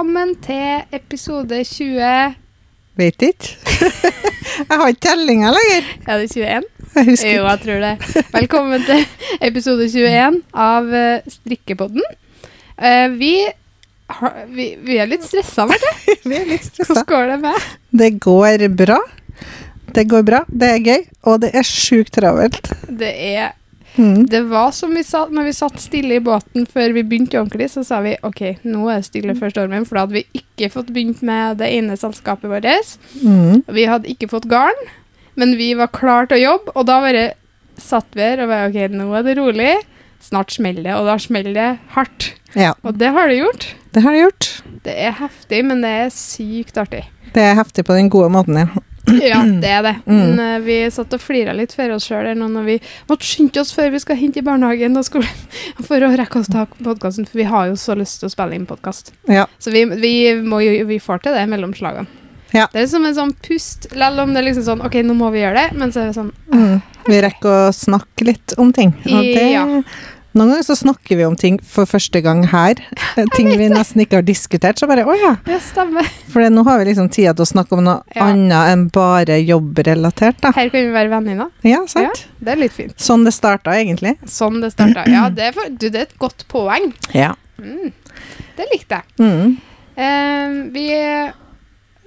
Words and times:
velkommen 0.00 0.30
til 0.40 0.96
episode 0.96 1.58
20 1.60 2.04
Vet 2.96 3.20
ikke. 3.20 3.50
jeg 4.70 4.78
har 4.80 4.86
ikke 4.88 5.02
tellinga 5.04 5.50
lenger. 5.52 5.90
Er 6.06 6.22
det 6.22 6.30
21? 6.32 6.64
Jeg 6.94 7.04
husker 7.10 7.34
Jo, 7.34 7.42
jeg 7.44 7.60
tror 7.66 7.84
det. 7.84 8.22
Velkommen 8.32 8.86
til 8.86 9.04
episode 9.44 9.90
21 9.92 10.38
av 10.56 10.88
eh, 10.96 11.28
Strikkepodden. 11.28 12.00
Eh, 12.80 13.12
vi, 13.20 13.34
har, 14.22 14.40
vi, 14.48 14.70
vi 14.88 14.96
er 15.04 15.12
litt 15.12 15.28
stressa, 15.28 15.66
Marte. 15.68 15.92
Vi 16.24 16.32
er 16.38 16.48
litt 16.48 16.64
stressa. 16.64 17.02
Hvordan 17.02 17.08
går 17.12 17.30
det 17.34 17.38
med? 17.44 17.70
Det 18.00 18.10
går 18.24 18.66
bra. 18.80 19.00
Det 19.92 20.08
går 20.08 20.24
bra, 20.32 20.44
det 20.48 20.74
er 20.78 20.84
gøy, 20.94 21.08
og 21.28 21.42
det 21.44 21.52
er 21.60 21.72
sjukt 21.76 22.16
travelt. 22.16 22.72
Det 22.88 23.12
er 23.34 23.52
Mm. 23.96 24.26
Det 24.30 24.40
var 24.50 24.70
som 24.76 24.92
vi 24.94 25.02
satt, 25.06 25.32
når 25.34 25.48
vi 25.48 25.52
satt 25.56 25.80
stille 25.82 26.14
i 26.18 26.22
båten 26.24 26.66
før 26.70 26.92
vi 26.94 27.02
begynte 27.02 27.40
ordentlig, 27.40 27.70
så 27.72 27.82
sa 27.86 28.00
vi 28.04 28.14
ok, 28.26 28.42
nå 28.64 28.86
er 28.88 29.00
det 29.00 29.08
stille 29.08 29.34
før 29.38 29.50
stormen, 29.54 29.86
for 29.88 29.98
da 29.98 30.04
hadde 30.06 30.18
vi 30.20 30.42
ikke 30.42 30.70
fått 30.72 30.92
begynt 30.94 31.22
med 31.26 31.58
det 31.62 31.70
ene 31.74 31.96
selskapet 31.98 32.50
vårt. 32.50 32.96
Mm. 33.24 33.62
Vi 33.66 33.86
hadde 33.90 34.10
ikke 34.12 34.30
fått 34.30 34.48
garn, 34.50 34.82
men 35.40 35.56
vi 35.58 35.72
var 35.78 35.90
klar 35.94 36.30
til 36.30 36.38
å 36.38 36.44
jobbe, 36.44 36.74
og 36.76 36.86
da 36.86 37.00
bare 37.02 37.24
satt 37.80 38.06
vi 38.14 38.22
her 38.22 38.42
og 38.44 38.50
bare 38.52 38.68
ok, 38.70 38.80
nå 38.92 39.08
er 39.18 39.26
det 39.26 39.38
rolig. 39.40 39.72
Snart 40.20 40.52
smeller 40.52 40.84
det, 40.84 40.94
og 40.98 41.06
da 41.08 41.16
smeller 41.16 41.54
det 41.56 41.68
hardt. 41.94 42.34
Ja, 42.52 42.74
Og 42.82 42.98
det 42.98 43.08
har 43.14 43.28
det 43.30 43.38
gjort. 43.38 43.74
det 43.94 44.02
har 44.02 44.12
det 44.12 44.20
gjort. 44.20 44.48
Det 44.84 44.94
er 45.06 45.12
heftig, 45.16 45.64
men 45.64 45.80
det 45.80 45.90
er 46.02 46.10
sykt 46.12 46.76
artig. 46.76 47.04
Det 47.32 47.42
er 47.42 47.54
heftig 47.54 47.84
på 47.86 47.94
den 47.94 48.10
gode 48.10 48.28
måten, 48.34 48.58
ja. 48.58 48.66
Ja, 49.30 49.40
det 49.62 49.72
er 49.74 49.82
det. 49.86 49.94
Mm. 50.06 50.20
Men 50.20 50.42
eh, 50.44 50.58
vi 50.64 50.78
satt 50.92 51.16
og 51.16 51.22
flira 51.22 51.54
litt 51.56 51.74
for 51.76 51.96
oss 51.96 52.06
sjøl 52.10 52.30
når 52.38 52.68
vi 52.68 52.76
måtte 53.10 53.26
skynde 53.26 53.62
oss 53.62 53.72
før 53.76 53.90
vi 53.94 54.02
skal 54.02 54.18
hente 54.20 54.42
i 54.42 54.46
barnehagen 54.46 54.96
og 55.00 55.06
skolen 55.08 55.44
for 55.88 56.06
å 56.06 56.12
rekke 56.20 56.42
oss 56.42 56.50
ta 56.52 56.66
podkasten, 56.78 57.28
for 57.28 57.42
vi 57.42 57.48
har 57.50 57.70
jo 57.70 57.76
så 57.80 57.96
lyst 57.98 58.22
til 58.22 58.30
å 58.30 58.34
spille 58.34 58.58
inn 58.58 58.68
podkast. 58.70 59.14
Ja. 59.30 59.46
Så 59.58 59.74
vi, 59.74 59.84
vi, 60.00 60.14
må 60.42 60.62
jo, 60.64 60.86
vi 60.88 61.00
får 61.02 61.24
til 61.26 61.38
det 61.38 61.46
mellom 61.50 61.74
slagene. 61.76 62.10
Ja. 62.50 62.64
Det 62.72 62.82
er 62.82 62.88
som 62.90 63.04
en 63.06 63.14
sånn 63.14 63.34
pust, 63.46 63.86
selv 63.92 64.24
om 64.24 64.32
det 64.34 64.40
er 64.40 64.48
liksom 64.48 64.64
sånn 64.66 64.80
OK, 64.82 64.96
nå 65.06 65.14
må 65.14 65.28
vi 65.34 65.44
gjøre 65.44 65.68
det, 65.68 65.78
men 65.78 65.92
så 65.94 66.02
er 66.02 66.10
det 66.10 66.18
sånn 66.18 66.32
Mm. 66.50 66.80
Vi 67.06 67.16
rekker 67.22 67.48
å 67.48 67.72
snakke 67.72 68.26
litt 68.26 68.52
om 68.60 68.72
ting. 68.76 68.90
Og 69.08 69.22
det, 69.24 69.44
Ja. 69.54 69.64
Noen 70.32 70.52
ganger 70.52 70.62
så 70.62 70.76
snakker 70.78 71.16
vi 71.18 71.24
om 71.26 71.34
ting 71.36 71.56
for 71.66 71.88
første 71.90 72.20
gang 72.22 72.44
her. 72.52 72.78
Eh, 73.18 73.26
Ting 73.34 73.48
vi 73.58 73.66
nesten 73.72 74.02
ikke 74.04 74.20
har 74.20 74.22
diskutert. 74.22 74.78
Så 74.78 74.86
bare 74.86 75.02
å 75.02 75.14
ja. 75.18 75.32
Ja, 75.50 75.58
stemmer. 75.58 76.06
For 76.30 76.44
nå 76.54 76.62
har 76.68 76.78
vi 76.78 76.84
liksom 76.92 77.08
tida 77.10 77.32
til 77.34 77.42
å 77.42 77.50
snakke 77.50 77.74
om 77.74 77.82
noe 77.84 78.02
Ja. 78.14 78.28
annet 78.28 78.70
enn 78.70 78.84
bare 78.94 79.40
jobbrelatert, 79.42 80.38
da. 80.40 80.52
Her 80.54 80.70
kan 80.70 80.86
vi 80.86 80.92
være 80.94 81.10
venninner. 81.10 81.50
Ja, 81.66 81.80
sant? 81.90 82.26
Det 82.38 82.52
er 82.54 82.60
litt 82.62 82.72
fint. 82.76 82.94
Sånn 82.96 83.24
det 83.26 83.32
starta, 83.34 83.74
egentlig. 83.74 84.14
Sånn 84.30 84.60
det 84.62 84.70
starta. 84.76 85.02
Ja, 85.10 85.28
det 85.34 85.48
er, 85.48 85.52
for, 85.52 85.68
du, 85.68 85.88
det 85.90 85.96
er 85.98 86.06
et 86.06 86.18
godt 86.22 86.46
poeng. 86.48 86.92
Ja. 87.12 87.34
Mm. 87.58 87.90
Det 88.56 88.68
likte 88.72 89.00
jeg. 89.02 89.18
Mm. 89.18 89.56
Uh, 89.98 90.70
vi 90.72 90.86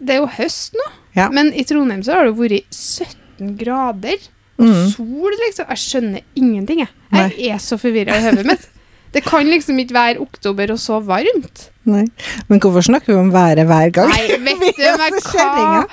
Det 0.04 0.16
er 0.16 0.20
jo 0.24 0.28
høst 0.28 0.74
nå, 0.80 0.88
Ja. 1.16 1.28
men 1.30 1.52
i 1.54 1.64
Trondheim 1.64 2.02
så 2.04 2.14
har 2.16 2.26
det 2.26 2.36
vært 2.40 2.64
17 2.72 3.58
grader. 3.60 4.16
Og 4.60 4.68
Mm. 4.68 4.90
sol, 4.92 5.32
liksom. 5.48 5.66
Jeg 5.68 5.78
skjønner 5.82 6.22
ingenting, 6.38 6.80
jeg. 6.80 6.90
Jeg 7.14 7.54
er 7.54 7.62
så 7.64 7.78
forvirra 7.82 8.18
i 8.18 8.26
hodet 8.28 8.48
mitt. 8.48 8.70
Det 9.14 9.22
kan 9.22 9.46
liksom 9.46 9.78
ikke 9.78 9.94
være 9.94 10.22
oktober 10.24 10.72
og 10.74 10.80
så 10.82 10.98
varmt. 11.06 11.68
Nei. 11.86 12.06
Men 12.48 12.62
hvorfor 12.64 12.82
snakker 12.82 13.14
vi 13.14 13.20
om 13.20 13.30
været 13.34 13.66
hver 13.70 13.92
gang? 13.94 14.10
Nei, 14.10 14.38
vet 14.64 14.80
du 14.80 14.88
meg 14.98 15.20
hva 15.36 15.84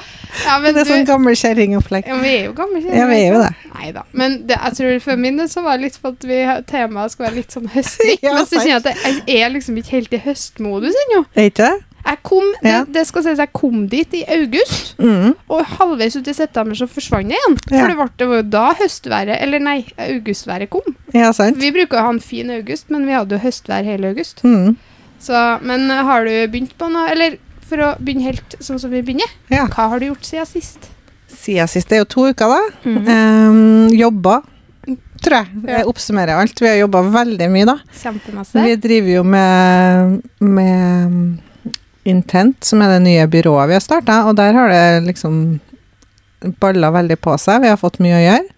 ja, 0.45 0.59
men 0.63 0.75
det 0.75 0.85
er 0.85 0.87
du, 0.87 0.91
sånn 0.93 1.07
gammel 1.09 1.35
kjerringopplegg. 1.35 2.07
ja, 2.07 2.17
vi 2.23 2.31
er 2.31 2.45
jo 2.47 2.53
gamle 2.55 2.81
Ja, 2.87 3.07
vi 3.11 3.17
er 3.19 3.35
jo 3.35 3.41
det. 3.43 3.51
Nei 3.75 3.91
da. 3.97 4.05
Men 4.15 4.37
det, 4.47 4.57
jeg 4.57 4.77
tror 4.79 5.01
for 5.03 5.21
min 5.21 5.41
del 5.41 5.49
så 5.51 5.65
var 5.65 5.79
det 5.79 5.89
litt 5.89 5.99
for 5.99 6.15
at 6.15 6.27
vi, 6.31 6.39
temaet 6.71 7.15
skulle 7.15 7.29
være 7.29 7.41
litt 7.41 7.57
sånn 7.57 7.67
høstlig. 7.75 8.17
Ja, 8.25 8.37
men 8.37 8.47
så 8.47 8.63
kjenner 8.63 8.93
jeg 8.93 8.95
at 8.95 9.31
jeg 9.35 9.43
er 9.43 9.53
liksom 9.57 9.81
ikke 9.81 9.97
helt 9.99 10.15
i 10.15 10.23
høstmodus 10.29 10.99
ennå. 11.07 11.25
Er 11.35 11.51
ikke 11.51 11.67
det? 11.67 11.90
Jeg 12.11 12.19
kom, 12.27 12.47
Ja. 12.67 12.81
det, 12.85 12.93
det 12.97 13.05
skal 13.07 13.23
sies 13.23 13.39
jeg 13.39 13.53
kom 13.55 13.85
dit 13.93 14.15
i 14.19 14.25
august, 14.37 14.97
Mm. 14.99 15.35
og 15.49 15.65
halvveis 15.79 16.17
ut 16.19 16.27
i 16.29 16.35
september 16.35 16.75
så 16.77 16.89
forsvant 16.91 17.29
det 17.31 17.37
igjen. 17.39 17.57
Ja. 17.71 17.79
For 17.81 17.87
det, 17.93 17.97
ble, 18.01 18.07
det 18.19 18.29
var 18.29 18.41
jo 18.43 18.47
da 18.51 18.65
høstværet, 18.81 19.37
eller 19.41 19.63
nei, 19.63 19.77
augustværet 20.11 20.71
kom. 20.75 20.97
Ja, 21.15 21.31
sant? 21.37 21.57
Vi 21.63 21.71
bruker 21.73 22.01
å 22.01 22.07
ha 22.09 22.11
en 22.17 22.21
fin 22.21 22.51
august, 22.51 22.91
men 22.91 23.07
vi 23.07 23.15
hadde 23.15 23.39
jo 23.39 23.45
høstvær 23.47 23.85
hele 23.87 24.11
august. 24.11 24.43
Mm. 24.43 24.75
Så, 25.21 25.37
men 25.63 25.87
har 25.91 26.25
du 26.25 26.33
begynt 26.51 26.75
på 26.81 26.89
noe, 26.91 27.07
eller 27.13 27.37
for 27.71 27.77
å 27.87 27.91
begynne 28.03 28.25
helt 28.27 28.57
sånn 28.59 28.81
som 28.83 28.91
vi 28.91 29.03
begynner, 29.07 29.31
Ja. 29.53 29.67
hva 29.71 29.89
har 29.93 30.01
du 30.01 30.07
gjort 30.11 30.25
siden 30.27 30.47
sist? 30.49 30.89
Siden 31.31 31.69
sist. 31.71 31.89
Det 31.89 31.97
er 31.97 32.03
jo 32.03 32.09
to 32.11 32.25
uker, 32.33 32.49
da. 32.49 32.61
Mm. 32.85 32.97
Um, 33.07 33.89
jobba, 33.95 34.41
tror 35.23 35.37
jeg. 35.39 35.47
Jeg 35.69 35.87
oppsummerer 35.87 36.35
alt. 36.41 36.59
Vi 36.61 36.67
har 36.67 36.81
jobba 36.81 37.05
veldig 37.15 37.47
mye, 37.53 37.69
da. 37.69 37.77
Kjempemasse. 38.03 38.65
Vi 38.67 38.75
driver 38.83 39.15
jo 39.15 39.23
med, 39.23 40.23
med 40.41 41.39
Intent, 42.09 42.63
som 42.65 42.81
er 42.81 42.95
det 42.95 43.03
nye 43.05 43.27
byrået 43.29 43.69
vi 43.69 43.77
har 43.77 43.85
starta, 43.85 44.23
og 44.29 44.39
der 44.39 44.57
har 44.57 44.73
det 44.73 45.11
liksom 45.11 45.61
balla 46.61 46.89
veldig 46.95 47.19
på 47.21 47.35
seg. 47.41 47.61
Vi 47.65 47.69
har 47.69 47.81
fått 47.81 48.01
mye 48.01 48.17
å 48.17 48.25
gjøre. 48.25 48.49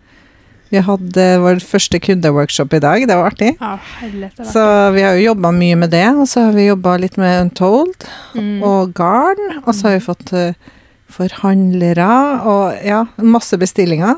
Vi 0.72 0.80
hadde 0.80 1.24
vår 1.42 1.58
første 1.68 1.98
kundeworkshop 2.00 2.72
i 2.78 2.80
dag, 2.80 3.02
det 3.08 3.16
var 3.18 3.28
artig. 3.28 3.50
Ja, 3.60 3.74
helvete. 4.00 4.46
Så 4.48 4.62
vi 4.94 5.02
har 5.04 5.18
jo 5.18 5.26
jobba 5.26 5.50
mye 5.52 5.76
med 5.82 5.92
det, 5.92 6.06
og 6.16 6.24
så 6.30 6.46
har 6.46 6.54
vi 6.56 6.70
jobba 6.70 6.94
litt 7.02 7.18
med 7.20 7.42
Untold 7.42 8.06
mm. 8.38 8.62
og 8.64 8.94
Garn, 8.96 9.42
og 9.66 9.74
så 9.74 9.90
har 9.90 9.98
vi 9.98 10.06
fått 10.06 10.32
eh, 10.32 10.56
forhandlere 11.12 12.08
og 12.48 12.86
ja, 12.88 13.02
masse 13.20 13.58
bestillinger. 13.60 14.16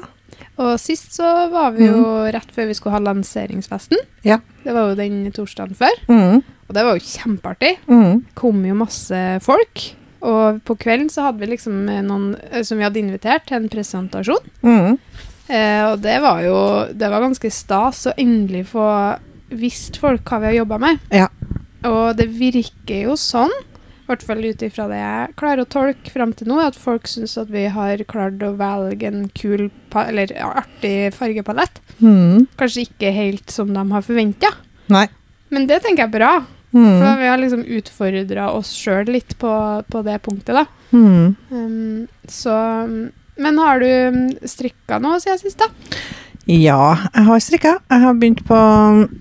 Og 0.63 0.77
sist 0.79 1.17
så 1.17 1.27
var 1.51 1.73
vi 1.75 1.89
jo 1.89 2.03
rett 2.31 2.51
før 2.55 2.69
vi 2.71 2.75
skulle 2.79 2.95
ha 2.95 3.03
lanseringsfesten. 3.03 3.99
Ja. 4.23 4.39
Det 4.63 4.73
var 4.77 4.93
jo 4.93 4.95
den 5.01 5.25
torsdagen 5.35 5.75
før, 5.75 5.97
Mm, 6.09 6.43
og 6.69 6.75
det 6.75 6.85
var 6.87 6.95
jo 6.97 7.05
kjempeartig. 7.05 7.73
mm, 7.89 8.25
kom 8.35 8.65
jo 8.65 8.75
masse 8.75 9.41
folk. 9.43 9.83
Og 10.25 10.63
på 10.65 10.77
kvelden 10.81 11.11
så 11.11 11.27
hadde 11.27 11.41
vi 11.43 11.47
liksom 11.51 11.85
noen 12.07 12.37
eh, 12.51 12.63
som 12.63 12.79
vi 12.79 12.85
hadde 12.87 12.99
invitert 13.03 13.45
til 13.47 13.57
en 13.59 13.69
presentasjon. 13.69 14.47
mm. 14.63 14.99
Eh, 15.47 15.83
og 15.93 15.99
det 16.01 16.23
var 16.23 16.39
jo 16.41 16.55
det 16.97 17.11
var 17.13 17.21
ganske 17.21 17.51
stas 17.53 18.07
å 18.09 18.15
endelig 18.17 18.63
få 18.71 18.87
visst 19.51 19.99
folk 20.01 20.23
hva 20.25 20.39
vi 20.41 20.47
har 20.47 20.55
jobba 20.65 20.79
med. 20.81 20.99
Ja. 21.13 21.27
Og 21.85 22.17
det 22.17 22.31
virker 22.33 23.03
jo 23.11 23.13
sånn, 23.21 23.53
i 24.05 24.09
hvert 24.11 24.23
fall 24.29 24.45
ut 24.45 24.63
ifra 24.67 24.85
det 24.91 24.99
jeg 25.01 25.35
klarer 25.41 25.63
å 25.65 25.69
tolke 25.73 26.11
frem 26.13 26.35
til 26.37 26.51
nå, 26.51 26.59
at 26.61 26.77
folk 26.77 27.09
syns 27.09 27.39
at 27.41 27.49
vi 27.49 27.65
har 27.73 28.03
klart 28.05 28.43
å 28.45 28.51
velge 28.59 29.09
en 29.09 29.31
kul, 29.33 29.71
eller 29.97 30.35
artig 30.45 31.09
fargepalett. 31.17 31.81
Mm. 32.05 32.45
Kanskje 32.61 32.85
ikke 32.85 33.15
helt 33.17 33.49
som 33.55 33.73
de 33.73 33.85
har 33.95 34.05
forventa, 34.05 34.53
men 35.51 35.67
det 35.71 35.81
tenker 35.85 36.05
jeg 36.05 36.13
er 36.13 36.19
bra. 36.19 36.35
For 36.75 36.81
Mm. 36.81 37.19
vi 37.21 37.27
har 37.31 37.39
liksom 37.39 37.61
utfordra 37.65 38.49
oss 38.51 38.73
sjøl 38.75 39.07
litt 39.07 39.37
på, 39.39 39.51
på 39.89 40.01
det 40.03 40.17
punktet, 40.25 40.57
da. 40.59 40.65
Mm. 40.91 41.37
Um, 41.51 42.09
så 42.27 42.55
Men 43.37 43.59
har 43.59 43.79
du 43.79 43.87
um, 43.87 44.19
strikka 44.43 44.99
noe 45.03 45.21
siden 45.23 45.39
sist, 45.39 45.59
da? 45.59 45.69
Ja, 46.47 46.97
jeg 47.15 47.25
har 47.25 47.41
strikka. 47.41 47.71
Jeg 47.89 48.01
har 48.03 48.17
begynt 48.21 48.43
på 48.45 48.57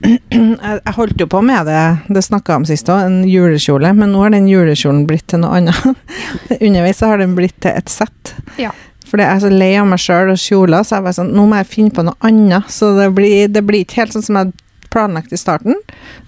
Jeg 0.33 0.95
holdt 0.97 1.21
jo 1.23 1.27
på 1.31 1.39
med 1.45 1.69
det, 1.69 1.83
det 2.15 2.23
snakka 2.25 2.57
om 2.59 2.65
sist 2.67 2.89
òg, 2.91 3.05
en 3.07 3.21
julekjole, 3.29 3.93
men 3.95 4.11
nå 4.11 4.25
har 4.25 4.33
den 4.35 4.49
julekjolen 4.51 5.05
blitt 5.07 5.27
til 5.31 5.39
noe 5.43 5.61
annet. 5.61 5.77
Underveis 6.65 6.99
har 7.05 7.21
den 7.23 7.35
blitt 7.37 7.55
til 7.63 7.71
et 7.71 7.89
sett. 7.93 8.33
Ja. 8.59 8.73
For 9.07 9.21
jeg 9.21 9.29
er 9.29 9.43
så 9.43 9.51
lei 9.53 9.71
av 9.79 9.87
meg 9.87 10.01
sjøl 10.01 10.33
og 10.33 10.39
kjoler, 10.41 10.83
så 10.83 10.97
jeg 10.97 11.05
bare 11.07 11.17
sånn, 11.21 11.31
nå 11.37 11.47
må 11.47 11.59
jeg 11.61 11.69
finne 11.71 11.93
på 11.95 12.03
noe 12.07 12.17
annet. 12.27 12.67
Så 12.73 12.91
det 12.97 13.11
blir, 13.15 13.47
det 13.53 13.63
blir 13.67 13.85
ikke 13.85 14.01
helt 14.03 14.15
sånn 14.17 14.25
som 14.25 14.39
jeg 14.41 14.55
planlagt 14.93 15.31
i 15.33 15.39
starten, 15.39 15.77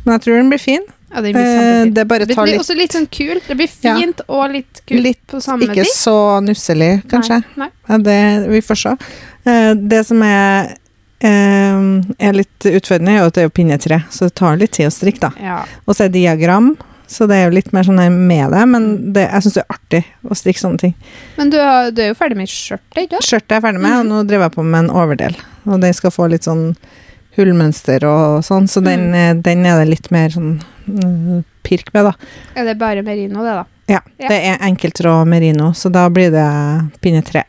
men 0.06 0.16
jeg 0.16 0.24
tror 0.26 0.40
den 0.40 0.52
blir 0.54 0.62
fin. 0.62 0.86
Ja, 1.16 1.22
det 1.24 1.32
blir 1.36 1.92
det 1.96 2.04
bare 2.10 2.26
det 2.26 2.34
litt 2.34 2.40
Det 2.40 2.44
blir 2.50 2.60
også 2.60 2.76
litt 2.76 2.96
sånn 2.96 3.06
kult. 3.14 3.46
Det 3.48 3.56
blir 3.56 3.70
Ja. 3.86 3.94
fint 3.96 4.22
og 4.28 4.50
litt 4.52 4.82
kult 4.90 5.04
Litt 5.06 5.22
på 5.32 5.40
samme 5.44 5.64
Ikke 5.64 5.86
tid. 5.86 5.92
så 5.96 6.16
nusselig, 6.44 6.90
kanskje. 7.12 7.38
Nei. 7.62 7.70
Ja, 7.88 7.98
det, 8.04 8.18
vi 8.52 8.60
får 8.66 8.80
se. 8.82 8.96
Eh, 9.48 9.74
det 9.76 10.02
som 10.10 10.22
er, 10.26 10.72
eh, 10.74 10.74
er 11.24 12.34
litt 12.36 12.66
utfordrende, 12.68 13.12
er 13.16 13.24
at 13.30 13.34
det 13.38 13.44
er 13.46 13.48
jo 13.48 13.54
pinnetre, 13.56 14.02
så 14.12 14.28
det 14.28 14.36
tar 14.36 14.58
litt 14.60 14.72
tid 14.76 14.90
å 14.90 14.94
strikke, 14.94 15.22
da. 15.30 15.32
Ja. 15.42 15.62
Og 15.86 15.96
så 15.96 16.06
er 16.06 16.10
det 16.12 16.20
diagram, 16.20 16.74
så 17.08 17.28
det 17.30 17.38
er 17.38 17.44
jo 17.48 17.54
litt 17.56 17.72
mer 17.74 17.86
sånn 17.86 18.00
her 18.02 18.10
med 18.12 18.52
det, 18.52 18.64
men 18.68 19.14
det, 19.14 19.28
jeg 19.30 19.46
syns 19.46 19.58
det 19.60 19.64
er 19.64 19.76
artig 19.78 20.04
å 20.26 20.36
strikke 20.38 20.60
sånne 20.64 20.82
ting. 20.82 20.94
Men 21.38 21.50
du, 21.54 21.58
har- 21.62 21.92
du 21.94 22.02
er 22.02 22.12
jo 22.12 22.18
ferdig 22.20 22.38
med 22.40 22.50
skjørtet, 22.52 23.04
ikke 23.06 23.20
sant? 23.20 23.30
Skjørtet 23.30 23.52
er 23.52 23.60
jeg 23.62 23.66
ferdig 23.68 23.84
med, 23.86 23.98
og 24.00 24.06
nå 24.10 24.24
driver 24.28 24.48
jeg 24.50 24.56
på 24.58 24.66
med 24.66 24.80
en 24.84 24.92
overdel. 25.04 25.38
Og 25.70 25.82
den 25.82 25.94
skal 25.98 26.12
få 26.14 26.28
litt 26.34 26.46
sånn 26.50 26.68
hullmønster 27.38 28.04
og 28.08 28.44
sånn, 28.48 28.68
så 28.72 28.82
den, 28.84 29.10
mm. 29.12 29.42
den 29.44 29.66
er 29.68 29.82
det 29.82 29.90
litt 29.92 30.12
mer 30.14 30.30
sånn 30.32 30.54
mm, 30.88 31.42
pirk 31.68 31.90
med, 31.94 32.08
da. 32.12 32.14
Er 32.56 32.70
det 32.70 32.78
bare 32.80 33.04
merino, 33.06 33.44
det, 33.44 33.56
da? 33.62 33.66
Ja, 33.92 34.00
Ja. 34.18 34.30
det 34.32 34.38
er 34.50 34.62
enkelttråd 34.66 35.28
merino, 35.30 35.74
så 35.78 35.92
da 35.94 36.08
blir 36.10 36.32
det 36.34 36.46
pinne 37.04 37.22
tre. 37.28 37.44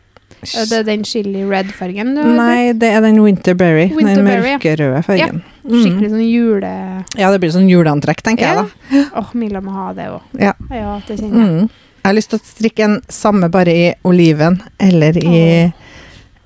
Er 0.54 0.69
det 0.70 0.82
den 0.88 1.04
chili 1.06 1.43
red-fargen? 1.48 2.14
Nei, 2.37 2.72
det 2.78 2.90
er 2.94 3.02
den 3.04 3.19
Winterberry. 3.25 3.88
Den 3.88 3.98
Winterberry, 3.98 4.52
ja. 4.52 4.58
mørkerøde 4.60 5.02
fargen. 5.06 5.43
Ja. 5.43 5.56
Skikkelig 5.66 6.12
sånn 6.12 6.26
jule... 6.26 6.72
Ja, 7.19 7.32
det 7.32 7.40
blir 7.43 7.52
sånn 7.54 7.66
juleantrekk, 7.70 8.22
tenker 8.26 8.46
jeg 8.46 8.60
da. 8.60 9.02
Åh, 9.19 9.34
Milla 9.38 9.62
må 9.64 9.75
ha 9.75 9.90
det 9.96 10.06
òg. 10.12 10.22
Ja. 10.38 10.54
ja, 10.70 10.94
det 11.08 11.19
kjenner 11.19 11.43
jeg. 11.43 11.66
Mm. 11.66 11.75
Jeg 12.06 12.10
har 12.12 12.14
lyst 12.14 12.31
til 12.31 12.38
å 12.38 12.46
strikke 12.46 12.87
en 12.87 13.00
samme 13.10 13.48
bare 13.50 13.72
i 13.75 13.87
oliven, 14.06 14.60
eller 14.78 15.16
i, 15.19 15.40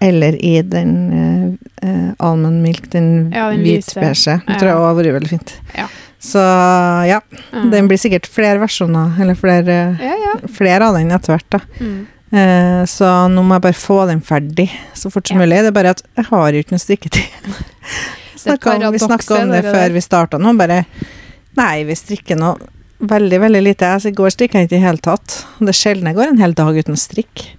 eller 0.00 0.38
i 0.41 0.55
den 0.64 0.94
uh, 1.85 2.12
almond 2.17 2.62
milk, 2.64 2.87
den 2.94 3.11
Ja, 3.35 3.50
den 3.53 3.67
hvitbeige. 3.67 4.38
Det 4.46 4.56
tror 4.56 4.70
jeg 4.70 4.79
også 4.79 4.87
har 4.87 4.96
vært 5.03 5.19
veldig 5.19 5.32
fint. 5.35 5.53
Ja. 5.76 5.91
Så 6.20 6.41
ja, 7.08 7.20
den 7.73 7.88
blir 7.88 8.00
sikkert 8.00 8.29
flere 8.29 8.61
versjoner, 8.61 9.14
eller 9.20 9.37
flere, 9.41 9.76
Ja, 10.00 10.17
ja. 10.25 10.32
flere 10.53 10.88
av 10.88 10.96
den 10.96 11.12
etter 11.17 11.37
hvert, 11.37 11.46
da. 11.53 11.61
Mm. 11.81 12.00
Eh, 12.32 12.85
så 12.87 13.06
nå 13.32 13.43
må 13.43 13.56
jeg 13.59 13.65
bare 13.67 13.79
få 13.81 14.06
den 14.06 14.21
ferdig 14.23 14.69
så 14.94 15.11
fort 15.11 15.27
som 15.27 15.38
Ja. 15.41 15.44
mulig. 15.47 15.59
Det 15.65 15.67
er 15.73 15.79
bare 15.79 15.91
at 15.97 16.03
jeg 16.17 16.25
har 16.31 16.53
jo 16.53 16.59
ikke 16.62 16.77
noe 16.77 16.85
strikketid. 16.87 17.25
Om, 18.41 18.93
vi 18.93 18.99
snakka 18.99 19.43
om 19.43 19.50
det 19.53 19.62
det 19.62 19.71
før 19.75 19.82
der. 19.82 19.91
vi 19.93 20.00
starta 20.00 20.38
nå, 20.41 20.55
bare 20.56 20.85
Nei, 21.59 21.82
vi 21.85 21.93
strikker 21.99 22.38
nå 22.41 22.55
veldig, 23.00 23.41
veldig 23.43 23.61
lite. 23.62 23.85
Altså, 23.97 24.09
I 24.09 24.17
går 24.17 24.31
strikka 24.32 24.59
jeg 24.61 24.69
ikke 24.69 24.77
i 24.77 24.79
det 24.79 24.87
hele 24.87 25.03
tatt. 25.05 25.35
Det 25.59 25.69
er 25.69 25.77
sjelden 25.77 26.06
jeg 26.09 26.17
går 26.17 26.29
en 26.31 26.38
hel 26.41 26.55
dag 26.56 26.79
uten 26.79 26.94
å 26.97 27.00
strikke. 27.00 27.50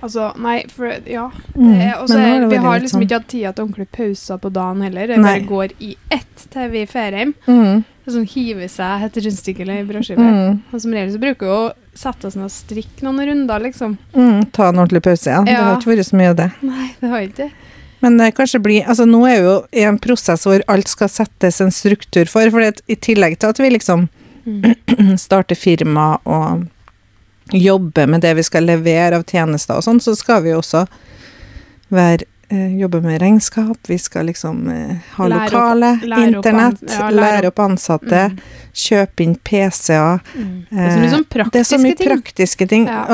Altså, 0.00 0.30
nei, 0.40 0.62
for 0.72 0.86
ja. 1.04 1.26
Mm, 1.56 1.74
er- 1.76 1.98
og 2.00 2.08
så 2.08 2.16
det 2.16 2.48
vi 2.48 2.56
har 2.56 2.80
liksom 2.80 3.00
sånn- 3.00 3.04
ikke 3.04 3.18
hatt 3.18 3.28
tida 3.28 3.52
til 3.52 3.64
ordentlige 3.66 3.92
pauser 3.98 4.38
på 4.40 4.52
dagen 4.52 4.80
heller. 4.80 5.06
Vi 5.08 5.46
går 5.50 5.72
i 5.80 5.96
ett 6.10 6.46
til 6.50 6.70
vi 6.70 6.86
drar 6.86 7.12
hjem. 7.12 7.34
Mm, 7.46 7.84
Sånn 8.10 8.26
hive 8.28 8.68
seg 8.68 9.04
et 9.06 9.18
rundstykke 9.24 9.60
eller 9.64 9.84
brødskive. 9.88 10.18
mm, 10.18 10.60
Og 10.74 10.80
som 10.82 10.92
regel 10.92 11.12
så 11.14 11.20
bruker 11.22 11.46
vi 11.46 11.52
å 11.54 11.72
sette 11.94 12.26
oss 12.26 12.36
ned 12.36 12.44
og 12.44 12.50
strikke 12.54 13.02
noen 13.06 13.26
runder, 13.28 13.60
liksom. 13.60 13.98
mm, 14.14 14.50
ta 14.52 14.68
en 14.68 14.76
ordentlig 14.78 15.02
pause, 15.02 15.26
ja. 15.30 15.42
Det 15.44 15.52
Ja. 15.52 15.64
har 15.64 15.76
ikke 15.80 15.96
vært 15.96 16.08
så 16.10 16.16
mye 16.16 16.30
av 16.30 16.36
det. 16.36 16.50
Nei, 16.62 16.90
det 17.00 17.10
har 17.10 17.20
ikke 17.20 17.36
det. 17.36 17.50
Men 18.02 18.16
det 18.16 18.34
kanskje 18.34 18.62
blir 18.62 18.86
Altså, 18.86 19.04
nå 19.06 19.20
er 19.28 19.40
vi 19.42 19.46
jo 19.48 19.66
i 19.72 19.82
en 19.84 19.98
prosess 19.98 20.44
hvor 20.44 20.62
alt 20.68 20.88
skal 20.88 21.08
settes 21.08 21.60
en 21.60 21.70
struktur 21.70 22.24
for. 22.28 22.48
For 22.50 22.60
i 22.88 22.96
tillegg 22.96 23.38
til 23.38 23.48
at 23.48 23.58
vi 23.58 23.70
liksom 23.70 24.08
Mm. 24.46 25.16
starter 25.18 25.54
firma 25.54 26.18
og 26.24 26.66
jobber 27.52 28.06
med 28.08 28.22
det 28.22 28.34
vi 28.36 28.42
skal 28.42 28.64
levere 28.64 29.16
av 29.18 29.24
tjenester 29.28 29.76
og 29.76 29.82
sånn, 29.84 30.00
så 30.00 30.16
skal 30.16 30.42
vi 30.42 30.48
jo 30.54 30.60
også 30.62 30.86
være 31.92 32.22
eh, 32.22 32.29
jobbe 32.50 33.00
med 33.02 33.20
regnskap, 33.22 33.76
vi 33.86 33.98
skal 33.98 34.26
liksom 34.26 34.68
eh, 34.70 34.96
ha 35.16 35.26
Lære 35.28 35.44
opp- 35.46 35.52
lokale, 35.52 35.90
opp 36.38 36.46
internett, 36.46 36.82
an- 36.82 36.88
ja, 36.88 37.10
lære 37.10 37.20
lære 37.20 37.46
opp 37.52 37.58
ansatte, 37.58 38.22
Mm. 38.30 38.38
kjøpe 38.74 39.20
inn 39.24 39.34
PC-er. 39.44 40.20
Mm. 40.34 40.66
Det 40.70 40.78
er 40.78 40.90
så 40.90 40.98
mye 41.00 41.10
sånn 41.10 41.24
praktiske 41.28 41.64
så 41.74 41.78
mye 41.82 41.96
ting. 41.96 42.08
praktiske 42.08 42.68
ting. 42.68 42.86
Ja. 42.86 43.04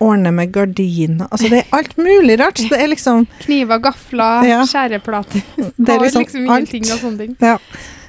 ordne 0.00 0.32
med 0.32 0.52
gardiner 0.52 1.28
Altså, 1.30 1.48
det 1.50 1.58
er 1.64 1.76
alt 1.76 1.96
mulig 1.96 2.38
rart. 2.40 2.56
Det 2.68 2.72
er 2.80 2.88
liksom 2.88 3.26
Kniver, 3.40 3.78
gafler, 3.80 4.44
Ja. 4.48 4.62
skjæreplater. 4.64 5.42
Det 5.78 5.88
er 5.88 6.00
liksom, 6.00 6.22
liksom 6.24 6.50
alt. 6.50 6.68
og 6.92 6.98
sånne 7.00 7.18
ting. 7.18 7.36
Ja. 7.40 7.58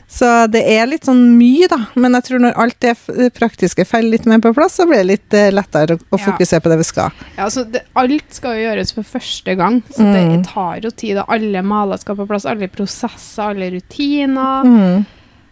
Så 0.08 0.28
det 0.48 0.62
er 0.72 0.86
litt 0.88 1.04
sånn 1.04 1.34
mye, 1.36 1.68
da. 1.68 1.82
Men 2.00 2.14
jeg 2.16 2.24
tror 2.30 2.40
når 2.40 2.54
alt 2.64 2.78
det 2.80 2.94
praktiske 3.36 3.84
faller 3.86 4.14
litt 4.16 4.26
mer 4.26 4.40
på 4.40 4.54
plass, 4.56 4.78
så 4.80 4.86
blir 4.88 5.02
det 5.04 5.10
litt 5.10 5.34
eh, 5.36 5.50
lettere 5.52 5.98
å, 6.00 6.20
fokusere 6.24 6.64
på 6.64 6.72
det 6.72 6.78
vi 6.80 6.86
skal. 6.88 7.12
Ja, 7.36 7.44
altså 7.50 7.66
det, 7.68 7.82
alt 8.00 8.24
skal 8.32 8.56
jo 8.56 8.64
gjøres 8.70 8.94
for 8.96 9.04
første 9.04 9.56
gang, 9.60 9.82
så 9.92 10.06
Mm. 10.08 10.14
det 10.16 10.48
tar 10.48 10.80
jo 10.86 10.90
tid. 10.92 11.18
Da. 11.20 11.26
alle 11.28 11.62
maler 11.62 11.98
skal 12.00 12.16
på 12.16 12.26
plass, 12.30 12.46
alle 12.48 12.70
prosesser, 12.72 13.52
alle 13.52 13.68
rutiner. 13.76 14.64
Mm. 14.64 15.06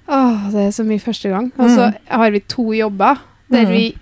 Åh, 0.08 0.50
det 0.54 0.64
er 0.70 0.72
så 0.72 0.86
mye 0.88 1.04
første 1.04 1.30
gang. 1.30 1.52
Og 1.60 1.70
så 1.76 1.92
har 2.08 2.32
vi 2.32 2.40
to 2.48 2.72
jobber 2.74 3.20
der 3.52 3.66
Mm. 3.66 3.72
vi 3.76 3.98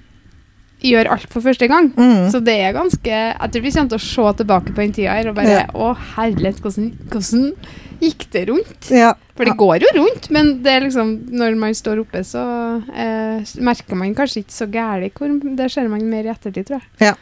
gjør 0.83 1.09
alt 1.15 1.29
for 1.31 1.41
første 1.41 1.67
gang. 1.67 1.89
Mm. 1.95 2.29
Så 2.29 2.43
det 2.43 2.59
er 2.59 2.73
ganske 2.73 3.07
Jeg 3.07 3.51
tror 3.51 3.61
vi 3.63 3.71
kommer 3.71 3.89
til 3.89 3.97
å 3.97 4.01
se 4.03 4.43
tilbake 4.43 4.69
på 4.75 4.81
den 4.83 4.91
tida 4.93 5.13
her 5.15 5.29
og 5.29 5.35
bare 5.35 5.47
Ja. 5.49 5.65
Å, 5.73 5.95
herlighet, 6.15 6.59
hvordan, 6.61 6.91
hvordan 7.09 7.55
gikk 8.03 8.25
det 8.33 8.45
rundt? 8.49 8.89
Ja. 8.91 9.13
For 9.33 9.45
det 9.49 9.55
går 9.57 9.81
jo 9.81 9.89
rundt, 9.97 10.27
men 10.29 10.51
det 10.63 10.75
liksom 10.83 11.13
når 11.33 11.55
man 11.57 11.73
står 11.73 12.03
oppe, 12.03 12.21
så 12.27 12.43
eh, 12.93 13.41
merker 13.65 13.97
man 13.97 14.13
kanskje 14.15 14.43
ikke 14.43 14.53
så 14.53 14.67
gærent 14.69 15.13
hvor 15.17 15.55
Det 15.57 15.71
ser 15.73 15.87
man 15.89 16.03
mer 16.09 16.27
i 16.27 16.33
ettertid, 16.33 16.67
tror 16.69 16.81
jeg. 16.81 16.89
Ja. 17.09 17.13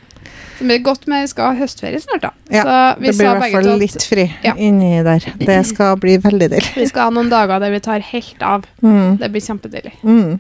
Så 0.60 0.68
det 0.68 0.75
er 0.75 0.83
godt 0.86 1.07
med 1.10 1.24
vi 1.24 1.31
skal 1.31 1.54
ha 1.56 1.62
høstferie 1.63 2.01
snart, 2.04 2.22
da. 2.28 2.30
Ja, 2.51 2.63
så 2.68 3.00
vi 3.00 3.07
Det 3.07 3.16
blir 3.18 3.25
i 3.25 3.39
hvert 3.39 3.56
fall 3.56 3.80
litt 3.80 4.04
fri 4.06 4.25
Ja. 4.44 4.54
inni 4.57 4.92
der. 5.07 5.24
Det 5.39 5.66
skal 5.72 5.95
bli 5.98 6.18
veldig 6.22 6.50
deilig. 6.51 6.75
vi 6.75 6.86
skal 6.92 7.07
ha 7.07 7.10
noen 7.16 7.30
dager 7.31 7.60
der 7.63 7.72
vi 7.72 7.80
tar 7.80 8.00
helt 8.12 8.42
av. 8.44 8.68
Mm. 8.83 9.18
Det 9.24 9.31
blir 9.31 9.42
kjempedeilig. 9.48 9.94
Mm. 10.04 10.39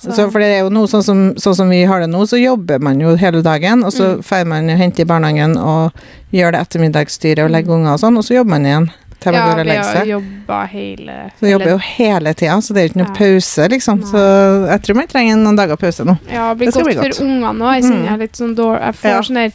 Så- 0.00 0.12
Så, 0.16 0.30
for 0.32 0.38
det 0.40 0.46
er 0.48 0.60
jo 0.62 0.70
noe 0.70 0.86
sånn 0.88 1.02
som, 1.04 1.34
sånn 1.34 1.54
som 1.56 1.68
vi 1.68 1.82
har 1.84 2.00
det 2.00 2.08
nå, 2.08 2.22
så 2.24 2.38
jobber 2.40 2.78
man 2.80 3.00
jo 3.00 3.16
hele 3.16 3.42
dagen, 3.42 3.82
og 3.84 3.92
så 3.92 4.16
Mm. 4.22 4.48
man 4.48 4.68
jo 4.68 4.76
henter 4.76 5.02
i 5.02 5.04
barnehagen 5.04 5.56
og 5.58 5.92
gjør 6.32 6.52
det 6.52 6.60
ettermiddagsstyret 6.68 7.44
og 7.44 7.50
legger 7.50 7.74
unger 7.74 7.92
og 7.92 8.00
sånn, 8.00 8.16
og 8.16 8.24
så 8.24 8.34
jobber 8.38 8.50
man 8.50 8.64
igjen 8.64 8.90
til 9.20 9.32
man 9.32 9.40
Ja, 9.40 9.46
går 9.46 9.52
og 9.52 9.56
vi 9.60 9.68
legger 9.70 9.84
har 9.84 9.94
seg. 10.00 10.08
jobba 10.08 10.58
hele 10.72 11.16
Så 11.38 11.40
vi 11.46 11.50
jobber 11.52 11.70
jo 11.70 11.78
hele 11.78 12.34
tida, 12.34 12.56
så 12.60 12.74
det 12.74 12.76
er 12.80 12.86
jo 12.88 12.92
ikke 12.92 13.02
noe 13.02 13.10
Ja. 13.10 13.18
pause, 13.20 13.68
liksom. 13.70 13.98
Nei. 14.00 14.10
Så 14.10 14.22
jeg 14.70 14.82
tror 14.82 14.96
man 14.96 15.06
trenger 15.06 15.36
noen 15.36 15.56
dager 15.56 15.76
pause 15.76 16.04
nå. 16.04 16.18
Ja, 16.30 16.48
det 16.54 16.58
blir 16.58 16.66
Det 16.66 16.74
godt, 16.74 16.84
bli 16.86 16.94
godt. 16.94 17.16
for 17.16 17.24
ungene 17.24 17.60
òg. 17.60 17.74
Jeg 17.74 17.82
kjenner 17.84 18.00
Mm. 18.00 18.04
jeg 18.04 18.12
er 18.14 18.18
litt 18.24 18.32
sånn 18.40 18.54
dårlig 18.56 18.80
Jeg 18.80 18.94
får 18.94 19.10
Ja. 19.10 19.20
sånn 19.20 19.34
der 19.34 19.52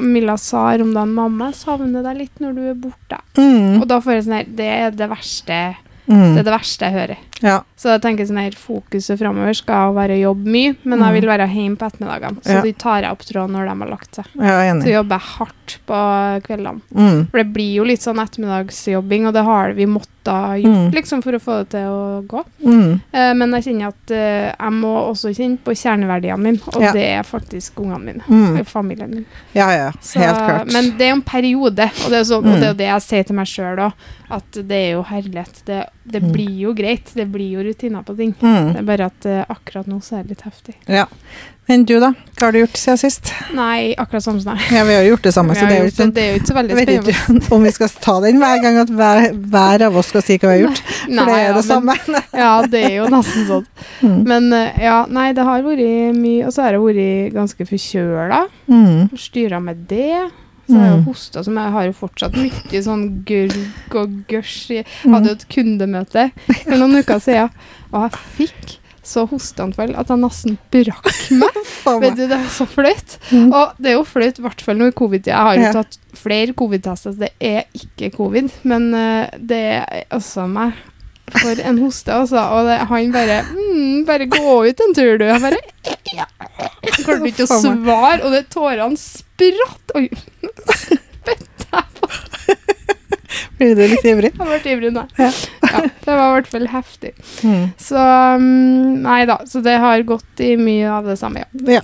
Milla 0.00 0.36
sa 0.36 0.70
her 0.72 0.82
om 0.82 0.92
dagen 0.92 1.14
'Mamma, 1.14 1.46
jeg 1.52 1.54
savner 1.54 2.02
deg 2.02 2.16
litt 2.18 2.40
når 2.40 2.54
du 2.56 2.70
er 2.70 2.74
borte'. 2.74 3.20
Mm. 3.36 3.80
Og 3.82 3.86
da 3.86 4.00
får 4.00 4.12
jeg 4.14 4.24
sånn 4.24 4.34
her 4.36 4.44
Det 4.44 4.66
er 4.66 4.90
det 4.90 5.08
verste 5.10 5.76
Mm. 6.10 6.34
Det 6.34 6.38
er 6.40 6.42
det 6.50 6.60
verste 6.60 6.80
jeg 6.80 6.92
hører. 6.92 7.16
Ja. 7.42 7.62
Så 7.76 7.88
jeg 7.94 8.02
tenker 8.02 8.26
sånn 8.28 8.38
her 8.42 8.50
Fokuset 8.52 9.18
framover 9.18 9.54
skal 9.56 9.94
være 9.96 10.16
å 10.18 10.34
jobbe 10.34 10.44
mye, 10.46 10.76
men 10.84 10.98
Mm. 10.98 11.04
jeg 11.06 11.20
vil 11.20 11.30
være 11.30 11.48
hjemme 11.48 11.76
på 11.78 11.86
ettermiddagene. 11.90 12.42
Så 12.42 12.52
Ja. 12.54 12.60
de 12.62 12.72
tar 12.72 13.00
jeg 13.02 13.10
opp 13.12 13.20
tråden 13.24 13.50
når 13.52 13.64
de 13.68 13.78
har 13.80 13.90
lagt 13.90 14.14
seg. 14.14 14.24
Er 14.40 14.80
Så 14.80 14.90
jobber 14.92 15.18
jeg 15.18 15.28
hardt 15.38 15.78
på 15.86 16.42
kveldene. 16.44 16.80
Mm. 16.94 17.30
For 17.30 17.38
det 17.38 17.52
blir 17.54 17.74
jo 17.76 17.84
litt 17.84 18.00
sånn 18.00 18.18
ettermiddagsjobbing, 18.20 19.26
og 19.26 19.32
det 19.34 19.44
har 19.44 19.72
vi 19.72 19.86
måttet 19.86 20.06
gjort 20.24 20.64
Mm. 20.64 20.92
liksom 20.92 21.22
for 21.22 21.32
å 21.32 21.40
få 21.40 21.58
det 21.60 21.70
til 21.70 21.80
å 21.88 22.26
gå. 22.26 22.44
Mm. 22.62 23.00
Eh, 23.12 23.32
men 23.34 23.50
jeg 23.52 23.64
kjenner 23.64 23.86
at 23.88 24.10
eh, 24.10 24.52
jeg 24.60 24.72
må 24.72 24.92
også 25.10 25.34
kjenne 25.34 25.58
på 25.64 25.72
kjerneverdiene 25.72 26.38
mine, 26.38 26.60
og 26.74 26.82
Ja. 26.82 26.92
det 26.92 27.02
er 27.02 27.22
faktisk 27.22 27.72
ungene 27.76 28.04
mine. 28.04 28.22
Mm. 28.28 28.64
Familien 28.66 29.10
min. 29.10 29.26
Ja, 29.54 29.70
ja. 29.70 29.90
Så, 30.00 30.20
Helt 30.20 30.36
klart. 30.36 30.72
Men 30.72 30.90
det 30.98 31.00
er 31.00 31.10
jo 31.10 31.16
en 31.16 31.22
periode, 31.22 31.90
og 32.04 32.10
det 32.10 32.18
er, 32.20 32.24
sånn, 32.24 32.44
og 32.44 32.44
Mm. 32.44 32.60
det 32.60 32.62
er 32.62 32.68
jo 32.68 32.74
det 32.74 32.86
jeg 32.88 33.02
sier 33.02 33.24
til 33.26 33.36
meg 33.36 33.46
sjøl 33.46 33.78
òg, 33.78 33.92
at 34.30 34.52
det 34.52 34.70
er 34.70 34.92
jo 34.92 35.02
herlighet. 35.04 35.64
Det, 35.64 35.86
det 36.06 36.22
Mm. 36.22 36.32
blir 36.32 36.58
jo 36.60 36.74
greit, 36.74 37.14
det 37.14 37.29
blir 37.32 37.56
jo 37.56 37.64
rutiner 37.66 38.04
på 38.06 38.16
ting. 38.18 38.34
Mm. 38.40 38.74
Det 38.74 38.82
er 38.82 38.90
bare 38.90 39.08
at 39.10 39.30
uh, 39.30 39.40
akkurat 39.48 39.88
nå 39.90 40.00
så 40.04 40.20
er 40.20 40.26
det 40.26 40.36
litt 40.36 40.46
heftig. 40.48 40.76
Ja. 40.90 41.06
Men 41.70 41.84
du, 41.86 41.92
da? 42.02 42.08
Hva 42.34 42.48
har 42.48 42.54
du 42.54 42.58
gjort 42.64 42.78
siden 42.80 42.98
sist? 42.98 43.28
Nei, 43.54 43.92
akkurat 43.94 44.24
samme 44.24 44.40
som 44.42 44.56
deg. 44.56 44.72
Ja, 44.74 44.80
vi 44.88 44.96
har 44.96 45.04
jo 45.06 45.12
gjort 45.12 45.28
det 45.28 45.32
samme, 45.36 45.54
så 45.54 45.68
det 45.68 45.76
er 45.76 45.84
jo 45.84 45.92
ikke 45.92 46.06
det 46.16 46.24
er 46.24 46.32
jo 46.32 46.40
ikke 46.40 46.50
så 46.50 46.56
veldig 46.56 46.74
Jeg 46.74 46.88
vet 46.88 47.10
ikke 47.12 47.54
om 47.54 47.66
vi 47.68 47.72
skal 47.76 47.92
ta 48.02 48.14
den 48.24 48.40
hver 48.42 48.62
gang 48.64 48.78
at 48.82 48.90
hver, 48.90 49.22
hver 49.52 49.84
av 49.86 49.98
oss 50.00 50.10
skal 50.10 50.24
si 50.26 50.34
hva 50.40 50.50
vi 50.50 50.56
har 50.56 50.64
gjort, 50.64 50.82
for 50.88 51.30
det 51.30 51.36
er 51.36 51.44
ja, 51.44 51.54
det 51.54 51.64
samme. 51.68 51.96
Men, 52.08 52.26
ja, 52.42 52.50
det 52.74 52.82
er 52.88 52.96
jo 52.96 53.06
nesten 53.14 53.46
sånn. 53.52 53.70
Mm. 54.02 54.18
Men 54.32 54.50
eh, 54.58 54.82
ja, 54.88 54.98
nei, 55.14 55.28
det 55.36 55.46
har 55.46 55.62
vært 55.62 56.18
mye 56.18 56.48
Og 56.48 56.54
så 56.56 56.64
har 56.64 56.74
jeg 56.74 56.82
vært 56.88 57.34
ganske 57.38 57.66
forkjøla. 57.70 58.40
Mm. 58.66 59.14
Styra 59.28 59.62
med 59.62 59.86
det. 59.94 60.24
Så 60.70 60.78
har 60.78 60.86
jeg 60.86 60.96
Mm. 60.96 61.04
jo 61.04 61.10
hosta, 61.12 61.44
som 61.44 61.56
jeg 61.58 61.72
har 61.76 61.84
jo 61.88 61.92
fortsatt 62.00 62.36
mye 62.38 62.82
sånn 62.86 63.06
gurg 63.26 63.96
og 64.00 64.10
gørs. 64.30 64.68
Jeg 64.70 64.86
Mm. 65.04 65.14
hadde 65.14 65.26
jo 65.26 65.32
et 65.40 65.48
kundemøte 65.50 66.30
for 66.64 66.76
noen 66.78 67.00
uker 67.02 67.18
siden, 67.20 67.50
og 67.92 68.04
jeg 68.10 68.20
fikk 68.38 68.76
så 69.02 69.24
hosteanfall 69.26 69.94
at 69.98 70.06
jeg 70.12 70.18
nesten 70.20 70.58
brakk 70.70 71.08
meg. 71.40 71.56
Vet 72.04 72.16
du, 72.16 72.26
Det 72.28 72.36
er 72.36 72.48
så 72.52 72.66
flaut. 72.68 73.16
Mm. 73.32 73.48
Og 73.52 73.72
det 73.80 73.90
er 73.90 73.96
jo 73.96 74.04
flaut, 74.04 74.38
i 74.38 74.42
hvert 74.44 74.60
fall 74.62 74.76
nå 74.76 74.86
i 74.88 74.92
covid-tida. 74.92 75.34
Jeg 75.34 75.46
har 75.48 75.56
jo 75.56 75.72
tatt 75.82 75.98
flere 76.14 76.52
covid-tester, 76.54 77.12
så 77.14 77.18
det 77.18 77.32
er 77.40 77.64
ikke 77.74 78.12
covid. 78.14 78.50
Men 78.62 78.94
eh, 78.94 79.30
det 79.40 79.62
er 79.80 80.04
altså 80.12 80.46
meg 80.48 80.74
for 81.36 81.62
en 81.70 81.78
hoste, 81.82 82.14
altså. 82.14 82.42
Og 82.56 82.68
det, 82.68 82.78
han 82.90 83.12
bare 83.14 83.40
mm, 83.50 84.06
'Bare 84.08 84.26
gå 84.30 84.56
ut 84.66 84.80
en 84.86 84.94
tur, 84.96 85.18
du.' 85.20 85.26
Jeg 85.28 85.42
bare 85.42 85.60
ja. 86.14 86.26
Jeg 86.82 87.04
klarte 87.04 87.30
ikke 87.30 87.46
å 87.46 87.60
svare, 87.62 88.20
og 88.24 88.34
det 88.34 88.46
tårene 88.52 88.98
spratt. 88.98 89.94
Oi. 89.94 90.08
Spytta 90.80 91.70
jeg 91.70 91.86
på. 92.00 92.10
Blir 93.60 93.76
du 93.76 93.82
litt 93.92 94.06
ivrig? 94.08 94.32
Jeg 94.34 94.48
ble 94.48 94.72
ivrig. 94.72 94.90
Ja. 95.20 95.30
Ja, 95.70 95.82
det 95.86 96.16
var 96.16 96.24
i 96.24 96.34
hvert 96.38 96.50
fall 96.50 96.66
heftig. 96.72 97.12
Mm. 97.46 97.70
Så 97.78 98.00
mm, 98.40 99.00
Nei 99.04 99.22
da. 99.30 99.40
Så 99.46 99.62
det 99.64 99.76
har 99.82 100.02
gått 100.08 100.42
i 100.42 100.56
mye 100.60 100.90
av 100.90 101.06
det 101.06 101.16
samme, 101.20 101.44
ja. 101.44 101.78
Ja. 101.78 101.82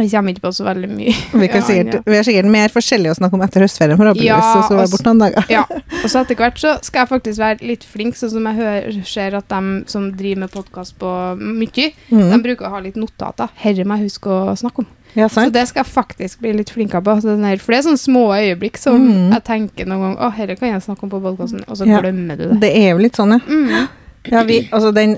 Jeg 0.00 0.10
kommer 0.12 0.34
ikke 0.34 0.42
på 0.46 0.52
så 0.56 0.64
veldig 0.66 0.88
mye. 0.90 1.14
Vi, 1.42 1.48
kan 1.52 1.62
sikkert, 1.62 2.04
vi 2.06 2.16
har 2.16 2.24
sikkert 2.26 2.50
mer 2.50 2.68
forskjellig 2.74 3.10
å 3.12 3.16
snakke 3.18 3.34
om 3.38 3.42
etter 3.46 3.64
høstferien, 3.64 3.96
forhåpentligvis. 4.00 4.30
Ja, 4.30 4.40
så 4.40 4.62
skal 4.64 4.76
vi 4.76 4.78
være 4.80 4.86
altså- 4.86 4.96
borte 4.98 5.10
noen 5.10 5.24
dager. 5.24 5.50
Ja, 5.50 5.64
og 6.04 6.08
så 6.10 6.20
etter 6.24 6.38
hvert 6.40 6.58
så 6.62 6.74
skal 6.86 7.00
jeg 7.04 7.08
faktisk 7.14 7.38
være 7.42 7.66
litt 7.72 7.84
flink, 7.84 8.16
sånn 8.16 8.30
som 8.36 8.46
jeg 8.50 8.56
hører, 8.60 9.00
ser 9.04 9.36
at 9.40 9.48
de 9.48 9.84
som 9.90 10.08
driver 10.16 10.40
med 10.46 10.50
podkast 10.54 10.96
på 10.98 11.12
mye, 11.40 11.68
de 11.72 11.92
Mm. 12.10 12.42
bruker 12.42 12.66
å 12.66 12.70
ha 12.70 12.80
litt 12.80 12.96
notater. 12.96 13.48
Herre 13.56 13.84
må 13.84 13.96
jeg 13.98 14.10
huske 14.10 14.30
å 14.30 14.56
snakke 14.56 14.84
om. 14.84 14.86
Ja, 15.16 15.26
Så 15.26 15.50
det 15.50 15.64
skal 15.66 15.82
jeg 15.82 15.90
faktisk 15.90 16.38
bli 16.38 16.52
litt 16.54 16.70
flinkere 16.70 17.02
på. 17.02 17.16
Så 17.18 17.32
for 17.58 17.72
det 17.74 17.78
er 17.80 17.86
sånne 17.88 17.98
små 17.98 18.28
øyeblikk 18.36 18.76
som 18.78 18.94
Mm. 19.08 19.32
jeg 19.34 19.42
tenker 19.44 19.86
noen 19.90 20.00
gang 20.14 20.16
Å, 20.22 20.32
herre 20.36 20.54
kan 20.56 20.68
jeg 20.70 20.82
snakke 20.82 21.02
om 21.02 21.10
på 21.10 21.20
podkasten, 21.20 21.64
og 21.66 21.76
så 21.76 21.86
Ja. 21.86 21.98
glemmer 22.00 22.36
du 22.38 22.44
det. 22.52 22.60
Det 22.60 22.70
er 22.76 22.90
jo 22.92 22.98
litt 22.98 23.16
sånn, 23.18 23.32
ja. 23.34 23.40
Mm. 23.48 23.88
ja 24.30 24.42
vi, 24.44 24.68
altså 24.72 24.94
den 24.94 25.16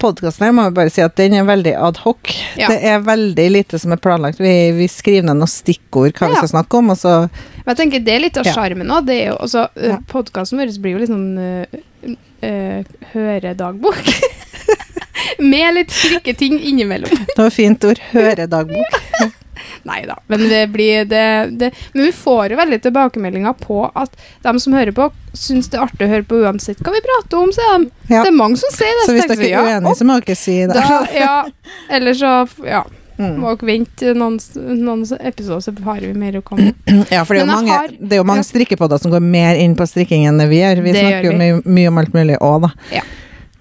podkasten 0.00 0.46
her 0.46 0.54
må 0.56 0.64
vi 0.68 0.74
bare 0.78 0.92
si 0.92 1.02
at 1.04 1.14
den 1.18 1.36
er 1.38 1.46
veldig 1.48 1.74
ad 1.76 2.00
hoc. 2.04 2.30
Ja. 2.58 2.70
Det 2.72 2.78
er 2.88 3.02
veldig 3.04 3.46
lite 3.52 3.80
som 3.80 3.92
er 3.94 4.00
planlagt. 4.02 4.40
Vi, 4.42 4.54
vi 4.78 4.88
skriver 4.90 5.26
ned 5.28 5.40
noen 5.40 5.50
stikkord 5.50 6.16
hva 6.18 6.30
vi 6.32 6.38
skal 6.40 6.52
snakke 6.56 6.80
om, 6.80 6.92
og 6.94 7.00
så 7.00 7.14
Men 7.28 7.72
jeg 7.72 7.80
tenker 7.82 8.04
det 8.06 8.14
er 8.14 8.24
litt 8.26 8.40
av 8.40 8.48
Ja. 8.48 8.56
sjarmen 8.56 8.92
òg. 8.92 9.06
Det 9.10 9.20
jo 9.26 9.36
også 9.44 9.68
Ja. 9.76 9.98
Podkasten 10.10 10.60
vår 10.60 10.72
blir 10.80 10.96
jo 10.96 11.04
litt 11.04 11.12
sånn 11.12 11.38
uh, 11.38 12.14
uh, 12.44 12.96
høredagbok. 13.12 14.02
Med 15.52 15.74
litt 15.74 15.94
slike 15.94 16.34
ting 16.38 16.58
innimellom. 16.60 17.10
Det 17.34 17.40
var 17.40 17.50
fint 17.54 17.84
ord. 17.84 18.00
Høredagbok. 18.12 19.00
Nei 19.84 20.00
da. 20.08 20.16
Men 20.32 20.40
Men 20.48 21.70
vi 21.92 22.12
får 22.12 22.50
jo 22.54 22.56
veldig 22.56 22.80
tilbakemeldinger 22.86 23.52
på 23.60 23.82
at 23.94 24.14
de 24.42 24.54
som 24.60 24.72
hører 24.76 24.92
på, 24.96 25.10
syns 25.36 25.68
det 25.68 25.78
er 25.78 25.84
artig 25.84 26.06
å 26.06 26.10
høre 26.10 26.24
på 26.28 26.40
uansett 26.44 26.80
hva 26.84 26.92
vi 26.94 27.02
prater 27.04 27.38
om, 27.42 27.52
sier 27.52 27.78
de. 27.78 27.90
Ja. 28.08 28.22
Det 28.24 28.30
er 28.32 28.36
mange 28.36 28.56
som 28.60 28.72
sier 28.72 28.92
det. 29.00 29.06
Så 29.06 29.16
hvis 29.16 29.28
dere 29.30 29.48
er 29.50 29.64
uenige, 29.68 29.96
så 30.00 30.06
må 30.08 30.18
dere 30.24 30.36
si 30.40 30.58
det. 30.64 30.74
da, 30.74 31.00
ja, 31.24 31.38
Eller 31.90 32.14
så 32.18 32.36
ja, 32.64 32.84
Mm. 33.14 33.36
må 33.38 33.52
dere 33.54 33.66
vente 33.68 34.10
noen, 34.18 34.40
noen 34.82 35.04
episoder, 35.20 35.60
så 35.62 35.70
har 35.84 36.00
vi 36.02 36.08
mer 36.18 36.40
å 36.40 36.42
komme 36.42 36.72
med. 36.72 37.04
Ja, 37.14 37.20
for 37.22 37.36
det 37.36 37.44
er, 37.44 37.46
jo 37.46 37.52
mange, 37.52 37.70
har- 37.70 37.92
det 37.94 38.16
er 38.16 38.18
jo 38.18 38.24
mange 38.26 38.42
strikkepodder 38.42 38.98
som 38.98 39.12
går 39.14 39.22
mer 39.22 39.54
inn 39.54 39.76
på 39.78 39.86
strikking 39.86 40.24
enn 40.26 40.40
det 40.42 40.48
vi 40.50 40.58
gjør. 40.58 40.80
Vi 40.82 40.94
Det 40.96 41.04
snakker 41.04 41.28
jo 41.28 41.36
mye, 41.38 41.60
mye 41.76 41.92
om 41.92 42.00
alt 42.02 42.16
mulig 42.16 42.40
òg, 42.42 42.64
da. 42.66 42.72
Ja. 42.96 43.04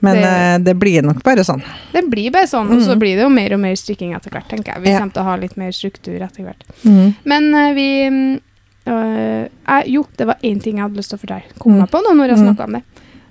Men 0.04 0.16
Det- 0.20 0.24
eh, 0.30 0.58
det 0.60 0.74
blir 0.80 1.02
nok 1.02 1.24
bare 1.24 1.46
sånn. 1.48 1.64
Det 1.94 2.04
blir 2.12 2.30
bare 2.32 2.46
sånn, 2.46 2.70
og 2.76 2.82
så 2.84 2.92
Mm. 2.94 3.00
blir 3.00 3.16
det 3.16 3.22
jo 3.24 3.30
mer 3.30 3.54
og 3.54 3.60
mer 3.60 3.76
strikking 3.76 4.14
etter 4.16 4.30
hvert, 4.32 4.50
tenker 4.50 4.74
jeg. 4.76 4.82
Vi 4.84 4.90
Ja. 4.92 5.00
kommer 5.00 5.14
til 5.14 5.22
å 5.24 5.26
ha 5.26 5.36
litt 5.38 5.56
mer 5.58 5.72
struktur 5.72 6.20
etter 6.22 6.44
hvert. 6.44 6.64
Mm. 6.84 7.16
Men 7.26 7.54
uh, 7.56 7.74
vi 7.74 8.10
mm, 8.10 8.40
øh, 8.86 9.50
jeg- 9.68 9.88
Jo, 9.88 10.06
det 10.18 10.28
var 10.28 10.36
én 10.44 10.62
ting 10.62 10.76
jeg 10.76 10.84
hadde 10.84 10.98
lyst 10.98 11.10
til 11.10 11.18
å 11.18 11.22
fortelle. 11.22 11.44
Kom 11.58 11.80
Mm. 11.80 11.88
på 11.90 12.02
nå 12.04 12.14
når 12.16 12.28
jeg 12.30 12.38
snakka 12.40 12.64
om 12.66 12.72
det. 12.74 12.84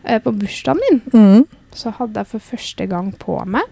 Uh, 0.08 0.18
på 0.18 0.32
bursdagen 0.38 0.80
min 0.90 1.00
Mm. 1.12 1.46
så 1.74 1.92
hadde 1.92 2.14
jeg 2.14 2.26
for 2.26 2.38
første 2.40 2.88
gang 2.88 3.12
på 3.18 3.46
meg 3.46 3.62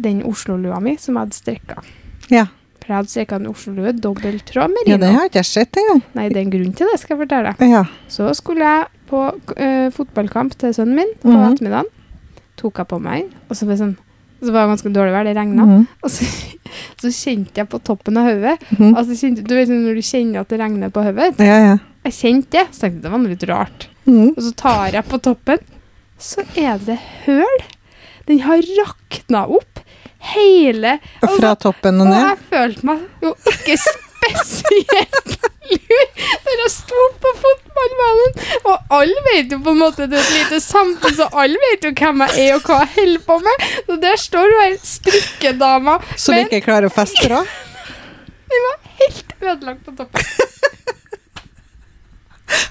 den 0.00 0.22
Oslo-lua 0.22 0.80
mi 0.80 0.96
som 0.96 1.16
jeg 1.16 1.26
hadde 1.26 1.34
strikka. 1.36 1.82
Ja. 2.30 2.46
For 2.80 2.88
jeg 2.88 2.96
hadde 2.96 3.12
strikka 3.12 3.36
en 3.38 3.46
Oslo-lue, 3.46 3.92
dobbelttråd 3.92 4.72
merino. 4.72 4.86
ja, 4.86 4.96
det 4.96 5.10
har 5.14 5.28
ikke 5.28 5.42
jeg 5.42 5.44
sett 5.50 5.76
engang. 5.78 6.02
Nei, 6.14 6.28
det 6.28 6.36
er 6.36 6.40
en 6.46 6.50
grunn 6.50 6.72
til 6.76 6.88
det, 6.90 7.00
skal 7.00 7.16
jeg 7.18 7.28
fortelle. 7.28 7.54
Ja. 7.70 7.84
Så 8.08 8.30
skulle 8.34 8.58
jeg 8.66 8.86
på 9.12 9.20
uh, 9.28 9.90
fotballkamp 9.94 10.56
til 10.58 10.72
sønnen 10.76 10.96
min 10.98 11.12
på 11.22 11.28
Mhm. 11.30 11.44
ettermiddagen. 11.52 11.92
Tok 12.60 12.80
jeg 12.82 12.88
på 12.90 12.98
meg, 13.02 13.28
og 13.48 13.56
så 13.56 13.68
sånn, 13.76 13.94
så 14.42 14.50
var 14.52 14.64
det 14.66 14.72
ganske 14.74 14.92
dårlig 14.94 15.12
vær, 15.14 15.24
det 15.28 15.36
regna. 15.36 15.64
Mm. 15.68 15.86
Og 16.02 16.10
så, 16.10 16.26
så 17.02 17.12
kjente 17.14 17.60
jeg 17.62 17.68
på 17.72 17.78
toppen 17.84 18.16
av 18.20 18.26
hodet 18.30 18.56
Mhm. 18.72 18.94
altså, 18.96 19.30
Du 19.42 19.54
vet 19.54 19.68
når 19.70 19.94
du 20.00 20.02
kjenner 20.02 20.40
at 20.42 20.48
det 20.52 20.60
regner 20.60 20.90
på 20.90 21.04
hodet? 21.06 21.38
Ja, 21.40 21.58
ja. 21.70 21.76
Jeg 22.04 22.12
kjente 22.18 22.50
det, 22.58 22.66
så 22.74 22.80
tenkte 22.88 22.96
jeg 22.98 23.02
det 23.04 23.12
var 23.12 23.18
noe 23.22 23.30
litt 23.30 23.46
rart. 23.48 23.86
Mm. 24.06 24.28
Og 24.36 24.42
så 24.42 24.52
tar 24.58 24.90
jeg 24.96 25.04
på 25.06 25.20
toppen, 25.22 25.58
så 26.18 26.42
er 26.58 26.78
det 26.82 26.98
høl. 27.26 27.62
Den 28.26 28.40
har 28.42 28.58
rakna 28.78 29.44
opp 29.50 29.80
hele 30.34 30.96
Fra 31.38 31.54
toppen 31.58 32.00
og 32.02 32.06
ned? 32.06 32.18
Og 32.18 32.28
jeg 32.28 32.38
følte 32.50 32.86
meg 32.86 33.00
jo 33.22 33.32
ikke 33.50 33.76
spesielt 33.82 35.36
når 35.70 36.60
jeg 36.62 36.70
sto 36.74 37.02
på 37.22 37.32
fotballbanen. 37.42 38.38
Og 38.68 38.94
alle 38.98 39.22
vet 39.30 39.52
jo 39.54 39.60
på 39.64 39.74
en 39.74 39.80
måte 39.82 40.08
det 40.10 40.18
er 40.18 40.24
et 40.26 40.36
lite 40.40 40.60
samfunn, 40.64 41.14
så 41.18 41.28
alle 41.44 41.60
vet 41.68 41.86
jo 41.86 41.92
hvem 42.00 42.24
jeg 42.26 42.46
er 42.48 42.56
og 42.58 42.66
hva 42.68 42.80
jeg 42.82 42.92
holder 42.96 43.24
på 43.28 43.38
med. 43.46 43.66
Så 43.88 43.98
der 44.02 44.22
står 44.24 44.50
hun 44.54 44.62
her 44.64 44.76
strikkedama 44.92 45.98
Som 46.16 46.34
men- 46.36 46.48
ikke 46.50 46.64
klarer 46.66 46.90
å 46.90 46.94
feste 46.94 47.28
da? 47.32 47.44
Den 48.52 48.66
var 48.68 48.78
helt 49.00 49.30
ødelagt 49.40 49.86
på 49.86 49.94
toppen. 49.96 50.26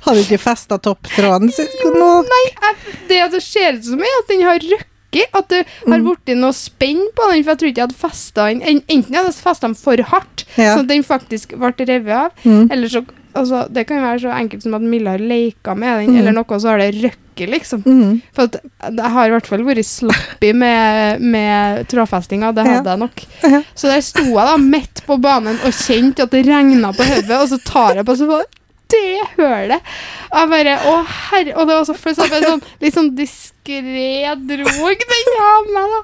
Hadde 0.05 0.21
ikke 0.21 0.37
festa 0.41 0.77
topptråden 0.77 1.49
nå. 1.49 2.09
Nei, 2.27 2.41
jeg, 2.51 2.95
det 3.09 3.19
det 3.33 3.41
ser 3.41 3.79
ut 3.79 3.87
som 3.87 4.03
er 4.05 4.13
at 4.19 4.29
den 4.29 4.43
har 4.45 4.59
røkket. 4.61 4.87
At 5.33 5.47
det 5.49 5.65
har 5.87 5.97
Mm. 5.99 6.05
blitt 6.05 6.37
noe 6.37 6.51
spenn 6.53 7.01
på 7.15 7.31
den. 7.31 7.43
For 7.43 7.51
jeg 7.51 7.57
tror 7.59 7.67
ikke 7.69 7.81
jeg 7.81 7.87
hadde 7.89 7.95
festa 8.09 8.45
den 8.47 8.61
en- 8.61 8.83
Enten 8.87 9.11
jeg 9.13 9.23
hadde 9.25 9.33
festa 9.33 9.67
den 9.67 9.75
for 9.75 9.97
hardt, 9.97 10.45
Ja. 10.57 10.75
sånn 10.75 10.79
at 10.81 10.87
den 10.87 11.03
faktisk 11.03 11.57
ble 11.57 11.85
revet 11.85 12.15
av, 12.15 12.31
Mm. 12.45 12.71
eller 12.71 12.87
så 12.87 13.05
altså, 13.33 13.71
Det 13.71 13.87
kan 13.87 14.01
være 14.03 14.19
så 14.19 14.31
enkelt 14.35 14.61
som 14.61 14.73
at 14.75 14.81
Milla 14.81 15.11
har 15.11 15.17
leika 15.19 15.73
med 15.75 15.99
den, 16.07 16.15
Mm. 16.15 16.19
eller 16.19 16.31
noe, 16.33 16.59
så 16.59 16.67
har 16.67 16.77
det 16.79 16.95
røkket, 16.95 17.49
liksom. 17.49 17.81
Mm. 17.85 18.21
For 18.33 18.43
at 18.43 18.57
jeg 18.91 19.09
har 19.11 19.25
i 19.27 19.29
hvert 19.31 19.47
fall 19.47 19.59
vært 19.59 19.85
slappy 19.85 20.53
med, 20.53 21.21
med 21.21 21.87
trådfestinga. 21.87 22.53
Det 22.53 22.65
Ja. 22.65 22.71
hadde 22.73 22.89
jeg 22.89 22.99
nok. 22.99 23.23
Ja. 23.43 23.61
Så 23.73 23.87
der 23.87 24.01
sto 24.01 24.23
jeg 24.23 24.35
da 24.35 24.57
midt 24.57 25.01
på 25.07 25.17
banen 25.21 25.55
og 25.63 25.71
kjente 25.71 26.23
at 26.23 26.29
det 26.31 26.45
regna 26.45 26.91
på 26.91 27.03
hodet, 27.03 27.31
og 27.31 27.47
så 27.47 27.57
tar 27.63 27.95
jeg 27.95 28.05
på 28.05 28.17
så 28.17 28.27
bare 28.27 28.43
det 28.91 29.25
hølet. 29.37 29.91
Jeg 30.31 30.49
bare 30.53 30.75
Å, 30.87 30.93
herre 31.31 31.55
Og 31.57 31.67
det 31.67 31.75
var 31.75 31.85
så 31.89 31.95
flaut. 31.97 32.15
så 32.15 32.25
jeg 32.27 32.31
bare 32.31 32.51
sånn 32.53 32.63
litt 32.81 32.95
sånn 32.95 33.09
diskré 33.17 34.35
drog 34.47 35.05
den 35.11 35.35
av 35.47 35.69
meg, 35.75 35.91
da. 35.95 36.01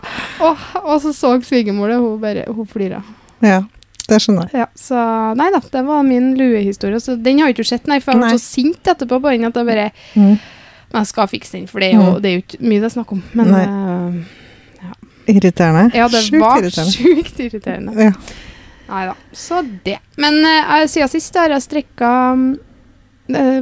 Og, 0.47 0.67
og 0.83 1.01
så 1.05 1.13
så 1.15 1.33
svigermor 1.45 1.89
det, 1.91 1.97
hun 2.01 2.19
bare 2.21 2.45
Hun 2.53 2.67
flira. 2.69 3.01
Ja, 3.43 3.61
det 4.09 4.19
skjønner 4.23 4.47
jeg. 4.51 4.61
Ja, 4.63 4.67
så 4.79 5.01
Nei 5.37 5.49
da, 5.53 5.59
det 5.73 5.83
var 5.87 6.03
min 6.07 6.33
luehistorie. 6.39 6.99
Så 7.03 7.15
den 7.21 7.39
har 7.39 7.49
jeg 7.51 7.57
ikke 7.59 7.67
sett, 7.71 7.87
nei, 7.87 7.99
for 8.03 8.13
jeg 8.15 8.23
ble 8.23 8.33
så 8.37 8.43
sint 8.43 8.87
etterpå 8.93 9.19
på 9.23 9.33
den 9.35 9.45
at 9.49 9.55
jeg 9.59 9.67
bare 9.71 9.89
Mm. 10.15 10.37
Men 10.87 11.01
jeg 11.03 11.07
skal 11.09 11.27
fikse 11.27 11.51
den, 11.57 11.65
for 11.67 11.83
det 11.83 11.89
er 11.91 11.97
jo, 11.97 12.03
Mm. 12.13 12.21
det 12.23 12.29
er 12.29 12.35
jo 12.37 12.41
ikke 12.45 12.59
mye 12.63 12.79
det 12.79 12.85
er 12.87 12.93
snakk 12.95 13.09
om. 13.11 13.23
Men 13.35 13.49
Nei. 13.51 13.63
ja. 14.79 14.91
Irriterende. 15.27 15.91
ja, 15.97 16.07
det 16.07 16.21
Sjukt 16.23 16.39
var 16.39 16.61
irriterende. 16.61 16.93
sjukt 16.95 17.39
irriterende. 17.43 17.95
Ja. 18.05 18.11
Nei 18.87 19.01
da. 19.09 19.15
Så 19.35 19.59
det. 19.83 19.97
Men 20.15 20.37
uh, 20.47 20.85
siden 20.87 21.09
sist 21.11 21.35
har 21.35 21.51
jeg 21.51 21.65
strekka 21.65 22.11
uh, 22.39 22.45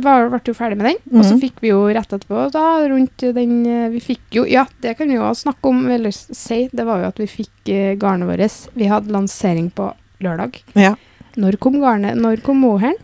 var, 0.04 0.30
ble 0.30 0.40
jo 0.46 0.54
ferdig 0.54 0.78
med 0.78 0.86
den, 0.92 0.98
og 1.20 1.26
så 1.26 1.34
Mhm. 1.36 1.42
fikk 1.42 1.62
vi 1.62 1.70
jo 1.70 1.86
rett 1.88 2.10
etterpå 2.14 2.52
da, 2.52 2.64
rundt 2.88 3.18
den 3.34 3.66
eh, 3.66 3.90
Vi 3.90 4.00
fikk 4.00 4.20
jo 4.32 4.46
Ja, 4.46 4.66
det 4.82 4.98
kan 4.98 5.08
vi 5.08 5.16
jo 5.16 5.32
snakke 5.34 5.66
om, 5.70 5.86
eller 5.90 6.12
si. 6.12 6.70
Det 6.72 6.86
var 6.86 7.00
jo 7.02 7.08
at 7.08 7.18
vi 7.18 7.26
fikk 7.28 7.70
uh, 7.70 7.96
garnet 7.98 8.28
vårt. 8.30 8.68
Vi 8.76 8.86
hadde 8.88 9.12
lansering 9.12 9.72
på 9.72 9.94
lørdag. 10.22 10.62
ja. 10.76 10.96
Når 11.38 11.58
kom 11.60 11.74
garnet? 11.82 12.16
Når 12.16 12.42
kom 12.42 12.62
moheren? 12.62 12.96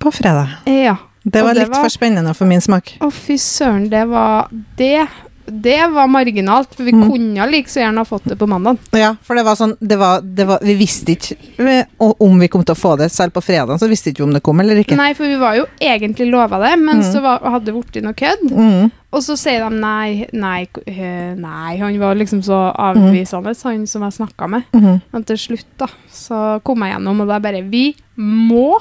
På 0.00 0.10
fredag. 0.10 0.48
Ja. 0.66 0.96
Det 1.24 1.42
var 1.42 1.54
det 1.54 1.62
litt 1.68 1.70
var- 1.74 1.82
for 1.84 1.88
spennende 1.88 2.34
for 2.34 2.46
min 2.46 2.60
smak. 2.60 2.96
Å, 3.00 3.12
fy 3.12 3.36
søren, 3.36 3.88
det 3.90 4.08
var 4.08 4.48
Det 4.76 5.06
det 5.46 5.90
var 5.92 6.06
marginalt, 6.08 6.74
for 6.74 6.84
vi 6.84 6.92
Mm. 6.92 7.10
kunne 7.10 7.46
like 7.50 7.68
så 7.68 7.80
gjerne 7.80 7.98
ha 7.98 8.04
fått 8.04 8.24
det 8.24 8.36
på 8.38 8.46
mandag. 8.48 8.78
Ja, 8.92 9.14
for 9.22 9.34
det 9.36 9.44
var 9.44 9.54
sånn 9.54 9.76
det 9.80 9.96
var, 9.98 10.20
det 10.20 10.46
var, 10.46 10.58
Vi 10.62 10.74
visste 10.74 11.12
ikke 11.14 11.36
eh, 11.58 11.84
om 11.98 12.38
vi 12.38 12.48
kom 12.48 12.64
til 12.64 12.74
å 12.74 12.78
få 12.78 12.96
det. 12.98 13.10
Selv 13.12 13.32
på 13.32 13.42
fredag 13.42 13.78
så 13.78 13.88
visste 13.88 14.10
ikke 14.10 14.18
vi 14.24 14.28
om 14.28 14.32
det 14.34 14.42
kom 14.42 14.60
eller 14.60 14.76
ikke. 14.76 14.96
Nei, 14.96 15.12
for 15.14 15.24
vi 15.26 15.36
var 15.36 15.54
jo 15.56 15.66
egentlig 15.80 16.30
lova 16.30 16.58
det, 16.62 16.78
men 16.78 16.96
Mm. 17.02 17.12
så 17.12 17.22
var, 17.22 17.38
hadde 17.40 17.64
det 17.66 17.74
blitt 17.74 18.02
noe 18.02 18.12
kødd. 18.14 18.50
Mm. 18.50 18.90
Og 19.12 19.22
så 19.22 19.36
sier 19.38 19.60
de 19.70 19.76
nei, 19.80 20.26
nei, 20.32 20.66
øh, 20.86 21.36
nei. 21.38 21.76
Han 21.78 21.98
var 21.98 22.14
liksom 22.16 22.42
så 22.42 22.72
avvisende, 22.74 23.54
han 23.62 23.86
som 23.86 24.02
jeg 24.02 24.12
snakka 24.12 24.48
med. 24.48 24.64
Mm. 24.74 25.00
Men 25.12 25.24
til 25.24 25.36
slutt, 25.36 25.66
da, 25.78 25.86
så 26.12 26.60
kom 26.62 26.80
jeg 26.82 26.92
gjennom, 26.96 27.20
og 27.22 27.28
da 27.28 27.38
bare 27.38 27.62
Vi 27.62 27.94
må 28.18 28.78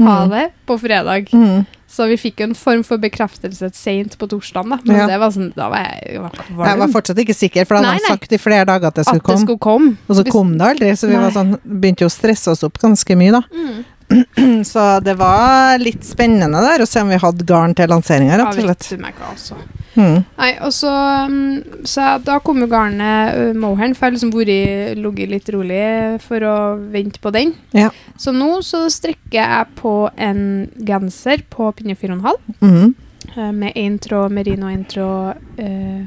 ha 0.00 0.26
Mhm. 0.26 0.30
det 0.30 0.52
på 0.66 0.78
fredag. 0.78 1.28
Mm. 1.32 1.66
Så 1.88 2.04
vi 2.10 2.18
fikk 2.20 2.42
jo 2.42 2.50
en 2.50 2.54
form 2.54 2.82
for 2.84 3.00
bekreftelse 3.00 3.70
seint 3.74 4.18
på 4.20 4.26
torsdagen, 4.28 4.68
da. 4.74 4.78
Men 4.84 4.96
Ja. 4.96 5.06
det 5.08 5.18
var 5.18 5.30
sånn 5.32 5.54
Da 5.56 5.68
var 5.72 5.78
jeg, 5.78 6.12
jeg 6.12 6.20
var 6.20 6.30
kvalm. 6.36 6.66
Jeg 6.68 6.78
var 6.78 6.88
fortsatt 6.88 7.18
ikke 7.24 7.34
sikker, 7.34 7.64
for 7.64 7.74
da 7.78 7.82
hadde 7.82 8.04
han 8.04 8.18
sagt 8.18 8.32
i 8.32 8.38
flere 8.38 8.64
dager 8.68 8.86
at 8.88 8.94
det 8.94 9.04
skulle 9.06 9.22
at 9.22 9.24
det 9.24 9.32
komme. 9.32 9.46
skulle 9.46 9.58
komme. 9.58 9.96
Og 10.08 10.16
så 10.16 10.24
kom 10.30 10.58
det 10.58 10.66
aldri, 10.68 10.90
så 11.00 11.08
vi 11.08 11.16
var 11.16 11.30
sånn, 11.32 11.54
begynte 11.64 12.04
jo 12.04 12.10
å 12.10 12.12
stresse 12.12 12.48
oss 12.52 12.62
opp 12.62 12.78
ganske 12.78 13.16
mye, 13.16 13.32
da. 13.32 13.42
Mm. 13.54 13.84
Så 14.72 14.84
det 15.04 15.14
var 15.20 15.78
litt 15.82 16.04
spennende 16.06 16.60
der 16.64 16.80
å 16.80 16.86
se 16.88 17.02
om 17.04 17.10
vi 17.12 17.18
hadde 17.20 17.44
garn 17.48 17.74
til 17.76 17.90
lanseringa, 17.92 18.36
Ja, 18.38 18.38
rett 18.46 18.56
og 18.62 18.64
slett. 18.64 18.86
du 18.90 19.02
meg 19.02 19.14
altså. 19.30 19.56
Mm. 19.98 20.24
Nei, 20.38 20.50
og 20.62 20.70
så, 20.72 20.90
mm, 21.28 21.84
så 21.88 22.04
da 22.22 22.36
kom 22.44 22.60
jo 22.62 22.68
garnet 22.70 23.56
moheren, 23.58 23.94
for 23.98 24.06
jeg 24.06 24.12
har 24.12 24.14
liksom 24.16 24.32
vært 24.32 25.00
ligget 25.02 25.32
litt 25.32 25.48
rolig 25.50 26.20
for 26.22 26.46
å 26.46 26.54
vente 26.92 27.18
på 27.20 27.32
den. 27.34 27.52
Ja. 27.74 27.90
Så 28.16 28.30
nå 28.32 28.60
så 28.62 28.84
strekker 28.94 29.40
jeg 29.42 29.66
på 29.80 29.94
en 30.16 30.70
genser 30.86 31.42
på 31.50 31.72
pinne 31.74 31.96
4,5 31.98 32.38
Mm. 32.62 32.94
eh, 33.36 33.50
med 33.52 33.74
én 33.74 33.98
tråd 33.98 34.30
merino 34.32 34.66
og 34.70 34.72
én 34.76 34.86
tråd 34.86 35.36
uh, 35.58 36.06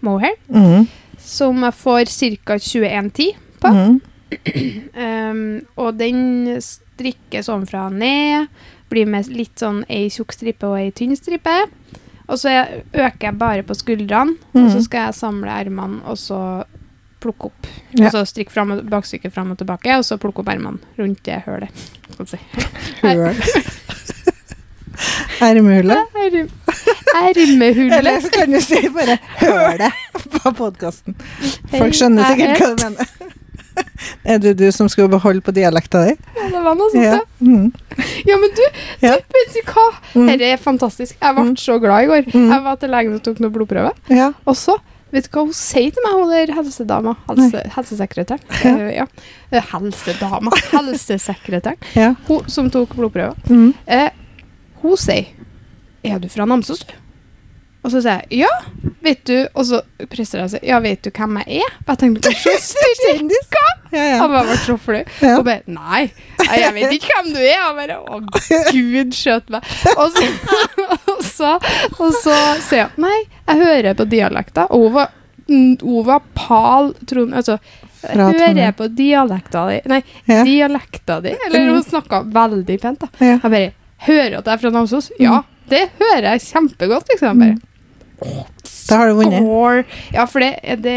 mohair, 0.00 0.36
Mm. 0.48 0.86
som 1.18 1.60
jeg 1.64 1.74
får 1.74 2.04
ca. 2.46 2.54
21,10 2.58 3.34
på. 3.60 3.68
Mm. 3.74 4.00
Um, 4.94 5.60
og 5.76 5.96
den 5.98 6.60
strikkes 6.94 7.48
ovenfra 7.52 7.86
og 7.88 7.92
ned. 8.00 8.48
Blir 8.90 9.06
med 9.10 9.28
litt 9.32 9.58
sånn 9.60 9.82
ei 9.90 10.06
tjukk 10.12 10.32
stripe 10.36 10.66
og 10.68 10.76
ei 10.78 10.90
tynn 10.94 11.16
stripe. 11.18 11.54
Og 12.28 12.38
så 12.40 12.48
øker 12.94 13.26
jeg 13.28 13.38
bare 13.38 13.62
på 13.68 13.74
skuldrene, 13.76 14.36
og 14.54 14.70
så 14.70 14.76
Mhm. 14.78 14.82
skal 14.86 15.00
jeg 15.06 15.14
samle 15.14 15.50
ermene 15.60 16.00
og 16.08 16.16
så 16.16 16.38
plukke 17.20 17.44
opp. 17.50 17.66
Ja. 17.92 18.06
Og 18.06 18.12
så 18.12 18.24
strikke 18.26 18.50
fram 18.52 18.70
og, 18.70 18.84
bakstykket 18.88 19.32
fram 19.32 19.50
og 19.50 19.58
tilbake, 19.58 19.96
og 19.96 20.04
så 20.04 20.16
plukke 20.18 20.38
opp 20.40 20.48
ermene 20.48 20.78
rundt 20.98 21.22
det 21.24 21.42
hølet. 21.46 21.70
Si. 22.26 22.38
Ermehullet. 25.40 25.98
Erm- 26.14 26.50
Ermehullet. 27.14 27.98
Eller 27.98 28.20
så 28.20 28.30
kan 28.30 28.50
du 28.52 28.60
si 28.60 28.88
bare 28.88 29.18
'hølet' 29.38 29.92
på 30.30 30.52
podkasten. 30.54 31.14
Folk 31.70 31.92
skjønner 31.94 32.24
sikkert 32.30 32.58
hva 32.60 32.76
du 32.76 32.84
mener. 32.84 33.06
Er 34.24 34.38
det 34.40 34.54
du 34.56 34.64
som 34.72 34.88
skulle 34.88 35.08
beholde 35.12 35.42
på 35.44 35.52
dialekta 35.52 36.00
di? 36.06 36.14
Ja, 36.36 36.46
det 36.48 36.62
var 36.64 36.74
noe 36.78 36.90
sånt, 36.92 37.04
Ja. 37.04 37.18
ja. 37.18 37.20
Mm. 37.44 37.72
Ja, 38.26 38.36
men 38.40 38.50
du, 38.56 38.62
Ja. 39.02 39.16
vet 39.16 39.52
du 39.54 39.60
hva? 39.68 39.84
Mm. 40.14 40.26
Dette 40.30 40.48
er 40.54 40.56
fantastisk. 40.56 41.16
Jeg 41.20 41.34
ble 41.36 41.44
Mm. 41.44 41.56
så 41.60 41.78
glad 41.80 42.04
i 42.04 42.06
går. 42.06 42.22
Mm. 42.32 42.48
Jeg 42.50 42.62
var 42.64 42.76
til 42.76 42.88
legen 42.90 43.14
og 43.14 43.22
tok 43.22 43.38
noen 43.40 43.52
blodprøver. 43.52 43.92
ja. 44.08 44.32
Og 44.46 44.56
så, 44.56 44.78
vet 45.12 45.24
du 45.24 45.30
hva 45.36 45.44
hun 45.44 45.52
sier 45.52 45.90
til 45.92 46.02
meg, 46.06 46.12
hun 46.22 46.30
der 46.32 46.54
helsedama? 46.54 47.16
Helse, 47.28 47.62
helsesekretæren. 47.76 48.40
Ja. 48.64 48.74
Uh, 48.74 48.90
ja. 48.94 49.06
Eh, 49.52 49.62
Helsedama. 49.72 50.50
Helsesekretæren. 50.72 51.76
ja. 51.94 52.14
Hun 52.26 52.48
som 52.48 52.70
tok 52.70 52.96
blodprøver. 52.96 53.34
Eh, 53.86 54.10
hun 54.82 54.96
sier 54.96 55.26
Er 56.04 56.18
du 56.18 56.28
fra 56.28 56.44
Namsos, 56.44 56.80
du? 56.80 56.92
Og 57.84 57.90
så 57.92 58.00
sier 58.00 58.22
jeg 58.30 58.40
ja, 58.44 58.48
vet 59.02 59.24
du 59.24 59.46
Og 59.54 59.64
så 59.66 59.82
presser 60.08 60.38
jeg 60.40 60.50
seg. 60.50 60.60
Ja, 60.64 60.78
vet 60.80 61.02
du 61.04 61.10
hvem 61.10 61.36
jeg 61.44 61.60
er? 61.62 61.72
Og 61.86 61.92
jeg 61.92 61.98
tenkte 61.98 62.28
hva? 62.32 63.64
Ja, 63.94 64.04
ja. 64.10 64.16
Han 64.20 64.32
bare 64.34 64.46
ble 64.50 64.56
så 64.60 64.76
flau. 64.80 65.00
Ja. 65.22 65.34
Og 65.38 65.44
bare 65.46 65.62
Nei, 65.70 66.02
jeg 66.44 66.72
vet 66.76 66.94
ikke 66.98 67.12
hvem 67.16 67.28
du 67.34 67.40
er. 67.40 67.60
Og 67.68 67.76
bare 67.78 67.98
Å, 68.02 68.20
gud, 68.74 69.14
skjøt 69.16 69.52
meg. 69.54 69.68
Og 69.94 70.16
så, 70.16 70.26
og 71.14 71.22
så, 71.24 71.52
og 71.98 72.16
så 72.20 72.38
sier 72.66 72.90
hun 72.96 73.06
Nei, 73.06 73.16
jeg 73.48 73.62
hører 73.62 73.96
på 73.98 74.08
dialekter. 74.10 74.68
Og 74.74 74.88
hun 74.88 74.96
var, 74.98 75.14
mm, 75.48 75.72
hun 75.84 76.04
var 76.08 76.22
pal 76.36 76.92
Trond 77.06 77.34
Altså, 77.38 77.58
hører 78.04 78.60
jeg 78.60 78.76
på 78.76 78.88
dialekta 78.98 79.66
di 79.70 79.78
Nei, 79.94 80.02
Ja. 80.28 80.42
dialekta 80.44 81.20
di? 81.24 81.36
Eller 81.46 81.70
hun 81.70 81.82
snakka 81.86 82.24
veldig 82.34 82.80
pent, 82.82 83.06
da. 83.06 83.08
Jeg 83.22 83.40
bare 83.46 83.72
Hører 84.04 84.34
at 84.42 84.48
jeg 84.50 84.52
er 84.52 84.60
fra 84.60 84.70
Namsos? 84.74 85.06
Ja, 85.22 85.38
det 85.70 85.86
hører 86.00 86.26
jeg 86.34 86.42
kjempegodt, 86.50 87.08
liksom. 87.14 87.38
Bare, 87.40 87.54
Da 88.88 88.98
har 89.00 89.08
du 89.08 89.14
vunnet. 89.16 89.86
Ja, 90.12 90.26
for 90.28 90.44
det, 90.44 90.58
det 90.84 90.96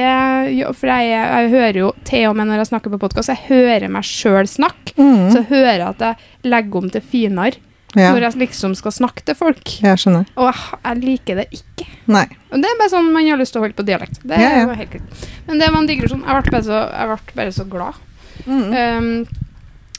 For 0.76 0.90
jeg, 0.92 1.12
jeg 1.14 1.52
hører 1.54 1.78
jo 1.80 1.92
til 2.08 2.26
og 2.30 2.36
med 2.36 2.50
når 2.50 2.62
jeg 2.64 2.70
snakker 2.74 2.92
på 2.94 3.00
podkast, 3.06 3.32
jeg 3.32 3.46
hører 3.48 3.88
meg 3.92 4.04
sjøl 4.08 4.48
snakke. 4.50 4.92
Mm. 4.98 5.30
Så 5.32 5.42
jeg 5.42 5.48
hører 5.54 5.86
at 5.90 6.04
jeg 6.04 6.52
legger 6.52 6.82
om 6.82 6.90
til 6.92 7.02
finere 7.14 7.56
Ja, 7.96 8.12
når 8.12 8.26
jeg 8.28 8.40
liksom 8.44 8.76
skal 8.78 8.92
snakke 8.92 9.24
til 9.26 9.36
folk. 9.40 9.64
jeg 9.82 9.98
skjønner. 10.04 10.28
Og 10.36 10.50
jeg, 10.52 10.80
jeg 10.84 11.04
liker 11.06 11.40
det 11.40 11.48
ikke. 11.56 11.88
Nei. 12.12 12.26
Og 12.52 12.60
det 12.62 12.70
er 12.70 12.80
bare 12.82 12.92
sånn 12.92 13.08
man 13.16 13.26
har 13.30 13.40
lyst 13.40 13.56
til 13.56 13.62
å 13.62 13.66
holde 13.66 13.78
på 13.80 13.86
dialekt. 13.88 14.20
Det 14.28 14.38
Ja, 14.42 14.52
ja. 14.60 14.66
var 14.70 14.76
helt 14.84 14.92
klart. 14.92 15.28
Men 15.48 15.60
det 15.64 15.70
var 15.72 15.80
en 15.82 15.88
digresjon. 15.90 16.24
Jeg 16.28 16.44
ble 16.44 16.52
bare 16.58 16.68
så, 16.68 16.82
jeg 16.92 17.08
ble 17.14 17.38
bare 17.40 17.56
så 17.56 17.66
glad. 17.72 18.04
Mm. 18.46 18.66
Um, 18.76 19.10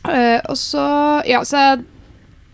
uh, 0.06 0.40
og 0.52 0.56
så 0.60 0.84
Ja, 1.26 1.40
så 1.48 1.56
jeg, 1.64 1.86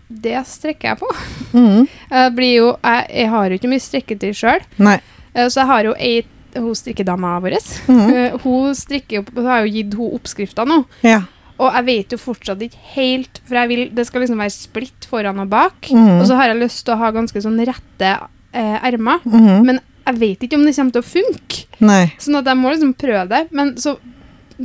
det 0.07 0.37
strekker 0.47 0.93
jeg 0.93 1.01
på. 1.01 1.09
Mm. 1.55 1.87
Jeg 2.15 2.33
blir 2.37 2.53
jo 2.53 2.67
Jeg, 2.83 3.05
jeg 3.09 3.29
har 3.31 3.49
jo 3.49 3.57
ikke 3.57 3.71
mye 3.71 3.83
strikketøy 3.83 4.31
sjøl, 4.37 4.65
Nei. 4.77 4.99
så 5.33 5.61
jeg 5.61 5.69
har 5.71 5.87
jo 5.89 5.93
ei 5.97 6.23
hun 6.59 6.75
strikkedama 6.75 7.39
vår. 7.43 7.57
Mm. 7.87 8.03
Eh, 8.15 8.35
hun 8.43 8.75
strikker 8.77 9.19
jo, 9.19 9.23
hun 9.35 9.49
har 9.49 9.65
jo 9.65 9.73
gitt 9.73 9.95
hun 9.99 10.13
oppskrifta 10.15 10.65
nå. 10.67 10.83
Ja. 11.05 11.23
Og 11.55 11.71
jeg 11.71 11.87
vet 11.87 12.15
jo 12.15 12.19
fortsatt 12.19 12.63
ikke 12.65 12.79
helt, 12.95 13.39
for 13.47 13.59
jeg 13.61 13.71
vil, 13.71 13.83
det 13.95 14.05
skal 14.07 14.25
liksom 14.25 14.41
være 14.43 14.55
splitt 14.55 15.07
foran 15.09 15.39
og 15.43 15.51
bak. 15.51 15.91
Mm. 15.91 16.17
Og 16.19 16.25
så 16.29 16.39
har 16.39 16.51
jeg 16.51 16.61
lyst 16.63 16.83
til 16.83 16.95
å 16.95 16.99
ha 16.99 17.11
ganske 17.15 17.43
sånn 17.43 17.61
rette 17.67 18.11
eh, 18.55 18.77
ermer. 18.87 19.23
Mm. 19.23 19.67
Men 19.67 19.79
jeg 20.05 20.19
vet 20.21 20.43
ikke 20.45 20.59
om 20.59 20.65
det 20.67 20.75
kommer 20.77 20.97
til 20.97 21.05
å 21.05 21.07
funke. 21.13 21.63
Nei. 21.85 22.03
Sånn 22.21 22.39
at 22.41 22.49
jeg 22.51 22.59
må 22.59 22.73
liksom 22.73 22.91
prøve 22.99 23.25
det. 23.31 23.45
Men 23.55 23.73
så 23.81 23.95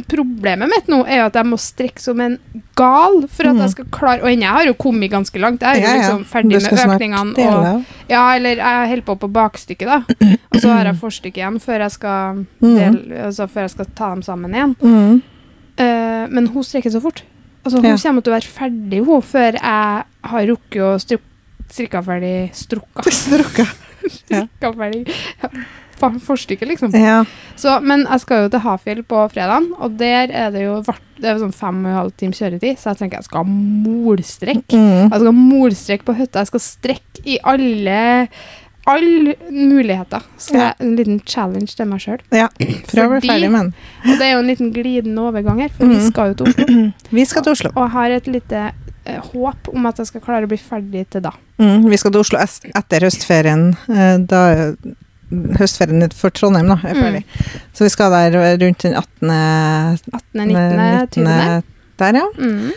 problemet 0.08 0.68
mitt 0.70 0.86
nå 0.88 1.00
er 1.08 1.24
at 1.26 1.34
jeg 1.34 1.46
må 1.48 1.56
strekke 1.58 2.00
som 2.02 2.20
en 2.22 2.36
gal 2.78 3.22
for 3.28 3.48
at 3.50 3.54
Mm. 3.56 3.60
jeg 3.60 3.70
skal 3.70 3.84
klare 3.90 4.22
Og 4.22 4.30
jeg 4.30 4.48
har 4.48 4.64
jo 4.66 4.74
kommet 4.74 5.10
ganske 5.10 5.38
langt. 5.40 5.60
Jeg 5.62 5.82
er 5.82 5.94
jo 5.94 5.98
liksom 6.00 6.24
ferdig 6.24 6.62
med 6.62 6.78
økningene. 6.94 7.48
Og, 7.48 7.84
ja, 8.08 8.34
eller 8.36 8.56
jeg 8.56 8.88
holder 8.88 9.02
på 9.02 9.18
på 9.18 9.28
bakstykket, 9.32 9.86
da. 9.86 10.02
Og 10.54 10.60
så 10.60 10.68
har 10.72 10.84
jeg 10.84 10.94
forstykket 11.00 11.36
igjen 11.42 11.58
før 11.60 11.78
jeg 11.80 11.90
skal, 11.90 12.46
Mm. 12.62 12.76
dele, 12.76 13.24
altså 13.26 13.48
før 13.48 13.60
jeg 13.66 13.70
skal 13.70 13.86
ta 13.96 14.10
dem 14.10 14.22
sammen 14.22 14.54
igjen. 14.54 14.76
Mm. 14.80 15.22
Uh, 15.80 16.26
men 16.30 16.46
hun 16.48 16.62
strekker 16.62 16.90
så 16.90 17.00
fort. 17.00 17.22
Altså, 17.64 17.76
hun 17.80 17.84
Ja. 17.90 17.96
kommer 17.96 18.22
til 18.22 18.32
å 18.32 18.36
være 18.36 18.48
ferdig 18.48 19.04
hun, 19.04 19.22
før 19.22 19.52
jeg 19.52 20.04
har 20.24 20.46
rukket 20.46 20.80
å 20.80 21.20
strikke 21.68 22.02
ferdig 22.04 22.50
Strukka. 22.54 23.02
Strukka. 23.10 23.66
Strikka 24.10 24.72
ferdig 24.76 25.04
fa- 26.00 26.12
forstykket, 26.24 26.68
liksom. 26.68 26.94
Ja. 26.96 27.24
Så, 27.60 27.74
men 27.84 28.06
jeg 28.08 28.20
skal 28.24 28.44
jo 28.46 28.52
til 28.54 28.62
Hafjell 28.64 29.02
på 29.04 29.24
fredag, 29.32 29.66
og 29.80 29.98
der 30.00 30.30
er 30.32 30.50
det 30.54 30.62
jo 30.64 30.78
vart, 30.86 31.02
det 31.20 31.28
er 31.28 31.42
sånn 31.42 31.52
fem 31.52 31.82
og 31.84 31.90
en 31.90 31.98
halv 31.98 32.14
time 32.16 32.32
kjøretid, 32.32 32.78
så 32.80 32.94
jeg 32.94 33.02
tenker 33.02 33.18
jeg 33.20 33.28
skal 33.28 33.44
ha 33.44 33.50
molstrekk. 33.50 34.64
Mm. 34.72 35.10
Jeg 35.10 35.18
skal 35.18 35.28
ha 35.28 35.36
molstrekk 35.36 36.04
på 36.08 36.16
hytta. 36.16 36.40
Jeg 36.44 36.52
skal 36.54 36.66
strekke 36.70 37.26
i 37.28 37.38
alle 37.44 38.00
alle 38.90 39.34
muligheter. 39.52 40.22
Så 40.40 40.52
det 40.54 40.58
Ja. 40.60 40.68
er 40.70 40.74
en 40.80 40.96
liten 40.96 41.20
challenge 41.28 41.76
til 41.76 41.86
meg 41.86 42.00
sjøl. 42.00 42.18
ja. 42.32 42.48
Prøv 42.88 43.04
å 43.04 43.20
bli 43.20 43.28
ferdig 43.28 43.50
med 43.52 43.60
den. 43.60 43.74
Og 44.08 44.18
det 44.18 44.22
er 44.26 44.32
jo 44.32 44.38
en 44.40 44.46
liten 44.48 44.72
glidende 44.72 45.18
overgang 45.20 45.60
her, 45.60 45.68
for 45.68 45.84
vi 45.86 45.94
Mm. 46.00 46.08
skal 46.10 46.28
jo 46.28 46.34
til 46.34 46.46
Oslo. 46.48 46.92
Vi 47.12 47.24
skal 47.24 47.42
til 47.42 47.52
Oslo. 47.52 47.70
Og 47.76 47.90
har 47.90 48.10
et 48.10 48.26
lite 48.26 48.72
håp 49.18 49.68
om 49.74 49.86
at 49.86 49.96
jeg 49.98 50.06
skal 50.06 50.20
klare 50.20 50.44
å 50.44 50.48
bli 50.48 50.56
ferdig 50.58 51.06
til 51.10 51.20
da. 51.22 51.32
Mm. 51.58 51.88
Vi 51.90 51.96
skal 51.96 52.10
til 52.12 52.20
Oslo 52.20 52.38
etter 52.38 53.00
høstferien. 53.00 53.76
eh, 53.88 54.18
Da 54.18 54.72
høstferien 55.60 56.12
for 56.12 56.30
Trondheim 56.30 56.68
da, 56.68 56.78
er 56.84 56.94
Mm. 56.94 57.02
ferdig. 57.02 57.24
Så 57.72 57.84
vi 57.84 57.88
skal 57.90 58.10
der 58.10 58.58
rundt 58.58 58.78
den 58.82 58.94
18. 58.94 59.30
18., 60.12 60.34
19., 60.34 61.08
20. 61.10 61.62
Der, 61.98 62.12
ja. 62.14 62.26
Mm. 62.38 62.72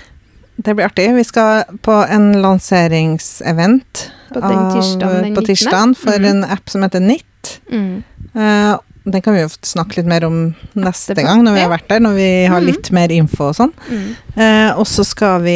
Det 0.64 0.76
blir 0.76 0.86
artig. 0.86 1.16
Vi 1.16 1.24
skal 1.24 1.64
på 1.82 1.96
en 2.10 2.34
lanseringsevent 2.42 4.12
På 4.34 4.42
tirsdagen 4.42 5.34
på 5.36 5.42
19.. 5.42 5.46
tirsdagen 5.46 5.96
for 5.96 6.20
Mhm. 6.20 6.26
en 6.26 6.44
app 6.44 6.70
som 6.70 6.82
heter 6.82 7.00
NIT. 7.00 7.60
Mm. 7.72 8.04
Uh, 8.36 8.78
den 9.06 9.22
kan 9.22 9.34
vi 9.34 9.42
jo 9.42 9.48
snakke 9.62 9.98
litt 9.98 10.06
mer 10.06 10.24
om 10.26 10.56
neste 10.76 11.16
gang, 11.16 11.44
når 11.44 11.54
vi 11.54 11.60
har 11.60 11.70
vært 11.70 11.88
der, 11.90 12.00
når 12.00 12.14
vi 12.16 12.46
har 12.46 12.62
Mhm. 12.62 12.66
litt 12.66 12.92
mer 12.92 13.12
info 13.12 13.50
og 13.50 13.56
sånn. 13.56 13.74
Mm. 13.90 14.16
Eh, 14.38 14.72
og 14.78 14.86
så 14.86 15.04
skal 15.06 15.42
vi 15.42 15.52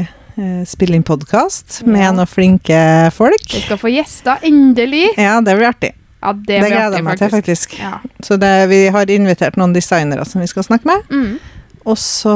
eh, 0.00 0.06
spille 0.66 0.96
inn 0.98 1.04
podkast 1.06 1.82
med 1.86 2.16
noen 2.16 2.26
flinke 2.28 2.78
folk. 3.14 3.44
Vi 3.52 3.60
skal 3.64 3.78
få 3.78 3.92
gjester, 3.94 4.42
endelig. 4.46 5.06
Ja, 5.20 5.36
det 5.44 5.54
blir 5.58 5.68
artig. 5.70 5.92
Ja, 6.24 6.32
det, 6.32 6.60
Det, 6.62 6.70
gleder 6.72 6.96
jeg 6.98 7.04
meg 7.04 7.18
til, 7.20 7.30
faktisk. 7.30 7.74
Ja. 7.78 7.98
Så 8.24 8.38
det, 8.40 8.52
vi 8.70 8.86
har 8.88 9.10
invitert 9.12 9.58
noen 9.60 9.74
designere 9.76 10.24
som 10.24 10.40
vi 10.40 10.48
skal 10.48 10.64
snakke 10.64 10.88
med. 10.88 11.04
Mm. 11.12 11.36
Og 11.84 11.98
så 12.00 12.32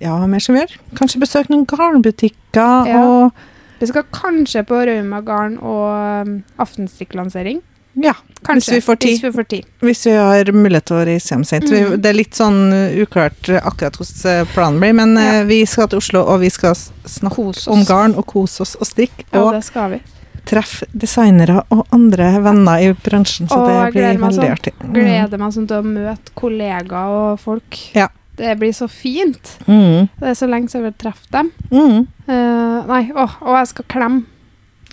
Ja, 0.00 0.16
mer 0.26 0.40
skal 0.42 0.56
vi 0.56 0.62
gjøre? 0.64 0.80
Kanskje 0.98 1.20
besøke 1.22 1.52
noen 1.52 1.66
garnbutikker 1.68 2.88
Ja. 2.88 3.02
og 3.04 3.32
Vi 3.78 3.86
skal 3.86 4.06
kanskje 4.10 4.64
på 4.64 4.78
Rauma 4.88 5.20
Garn 5.20 5.58
og 5.60 6.26
um, 6.26 6.42
aftenstrikklansering. 6.58 7.60
Ja, 7.96 8.12
Kanskje. 8.46 8.76
Hvis 8.76 8.76
vi 8.76 8.80
får 8.84 8.96
tid. 9.00 9.10
Hvis 9.10 9.24
vi 9.24 9.30
får 9.32 9.46
tid. 9.50 9.64
hvis 9.80 10.02
vi 10.06 10.12
har 10.12 10.50
mulighet 10.52 10.84
til 10.86 10.96
å 10.96 11.04
reise 11.08 11.32
hjem 11.34 11.44
sent. 11.48 11.70
Mhm. 11.70 11.96
det 12.02 12.10
er 12.10 12.14
litt 12.14 12.36
sånn 12.36 12.58
uh, 12.72 12.98
uklart 13.02 13.48
uh, 13.48 13.56
akkurat 13.66 13.96
hvordan 13.96 14.42
uh, 14.44 14.50
planen 14.52 14.80
blir, 14.82 14.92
men 14.98 15.16
Ja. 15.16 15.38
vi 15.48 15.62
skal 15.66 15.88
til 15.88 15.98
Oslo, 15.98 16.20
og 16.22 16.40
vi 16.44 16.50
skal 16.50 16.74
snakke 16.76 17.46
om 17.72 17.84
garn 17.88 18.14
og 18.14 18.26
kose 18.26 18.60
oss 18.62 18.76
og 18.76 18.86
strikke. 18.86 19.24
Ja, 19.32 19.40
og 19.42 19.54
det 19.56 19.64
skal 19.64 19.90
vi. 19.96 20.02
treffe 20.46 20.86
designere 20.94 21.64
og 21.74 21.86
andre 21.90 22.28
venner 22.44 22.78
i 22.84 22.92
bransjen, 22.92 23.48
så 23.48 23.56
og 23.58 23.66
det 23.66 23.92
blir 23.96 24.20
veldig 24.20 24.36
sånn. 24.36 24.52
artig. 24.52 24.74
Mm. 24.84 24.92
Gleder 24.94 25.38
meg 25.42 25.52
sånn 25.56 25.66
til 25.66 25.80
å 25.80 25.82
møte 25.82 26.36
kollegaer 26.38 27.16
og 27.32 27.40
folk. 27.40 27.80
Ja. 27.96 28.08
Det 28.36 28.52
blir 28.60 28.72
så 28.76 28.86
fint. 28.86 29.56
Mm. 29.66 30.06
Det 30.20 30.28
er 30.28 30.34
så 30.38 30.46
lenge 30.46 30.68
siden 30.68 30.84
jeg 30.84 30.92
har 30.92 30.98
truffet 31.02 31.32
dem. 31.32 31.50
Mm. 31.72 32.06
Uh, 32.28 32.86
nei, 32.86 33.10
å, 33.16 33.24
og 33.42 33.56
jeg 33.58 33.66
skal 33.72 33.84
klemme. 33.88 34.22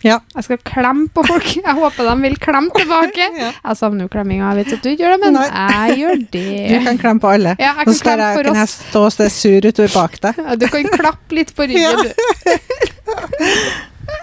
Ja. 0.03 0.17
Jeg 0.35 0.43
skal 0.43 0.57
klemme 0.67 1.07
på 1.15 1.23
folk. 1.27 1.45
Jeg 1.67 1.75
håper 1.77 2.09
de 2.09 2.15
vil 2.25 2.35
klemme 2.43 2.73
tilbake. 2.75 3.29
Ja. 3.43 3.51
Jeg 3.55 3.77
savner 3.79 4.05
jo 4.05 4.11
klemminga. 4.13 4.49
Jeg 4.53 4.65
vet 4.65 4.73
at 4.77 4.83
du 4.83 4.89
ikke 4.91 5.03
gjør 5.05 5.13
det, 5.15 5.19
men 5.23 5.37
Nei. 5.39 5.47
jeg 5.87 5.97
gjør 6.01 6.21
det. 6.35 6.43
Du 6.73 6.77
kan 6.89 6.99
klemme 7.05 7.23
på 7.23 7.31
alle. 7.37 7.55
Ja, 7.59 7.71
jeg 7.79 7.87
kan 7.89 7.97
så 7.97 8.03
klemme 8.09 8.29
for 8.35 8.49
kan 8.51 8.59
jeg 8.61 8.71
stå 8.73 9.05
og 9.07 9.13
se 9.15 9.29
sur 9.33 9.69
utover 9.71 9.95
bak 9.95 10.19
deg. 10.27 10.43
Ja, 10.43 10.55
Du 10.59 10.67
kan 10.75 10.91
klappe 10.93 11.39
litt 11.39 11.55
på 11.55 11.67
ryggen, 11.69 12.03
du. 12.03 12.11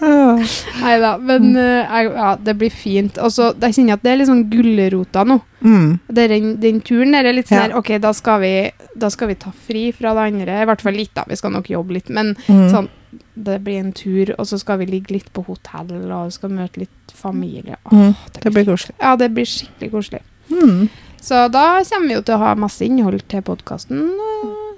Nei 0.83 0.95
da, 1.03 1.11
men 1.19 1.51
eh, 1.57 1.85
jeg, 1.85 2.11
ja, 2.15 2.37
det 2.41 2.55
blir 2.61 2.71
fint. 2.73 3.19
Og 3.21 3.33
så 3.35 3.51
jeg 3.61 3.75
kjenner 3.77 3.99
at 3.99 4.03
det 4.07 4.13
er 4.13 4.21
litt 4.21 4.31
sånn 4.31 4.45
gulrota 4.53 5.25
nå. 5.29 5.41
Mm. 5.61 5.91
Det 6.09 6.29
den, 6.33 6.47
den 6.63 6.81
turen 6.81 7.13
der 7.13 7.29
er 7.29 7.37
litt 7.37 7.51
sånn 7.51 7.71
Ja. 7.75 7.77
Ok, 7.81 7.91
da 8.01 8.13
skal, 8.17 8.41
vi, 8.41 8.53
da 8.97 9.11
skal 9.13 9.29
vi 9.29 9.37
ta 9.43 9.53
fri 9.67 9.91
fra 9.93 10.15
det 10.17 10.29
andre. 10.33 10.63
I 10.63 10.69
hvert 10.71 10.81
fall 10.87 10.97
litt, 10.97 11.13
da. 11.15 11.25
Vi 11.29 11.37
skal 11.37 11.53
nok 11.53 11.69
jobbe 11.71 11.99
litt. 11.99 12.09
Men 12.09 12.35
Mm. 12.49 12.71
sånn, 12.73 12.89
det 13.37 13.59
blir 13.65 13.79
en 13.81 13.93
tur, 13.93 14.35
og 14.39 14.47
så 14.47 14.59
skal 14.61 14.79
vi 14.79 14.87
ligge 14.87 15.11
litt 15.17 15.33
på 15.35 15.45
hotell, 15.47 16.11
og 16.13 16.33
skal 16.33 16.51
møte 16.51 16.79
litt 16.87 17.13
familie. 17.15 17.77
Åh, 17.91 17.93
Mm. 17.93 18.15
Det 18.43 18.53
blir 18.53 18.65
koselig. 18.65 18.95
Ja, 19.01 19.17
det 19.17 19.31
blir 19.35 19.45
skikkelig 19.45 19.91
koselig. 19.91 20.21
Mm. 20.51 20.89
Så 21.21 21.51
da 21.53 21.83
kommer 21.85 22.09
vi 22.09 22.15
jo 22.15 22.23
til 22.23 22.35
å 22.35 22.39
ha 22.39 22.55
masse 22.55 22.81
innhold 22.87 23.27
til 23.29 23.43
podkasten. 23.43 24.11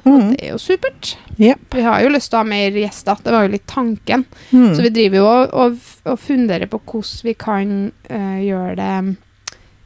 Mm. 0.05 0.33
Det 0.35 0.47
er 0.47 0.53
jo 0.53 0.61
supert. 0.63 1.17
Yep. 1.39 1.67
Vi 1.75 1.83
har 1.87 2.03
jo 2.05 2.13
lyst 2.13 2.31
til 2.33 2.39
å 2.39 2.43
ha 2.43 2.49
mer 2.49 2.79
gjester. 2.83 3.21
Det 3.25 3.35
var 3.35 3.47
jo 3.47 3.53
litt 3.55 3.67
tanken. 3.71 4.25
Mm. 4.51 4.71
Så 4.75 4.87
vi 4.87 4.95
driver 4.95 5.21
jo 5.21 5.27
og, 5.29 5.53
og, 5.65 5.93
og 6.11 6.19
funderer 6.23 6.71
på 6.71 6.81
hvordan 6.83 7.29
vi 7.29 7.37
kan 7.39 7.77
uh, 8.11 8.41
gjøre 8.43 8.75
det 8.81 8.95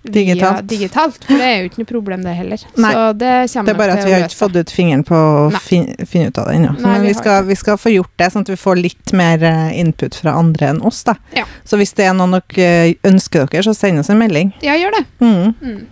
via 0.07 0.35
Digitalt. 0.35 0.68
digitalt. 0.68 1.24
For 1.24 1.35
det 1.35 1.46
er 1.46 1.57
jo 1.61 1.70
ikke 1.70 1.81
noe 1.83 1.88
problem, 1.90 2.22
det 2.26 2.35
heller. 2.38 2.62
Nei. 2.83 2.92
Så 2.92 3.07
det 3.18 3.33
kommer 3.52 3.66
Det 3.66 3.74
er 3.74 3.81
bare 3.81 3.96
at 3.96 4.07
vi 4.07 4.14
har 4.14 4.26
ikke 4.26 4.38
fått 4.38 4.59
ut 4.61 4.74
fingeren 4.74 5.02
på 5.07 5.16
å 5.16 5.62
fin, 5.62 5.88
finne 6.07 6.31
ut 6.31 6.38
av 6.38 6.50
det 6.50 6.61
ennå. 6.61 6.76
Men 6.85 7.02
vi 7.02 7.11
vi 7.11 7.18
skal, 7.18 7.44
vi 7.48 7.57
skal 7.59 7.79
få 7.81 7.92
gjort 7.94 8.12
det, 8.20 8.31
sånn 8.33 8.46
at 8.46 8.52
vi 8.52 8.59
får 8.61 8.81
litt 8.81 9.12
mer 9.16 9.42
eh, 9.46 9.74
input 9.81 10.14
fra 10.18 10.37
andre 10.38 10.72
enn 10.74 10.81
oss. 10.87 11.02
da. 11.07 11.16
Ja. 11.37 11.46
Så 11.64 11.79
hvis 11.81 11.94
det 11.98 12.09
er 12.09 12.16
noen 12.18 12.38
dere 12.38 12.70
eh, 12.92 12.94
ønsker 13.09 13.46
dere, 13.46 13.66
så 13.66 13.74
send 13.76 14.02
oss 14.02 14.11
en 14.12 14.20
melding. 14.20 14.55
Ja, 14.64 14.76
gjør 14.79 14.96
det. 14.98 15.05
Mm. 15.22 15.55
Mm. 15.62 15.85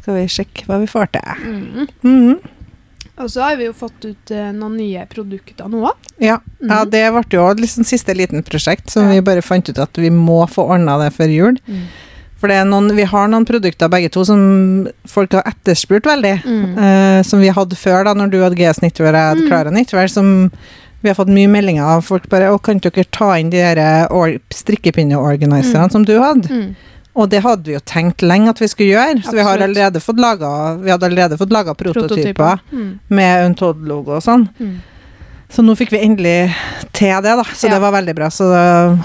Skal 0.00 0.20
vi 0.20 0.26
sjekke 0.32 0.66
hva 0.68 0.80
vi 0.82 0.90
får 0.90 1.12
til. 1.16 1.46
Mm. 2.04 2.34
Mm. 3.16 3.24
Og 3.24 3.30
så 3.30 3.42
har 3.42 3.56
vi 3.56 3.64
jo 3.66 3.72
fått 3.72 4.04
ut 4.04 4.30
eh, 4.30 4.50
noen 4.52 4.76
nye 4.76 5.06
produkter 5.06 5.68
nå 5.70 5.84
òg. 5.86 5.94
Ja. 6.18 6.38
ja, 6.60 6.84
Mhm. 6.84 6.90
det 6.90 7.12
ble 7.12 7.22
jo 7.30 7.48
et 7.50 7.60
liksom 7.60 7.84
siste 7.84 8.14
liten 8.14 8.42
prosjekt 8.42 8.90
som 8.90 9.04
Ja. 9.04 9.10
vi 9.14 9.20
bare 9.20 9.42
fant 9.42 9.68
ut 9.68 9.78
at 9.78 9.94
vi 9.96 10.10
må 10.10 10.48
få 10.48 10.68
ordna 10.68 10.98
det 10.98 11.12
før 11.14 11.28
jul. 11.30 11.58
Mm. 11.68 11.84
For 12.36 12.48
det 12.48 12.66
noen, 12.66 12.90
vi 12.96 13.04
har 13.04 13.28
noen 13.28 13.46
produkter 13.46 13.88
begge 13.88 14.10
to 14.10 14.24
som 14.24 14.88
folk 15.06 15.32
har 15.32 15.42
etterspurt 15.46 16.02
veldig. 16.04 16.42
Mm. 16.44 16.78
eh, 16.78 17.22
som 17.22 17.40
vi 17.40 17.48
hadde 17.48 17.76
før, 17.76 18.04
da, 18.04 18.14
når 18.14 18.30
du 18.30 18.40
hadde 18.42 18.56
GS 18.56 18.80
Knitwear 18.80 19.14
og 19.14 19.14
jeg 19.14 19.30
hadde 19.30 19.42
Mm. 19.44 19.48
Klara 19.48 19.70
Knitwear, 19.70 20.08
som 20.10 20.50
vi 21.02 21.08
har 21.08 21.14
fått 21.14 21.28
mye 21.28 21.48
meldinger 21.48 21.82
av 21.84 22.02
folk 22.04 22.28
bare 22.28 22.50
Å, 22.50 22.60
kan 22.62 22.78
dere 22.78 23.04
ta 23.10 23.34
inn 23.38 23.50
de 23.50 23.58
der 23.58 24.08
or- 24.10 24.38
strikkepinneorganiserne 24.50 25.86
Mm. 25.88 25.92
som 25.92 26.04
du 26.04 26.18
hadde? 26.20 26.74
Og 27.14 27.28
det 27.30 27.42
hadde 27.44 27.64
vi 27.68 27.74
jo 27.76 27.80
tenkt 27.86 28.22
lenge 28.26 28.48
at 28.50 28.58
vi 28.58 28.66
skulle 28.66 28.90
gjøre, 28.96 29.22
så 29.22 29.32
vi, 29.36 29.42
har 29.46 29.58
allerede 29.62 30.00
fått 30.02 30.18
laga, 30.18 30.48
vi 30.82 30.90
hadde 30.90 31.06
allerede 31.06 31.38
fått 31.38 31.52
laga 31.54 31.74
prototyper 31.74 32.58
Mm. 32.72 32.98
med 33.08 33.46
Untold-logo 33.46 34.16
og 34.16 34.22
sånn. 34.22 34.48
Mm. 34.58 34.80
Så 35.54 35.62
nå 35.62 35.76
fikk 35.78 35.92
vi 35.92 36.00
endelig 36.02 36.52
til 36.92 37.14
det, 37.22 37.36
da. 37.38 37.44
Så 37.44 37.68
Ja. 37.68 37.74
det 37.74 37.80
var 37.80 37.92
veldig 37.92 38.14
bra. 38.16 38.26
Så 38.30 38.48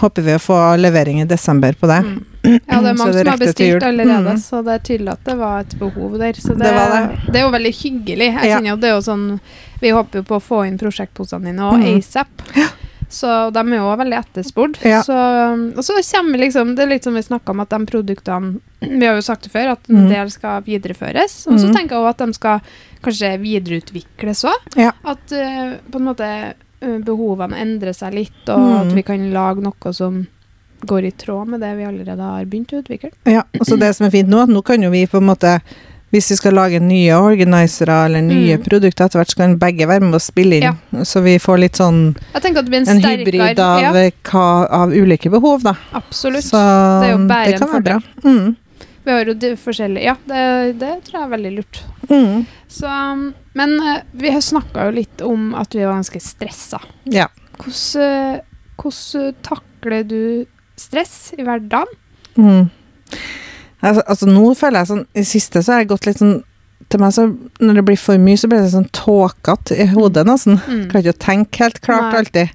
håper 0.01 0.21
vi 0.23 0.31
å 0.33 0.39
få 0.41 0.57
levering 0.81 1.21
i 1.21 1.25
desember 1.25 1.73
på 1.73 1.85
det. 1.85 1.99
Mm. 2.03 2.25
Ja, 2.65 2.81
det 2.81 2.89
er 2.89 2.93
mange 2.97 3.13
det 3.13 3.25
som 3.25 3.27
har 3.29 3.37
bestilt 3.37 3.83
allerede, 3.83 4.33
Mm. 4.33 4.37
så 4.41 4.63
det 4.65 4.73
er 4.73 4.79
tydelig 4.79 5.11
at 5.11 5.23
det 5.25 5.37
var 5.37 5.59
et 5.59 5.77
behov 5.79 6.17
der. 6.17 6.33
Så 6.33 6.57
det, 6.57 6.63
Det 6.65 6.73
var 6.73 6.89
det. 6.89 7.31
det 7.31 7.35
er 7.35 7.45
jo 7.45 7.51
veldig 7.51 7.73
hyggelig. 7.75 8.33
Jeg 8.33 8.49
Ja. 8.49 8.57
kjenner 8.57 8.69
jo 8.69 8.75
det 8.77 8.89
er 8.89 8.95
jo 8.95 9.01
sånn 9.01 9.39
Vi 9.81 9.89
håper 9.91 10.11
jo 10.15 10.23
på 10.23 10.35
å 10.35 10.41
få 10.43 10.67
inn 10.67 10.77
prosjektposene 10.77 11.43
dine 11.45 11.59
og 11.61 11.75
Mm. 11.79 11.99
ASAP. 11.99 12.27
Så 13.09 13.27
de 13.51 13.59
er 13.59 13.79
jo 13.79 13.87
veldig 13.97 14.17
etterspurt. 14.19 14.75
Ja. 14.85 14.99
Så, 15.01 15.15
og 15.75 15.81
så 15.83 15.95
kommer 16.11 16.37
liksom 16.37 16.75
Det 16.77 16.83
er 16.83 16.91
litt 16.91 17.03
som 17.03 17.15
vi 17.17 17.23
snakka 17.25 17.49
om, 17.55 17.59
at 17.63 17.69
de 17.73 17.79
produktene 17.89 18.59
Vi 18.81 19.05
har 19.05 19.15
jo 19.17 19.21
sagt 19.25 19.43
det 19.47 19.51
før, 19.51 19.71
at 19.71 19.89
en 19.89 20.03
Mm. 20.05 20.09
del 20.13 20.29
skal 20.31 20.61
videreføres. 20.61 21.47
Og 21.47 21.57
så 21.59 21.67
Mm. 21.67 21.73
tenker 21.75 21.95
jeg 21.95 21.99
også 22.03 22.09
at 22.09 22.17
de 22.27 22.33
skal 22.33 22.61
kanskje 23.03 23.31
videreutvikles 23.41 24.43
òg. 24.45 24.75
Ja. 24.77 24.91
At 25.03 25.31
uh, 25.31 25.77
på 25.89 25.95
en 25.99 26.05
måte 26.05 26.53
eh, 26.81 26.99
behovene 27.03 27.57
endrer 27.59 27.93
seg 27.93 28.13
litt, 28.13 28.49
og 28.49 28.59
Mm. 28.59 28.75
at 28.87 28.93
vi 28.95 29.01
kan 29.03 29.33
lage 29.33 29.61
noe 29.61 29.93
som 29.93 30.27
går 30.85 31.05
i 31.05 31.11
tråd 31.11 31.47
med 31.47 31.59
det 31.59 31.75
vi 31.75 31.83
allerede 31.83 32.21
har 32.23 32.45
begynt 32.45 32.71
å 32.71 32.79
utvikle. 32.81 33.11
Ja, 33.25 33.41
og 33.59 33.65
så 33.67 33.77
det 33.77 33.95
som 33.95 34.05
er 34.07 34.11
fint 34.11 34.29
nå, 34.29 34.43
at 34.43 34.49
nå 34.49 34.61
kan 34.63 34.81
jo 34.81 34.89
vi 34.89 35.05
på 35.07 35.17
en 35.17 35.25
måte 35.27 35.59
hvis 36.09 36.31
vi 36.31 36.35
skal 36.39 36.55
lage 36.57 36.79
nye 36.81 37.13
organisere 37.17 38.05
eller 38.05 38.21
nye 38.25 38.57
Mm. 38.57 38.63
produkter 38.63 39.05
etter 39.05 39.19
hvert, 39.19 39.29
så 39.29 39.37
kan 39.37 39.57
begge 39.59 39.87
være 39.87 40.01
med 40.01 40.15
og 40.17 40.21
spille 40.21 40.57
inn. 40.57 40.63
Ja. 40.63 41.03
Så 41.03 41.21
vi 41.21 41.37
får 41.37 41.59
litt 41.59 41.75
sånn 41.77 42.15
en, 42.33 43.01
hybrid 43.03 43.59
av, 43.59 43.81
ja, 43.81 43.91
hva, 44.23 44.47
av 44.69 44.89
ulike 44.89 45.29
behov, 45.29 45.61
da. 45.63 45.75
Absolutt. 45.93 46.43
Så 46.49 46.57
Det 46.57 47.51
det 47.51 47.59
kan 47.59 47.69
være 47.69 47.83
bra. 47.83 47.99
Mm. 48.23 48.55
Vi 49.05 49.11
har 49.11 49.25
jo 49.25 49.33
de 49.33 49.55
forskjellige 49.55 50.03
Ja, 50.03 50.15
det, 50.27 50.79
det 50.79 51.03
tror 51.05 51.19
jeg 51.19 51.23
er 51.23 51.31
veldig 51.37 51.51
lurt. 51.55 51.83
Mm. 52.09 52.45
Så, 52.67 52.89
men 53.53 53.79
eh, 53.81 54.01
vi 54.13 54.29
har 54.29 54.41
snakka 54.41 54.85
jo 54.89 54.91
litt 54.99 55.21
om 55.25 55.53
at 55.57 55.73
vi 55.73 55.85
var 55.85 55.95
ganske 55.97 56.19
stressa. 56.21 56.81
Ja. 57.05 57.27
Hvordan, 57.57 58.03
eh, 58.05 58.41
hvordan 58.77 59.33
takler 59.45 60.03
du 60.03 60.45
stress 60.79 61.33
i 61.37 61.43
hverdagen? 61.43 61.89
Mm. 62.37 62.69
Altså, 63.79 64.03
altså 64.11 64.27
nå 64.27 64.53
føler 64.59 64.81
jeg 64.81 64.89
sånn 64.89 65.03
I 65.15 65.21
siste 65.23 65.61
så 65.63 65.71
har 65.71 65.83
jeg 65.83 65.91
gått 65.93 66.07
litt 66.09 66.19
sånn 66.19 66.33
Til 66.91 66.99
meg 66.99 67.13
så 67.15 67.23
Når 67.63 67.77
det 67.79 67.83
blir 67.87 67.99
for 68.01 68.19
mye, 68.19 68.39
så 68.39 68.49
blir 68.51 68.63
det 68.63 68.73
sånn 68.73 68.89
tåkete 68.95 69.77
i 69.79 69.87
hodet, 69.93 70.25
nesten. 70.27 70.59
Mm. 70.65 70.85
Klarer 70.91 71.05
ikke 71.05 71.15
å 71.15 71.25
tenke 71.25 71.63
helt 71.63 71.81
klart 71.85 72.09
Nei. 72.09 72.21
alltid. 72.21 72.53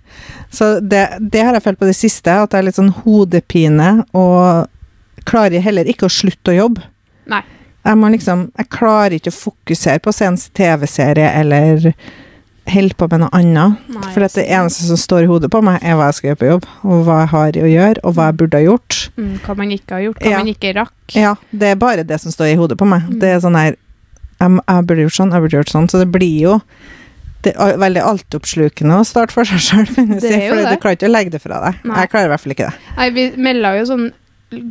Så 0.52 0.70
det, 0.80 1.04
det 1.20 1.44
har 1.44 1.56
jeg 1.56 1.64
følt 1.64 1.80
på 1.80 1.88
det 1.88 1.96
siste, 1.98 2.32
at 2.32 2.52
det 2.52 2.60
er 2.60 2.66
litt 2.68 2.78
sånn 2.78 2.92
hodepine, 3.04 3.90
og 4.16 4.66
klarer 5.28 5.62
heller 5.64 5.88
ikke 5.90 6.08
å 6.08 6.12
slutte 6.12 6.52
å 6.52 6.56
jobbe. 6.56 6.84
Nei. 7.30 7.42
Jeg 7.84 8.00
må 8.00 8.10
liksom 8.12 8.46
Jeg 8.56 8.70
klarer 8.72 9.18
ikke 9.18 9.32
å 9.32 9.36
fokusere 9.36 10.02
på 10.02 10.10
å 10.12 10.16
se 10.16 10.28
en 10.28 10.40
TV-serie 10.60 11.30
eller 11.40 11.90
holde 12.72 12.94
på 12.96 13.08
med 13.10 13.20
noe 13.20 13.28
annet. 13.36 13.78
Nei, 13.92 14.12
For 14.14 14.24
det 14.24 14.44
eneste 14.48 14.86
som 14.88 14.96
står 15.00 15.24
i 15.26 15.30
hodet 15.30 15.50
på 15.52 15.60
meg, 15.64 15.78
er 15.82 15.98
hva 15.98 16.06
jeg 16.10 16.14
skal 16.18 16.28
gjøre 16.30 16.40
på 16.40 16.48
jobb, 16.52 16.66
og 16.84 17.04
hva 17.06 17.18
jeg 17.22 17.28
har 17.34 17.58
å 17.60 17.70
gjøre, 17.74 17.98
og 18.04 18.14
hva 18.16 18.26
jeg 18.30 18.36
burde 18.40 18.60
ha 18.60 18.64
gjort. 18.64 18.98
mm, 19.16 19.34
Hva 19.44 19.56
man 19.56 19.70
ikke 19.76 19.92
har 19.98 20.00
gjort, 20.06 20.18
hva 20.22 20.30
Ja. 20.30 20.38
man 20.38 20.52
ikke 20.54 20.74
rakk. 20.74 21.14
Ja, 21.14 21.34
det 21.52 21.68
er 21.68 21.76
bare 21.76 22.04
det 22.04 22.20
som 22.20 22.32
står 22.32 22.52
i 22.52 22.56
hodet 22.56 22.78
på 22.78 22.86
meg. 22.88 23.02
Mm. 23.08 23.18
Det 23.20 23.28
er 23.34 23.40
sånn 23.40 23.56
her 23.58 23.76
jeg, 24.40 24.60
jeg 24.68 24.86
burde 24.86 25.04
gjort 25.04 25.18
sånn, 25.20 25.30
jeg 25.32 25.40
burde 25.44 25.56
gjort 25.60 25.70
sånn. 25.72 25.88
Så 25.88 25.98
det 26.02 26.10
blir 26.12 26.40
jo 26.40 26.60
det 27.44 27.52
er 27.60 27.76
veldig 27.76 28.00
altoppslukende 28.00 28.96
å 28.96 29.04
starte 29.04 29.30
for 29.36 29.44
seg 29.44 29.60
sjøl, 29.60 29.86
For 29.86 30.00
du 30.64 30.76
klarer 30.80 30.96
ikke 30.96 31.08
å 31.10 31.12
legge 31.12 31.30
det 31.36 31.42
fra 31.42 31.60
deg. 31.60 31.80
Nei. 31.84 32.00
Jeg 32.00 32.10
klarer 32.10 32.24
i 32.24 32.32
hvert 32.32 32.40
fall 32.40 32.52
ikke 32.56 32.68
det. 32.70 32.74
Nei, 32.96 33.08
vi 33.10 33.24
melda 33.36 33.74
jo 33.78 33.84
sånn 33.90 34.12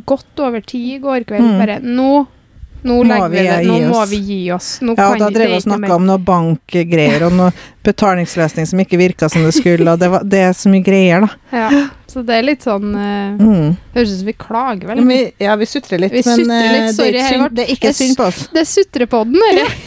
godt 0.08 0.40
over 0.42 0.60
ti 0.60 0.80
i 0.96 0.98
går 0.98 1.24
kveld. 1.28 1.44
Mm. 1.44 1.58
Bare 1.60 1.76
nå, 1.84 2.26
nå 2.84 2.98
Må 3.08 3.18
vi 3.32 3.42
Nå 3.64 3.78
må 3.88 4.04
vi 4.10 4.18
gi 4.20 4.38
oss. 4.52 4.78
Nå 4.84 4.94
Ja, 4.98 5.10
kan 5.14 5.22
da 5.22 5.30
drev 5.32 5.50
vi 5.54 5.56
og 5.58 5.64
snakka 5.64 5.96
om 5.96 6.06
noe 6.08 6.20
bankgreier 6.20 7.24
og 7.28 7.32
noe 7.36 7.50
betalingsløsning 7.84 8.68
som 8.68 8.80
ikke 8.80 9.00
virka 9.00 9.28
som 9.32 9.44
det 9.44 9.54
skulle, 9.56 9.88
og 9.90 10.00
det, 10.00 10.10
var, 10.12 10.24
det 10.24 10.40
er 10.50 10.54
så 10.56 10.72
mye 10.72 10.84
greier, 10.84 11.24
da. 11.24 11.58
Ja, 11.64 11.82
så 12.10 12.22
det 12.24 12.38
er 12.38 12.46
litt 12.46 12.64
sånn 12.64 12.94
uh, 12.94 13.40
Mm. 13.40 13.74
Høres 13.96 14.12
ut 14.12 14.20
som 14.20 14.28
vi 14.28 14.36
klager 14.38 14.90
veldig. 14.90 15.04
Men 15.04 15.12
vi, 15.12 15.46
ja, 15.46 15.56
vi 15.60 15.68
sutrer 15.68 16.00
litt, 16.04 16.12
Vi 16.14 16.22
men 16.26 16.42
sutrer 16.42 16.72
litt, 16.72 16.82
eh, 16.82 16.96
sorry, 16.96 17.12
det, 17.12 17.20
er 17.20 17.32
synd, 17.32 17.54
det 17.56 17.64
er 17.64 17.72
ikke 17.74 17.92
synd 17.96 18.18
på 18.20 18.28
oss. 18.28 18.42
Det 18.54 18.62
er 18.62 18.70
sutrepodden, 18.70 19.40
eller? 19.50 19.78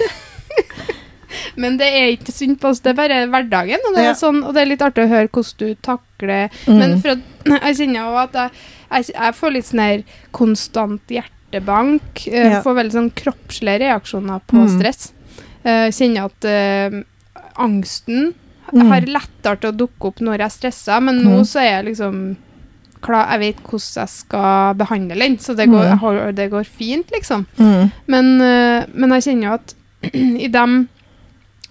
Men 1.56 1.78
det 1.78 1.88
er 1.94 2.12
ikke 2.16 2.34
synd 2.34 2.58
på 2.62 2.72
oss, 2.72 2.80
det 2.82 2.94
er 2.94 2.98
bare 2.98 3.18
hverdagen. 3.30 3.84
Og 3.90 3.98
det 3.98 4.06
er, 4.08 4.14
sånn, 4.18 4.40
og 4.46 4.56
det 4.56 4.64
er 4.64 4.70
litt 4.72 4.84
artig 4.86 5.06
å 5.06 5.12
høre 5.12 5.30
hvordan 5.30 5.60
du 5.60 5.82
takler 5.86 6.50
Mm. 6.66 6.80
Men 6.80 6.96
at, 6.98 7.20
jeg 7.68 7.76
kjenner 7.78 8.00
jo 8.00 8.16
at 8.18 8.38
jeg, 8.40 8.62
jeg, 8.90 9.10
jeg 9.14 9.36
får 9.38 9.52
litt 9.54 9.68
sånn 9.68 9.82
her 9.84 10.00
konstant 10.34 11.14
hjertebank. 11.52 12.28
eh, 12.28 12.52
Ja. 12.54 12.62
Får 12.62 12.76
veldig 12.76 12.92
sånn 12.94 13.12
kroppslige 13.14 13.80
reaksjoner 13.80 14.42
på 14.48 14.58
Mm. 14.66 14.80
stress. 14.80 15.14
Uh, 15.66 15.90
kjenner 15.92 16.26
at 16.26 16.46
uh, 16.46 17.04
angsten 17.58 18.34
Mm. 18.74 18.88
har 18.92 19.02
lettere 19.02 19.60
til 19.62 19.72
å 19.72 19.78
dukke 19.78 20.08
opp 20.08 20.16
når 20.20 20.38
jeg 20.38 20.46
er 20.46 20.50
stressa, 20.50 21.02
men 21.02 21.24
nå 21.24 21.38
Mm. 21.40 21.46
så 21.46 21.60
er 21.62 21.84
jeg 21.84 21.86
liksom 21.96 22.36
klar, 23.02 23.28
Jeg 23.30 23.40
vet 23.40 23.64
hvordan 23.64 23.96
jeg 23.96 24.10
skal 24.10 24.74
behandle 24.76 25.16
den, 25.20 25.38
så 25.38 25.56
det 25.56 25.70
går, 25.70 25.92
Mm. 25.94 25.98
har, 26.00 26.32
det 26.34 26.52
går 26.52 26.66
fint, 26.66 27.10
liksom. 27.12 27.46
Mm. 27.58 27.92
Men, 28.08 28.42
uh, 28.42 28.86
men 28.94 29.10
jeg 29.12 29.24
kjenner 29.24 29.44
jo 29.44 29.54
at 29.54 29.74
i 30.14 30.48
de 30.48 30.88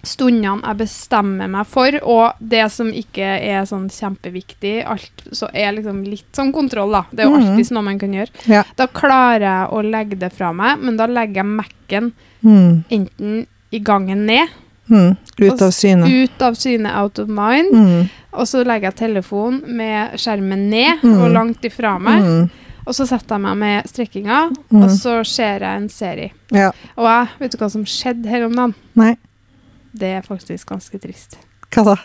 stundene 0.07 0.61
jeg 0.63 0.77
bestemmer 0.79 1.49
meg 1.51 1.67
for, 1.69 1.97
og 2.03 2.33
det 2.39 2.63
som 2.73 2.87
ikke 2.91 3.27
er 3.43 3.65
sånn 3.69 3.87
kjempeviktig, 3.93 4.75
alt, 4.87 5.23
så 5.31 5.49
er 5.53 5.73
liksom 5.77 6.03
litt 6.07 6.31
sånn 6.37 6.53
kontroll, 6.55 6.91
da. 6.91 7.03
Det 7.11 7.25
er 7.25 7.29
jo 7.29 7.37
Mhm. 7.37 7.47
alltid 7.57 7.71
noe 7.71 7.83
man 7.83 7.99
kan 7.99 8.13
gjøre. 8.13 8.29
Ja. 8.47 8.63
Da 8.75 8.87
klarer 8.87 9.39
jeg 9.41 9.69
å 9.71 9.83
legge 9.91 10.19
det 10.19 10.31
fra 10.33 10.51
meg, 10.53 10.79
men 10.79 10.97
da 10.97 11.07
legger 11.07 11.35
jeg 11.35 11.45
Mac-en 11.45 12.13
Mm. 12.43 12.83
enten 12.91 13.45
i 13.71 13.79
gangen 13.79 14.25
ned, 14.25 14.47
Mm. 14.89 15.17
Ut 15.41 15.61
av 15.61 15.71
syne. 15.71 16.07
ut 16.23 16.41
av 16.41 16.53
syne, 16.55 16.85
out 16.95 17.19
of 17.19 17.27
mind, 17.27 17.73
Mm. 17.73 18.09
og 18.33 18.45
så 18.47 18.63
legger 18.63 18.83
jeg 18.93 18.95
telefonen 18.95 19.67
med 19.67 20.11
skjermen 20.13 20.69
ned 20.69 21.01
Mhm. 21.03 21.21
og 21.21 21.31
langt 21.31 21.61
ifra 21.65 21.99
meg, 21.99 22.23
Mm. 22.23 22.49
og 22.87 22.93
så 22.93 23.05
setter 23.05 23.35
jeg 23.35 23.41
meg 23.41 23.57
med 23.57 23.83
strekkinga, 23.83 24.49
og 24.71 24.89
så 24.89 25.25
ser 25.25 25.59
jeg 25.59 25.75
en 25.81 25.89
serie. 25.89 26.31
Ja. 26.51 26.71
Og 26.97 27.03
jeg, 27.05 27.27
vet 27.39 27.51
du 27.51 27.57
hva 27.57 27.69
som 27.69 27.83
skjedde 27.83 28.25
her 28.27 28.45
om 28.45 28.53
dagen? 28.55 28.75
Nei. 28.95 29.17
Det 29.93 30.09
er 30.19 30.21
faktisk 30.25 30.67
ganske 30.69 30.99
trist. 30.99 31.37
Hva 31.73 31.83
da? 31.83 31.95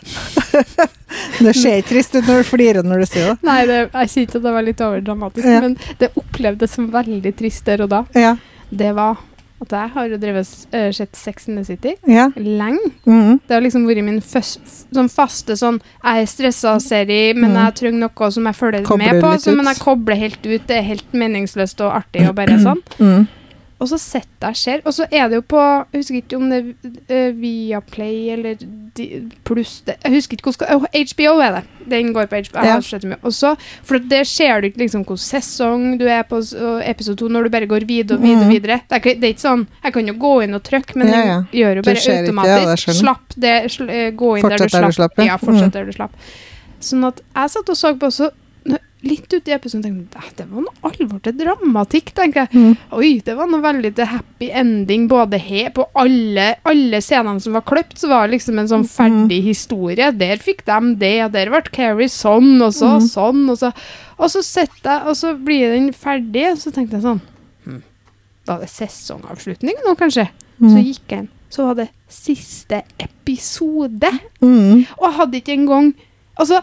det 1.43 1.53
ser 1.55 1.79
ikke 1.79 1.89
trist 1.93 2.15
ut 2.17 2.25
når 2.27 2.41
du 2.43 2.47
flirer 2.49 2.83
når 2.85 3.03
du 3.03 3.09
sier 3.09 3.29
det. 3.31 3.35
Nei, 3.47 3.59
det, 3.69 3.77
jeg 3.93 4.09
kjente 4.15 4.39
at 4.39 4.43
det 4.47 4.55
var 4.57 4.65
litt 4.67 4.81
overdramatisk, 4.83 5.45
Ja. 5.47 5.59
men 5.63 5.77
det 6.01 6.09
opplevdes 6.19 6.73
som 6.75 6.89
veldig 6.93 7.31
trist 7.39 7.65
der 7.69 7.85
og 7.85 7.89
da. 7.93 8.01
Ja. 8.17 8.33
Det 8.73 8.91
var 8.97 9.21
at 9.63 9.71
jeg 9.71 9.91
har 9.93 10.07
jo 10.11 10.17
drevet 10.19 10.49
uh, 10.75 10.89
sett 10.91 11.15
Sex 11.15 11.45
in 11.47 11.55
the 11.55 11.63
City 11.63 11.93
Ja. 12.11 12.25
lenge. 12.35 12.89
Mm. 13.07 13.37
Det 13.47 13.53
har 13.55 13.61
liksom 13.63 13.85
vært 13.87 14.03
min 14.03 14.19
først, 14.19 14.59
sånn 14.91 15.07
faste 15.07 15.55
sånn 15.55 15.77
Jeg 16.03 16.25
er 16.25 16.27
stressa-serie, 16.27 17.29
men 17.37 17.53
Mm. 17.53 17.61
jeg 17.63 17.75
trenger 17.79 17.99
noe 18.03 18.31
som 18.35 18.43
jeg 18.49 18.55
følger 18.59 18.83
Kobler 18.83 19.13
med 19.13 19.21
på. 19.23 19.31
Så, 19.39 19.55
men 19.55 19.65
jeg 19.71 19.79
kobler 19.79 20.15
helt 20.19 20.43
ut. 20.45 20.67
Det 20.67 20.75
er 20.75 20.83
helt 20.83 21.13
meningsløst 21.13 21.79
og 21.85 21.95
artig 22.01 22.27
og 22.27 22.35
bare 22.35 22.59
sånn. 22.67 22.83
Mm. 22.99 23.27
Og 23.83 23.89
så 23.91 23.97
sett 23.99 24.29
jeg 24.47 24.55
og 24.55 24.85
og 24.87 24.93
så 24.95 25.05
er 25.11 25.27
det 25.31 25.35
jo 25.41 25.43
på 25.53 25.59
Jeg 25.91 25.99
husker 25.99 26.19
ikke 26.21 26.37
om 26.39 26.45
det 26.51 26.59
er 27.11 27.31
uh, 27.31 27.35
Viaplay 27.41 28.29
eller 28.35 28.61
pluss 29.47 29.81
Jeg 29.89 30.13
husker 30.13 30.37
ikke 30.37 30.51
hvordan 30.53 30.75
oh, 30.77 30.85
HBO 30.93 31.33
er 31.43 31.57
det. 31.57 31.63
Den 31.91 32.11
går 32.15 32.29
på 32.31 32.39
HBO. 32.45 32.61
Ja. 32.63 32.75
har 32.77 32.85
sett 32.85 33.03
mye. 33.09 33.17
Og 33.25 33.33
for 33.83 33.99
det 33.99 34.21
ser 34.29 34.61
du 34.63 34.69
ikke 34.69 34.83
liksom 34.83 35.03
hvilken 35.03 35.19
sesong 35.23 35.85
du 35.99 36.05
er 36.07 36.23
på, 36.29 36.39
episode 36.85 37.17
to, 37.19 37.27
når 37.33 37.43
du 37.49 37.53
bare 37.57 37.67
går 37.67 37.87
videre 37.89 38.17
og 38.19 38.23
videre. 38.23 38.45
Mm. 38.47 38.53
videre. 38.53 38.79
Det 38.89 38.99
er, 38.99 39.17
det 39.19 39.29
er 39.29 39.33
ikke 39.35 39.45
sånn 39.47 39.65
Jeg 39.83 39.93
kan 39.97 40.07
jo 40.13 40.15
gå 40.21 40.33
inn 40.45 40.53
og 40.59 40.63
trykke, 40.63 40.95
men 41.01 41.11
Ja, 41.11 41.19
ja. 41.25 41.37
jeg 41.51 41.63
gjør 41.63 41.75
jo 41.75 41.81
Du 41.81 41.89
bare 41.89 42.17
automatisk. 42.19 42.85
ikke, 42.87 42.93
ja. 42.93 42.99
Slapp 43.01 43.37
det, 43.47 43.55
sl 43.73 43.89
eh, 43.89 44.07
gå 44.23 44.31
inn 44.37 44.47
Fortsett 44.47 44.71
der 44.77 44.87
du 44.87 44.97
slapp. 44.99 45.17
ja. 45.19 45.25
Ja, 45.33 45.37
fortsett 45.41 45.67
Mm. 45.67 45.75
der 45.79 45.85
du 45.85 45.91
slapp. 45.97 46.15
Sånn 46.83 47.05
at 47.07 47.21
jeg 47.35 47.49
satt 47.57 47.69
og 47.69 47.77
så 47.79 47.93
på, 47.99 48.11
så 48.11 48.29
nå- 48.29 48.31
litt 49.03 49.27
ute 49.33 49.51
i 49.51 49.53
episoden 49.55 49.83
tenkte 49.83 50.21
jeg 50.23 50.35
det 50.37 50.45
var 50.47 50.61
noe 50.63 50.89
alvor 50.89 51.19
til 51.25 51.33
dramatikk, 51.35 52.13
tenker 52.15 52.45
jeg. 52.45 52.53
Mm. 52.55 52.77
Oi, 52.95 53.09
det 53.25 53.35
var 53.35 53.49
noe 53.51 53.59
veldig 53.61 53.91
til 53.97 54.05
happy 54.07 54.47
ending 54.55 55.07
både 55.11 55.39
her 55.43 55.69
På 55.75 55.89
alle, 55.99 56.45
alle 56.63 57.01
scenene 57.03 57.41
som 57.43 57.53
var 57.57 57.65
kløpt, 57.67 57.97
så 57.99 58.07
var 58.07 58.27
det 58.27 58.37
liksom 58.37 58.59
en 58.59 58.69
sånn 58.71 58.85
ferdig 58.87 59.41
historie. 59.43 60.11
Der 60.15 60.37
fikk 60.37 60.63
de 60.65 60.95
det, 61.01 61.13
og 61.25 61.31
der 61.35 61.51
ble 61.51 61.61
Carrie 61.75 62.07
sånn, 62.07 62.61
og 62.63 62.71
så 62.73 62.93
Mm. 62.97 63.07
sånn, 63.09 63.49
og 63.49 63.57
så 63.59 63.73
Og 64.19 64.29
så 64.29 64.43
sitter 64.45 64.89
jeg, 64.91 65.07
og 65.09 65.15
så 65.17 65.33
blir 65.43 65.71
den 65.73 65.91
ferdig, 65.91 66.51
og 66.51 66.57
så 66.61 66.71
tenkte 66.71 66.93
jeg 66.99 67.01
sånn 67.03 67.21
hm, 67.65 67.81
Da 68.45 68.55
er 68.55 68.59
det 68.59 68.69
sesongavslutning 68.69 69.75
nå, 69.85 69.95
kanskje? 69.97 70.29
Så 70.61 70.69
Mm. 70.69 70.83
gikk 70.85 71.07
jeg 71.09 71.19
inn, 71.19 71.29
så 71.49 71.65
var 71.67 71.75
det 71.75 71.89
siste 72.07 72.83
episode. 72.99 74.09
Mm. 74.41 74.85
Og 74.97 75.03
jeg 75.07 75.13
hadde 75.19 75.41
ikke 75.41 75.57
engang 75.59 75.93
Altså, 76.39 76.61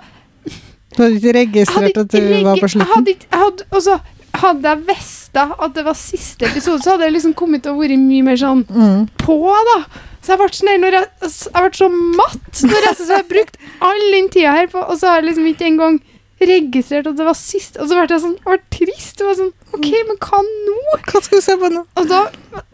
Du 0.97 1.03
hadde 1.03 1.19
ikke 1.21 1.35
registrert 1.39 1.97
at 2.03 2.09
du 2.11 2.21
var 2.45 2.57
på 2.61 2.69
slutten? 2.69 2.93
hadde 2.95 3.15
ikke, 3.15 3.27
hadde, 3.31 3.67
også, 3.71 3.99
hadde 4.43 4.69
jeg 4.73 4.85
visst 4.89 5.37
at 5.41 5.75
det 5.75 5.85
var 5.87 5.95
siste 5.99 6.47
episode, 6.49 6.83
så 6.83 6.95
hadde 6.97 7.05
jeg 7.09 7.15
liksom 7.19 7.35
kommet 7.39 7.63
til 7.63 7.73
å 7.77 7.81
være 7.81 7.97
mye 8.01 8.23
mer 8.27 8.37
sånn 8.41 8.65
Mm. 8.69 9.09
på, 9.23 9.37
da. 9.71 9.79
Så 10.21 10.35
jeg 10.35 10.39
ble 10.43 10.49
sånn 10.53 10.69
jeg, 10.85 11.07
jeg 11.23 11.63
ble 11.65 11.79
så 11.79 11.89
matt 11.95 12.63
når 12.67 12.87
jeg, 12.89 12.97
så 12.99 13.07
jeg 13.09 13.17
har 13.17 13.29
brukt 13.31 13.57
all 13.81 14.03
den 14.13 14.29
tida 14.29 14.53
her 14.59 14.67
på, 14.67 14.79
og 14.83 14.99
så 14.99 15.07
har 15.09 15.21
jeg 15.23 15.31
liksom 15.31 15.47
ikke 15.53 15.67
engang 15.71 16.01
registrert 16.41 17.09
at 17.11 17.19
det 17.19 17.27
var 17.27 17.37
sist, 17.37 17.77
og 17.77 17.89
så 17.91 17.99
ble 17.99 18.07
jeg 18.09 18.23
sånn, 18.25 18.37
jeg 18.41 18.49
ble 18.49 18.61
trist. 18.77 19.15
Det 19.19 19.27
var 19.29 19.39
sånn, 19.39 19.53
ok, 19.77 19.89
men 20.09 20.21
hva 20.25 20.43
nå? 20.47 20.79
Hva 21.11 21.23
skal 21.25 21.43
du 21.43 21.45
se 21.45 21.57
på 21.61 21.73
nå? 21.75 21.85
Og 22.01 22.11
da 22.11 22.23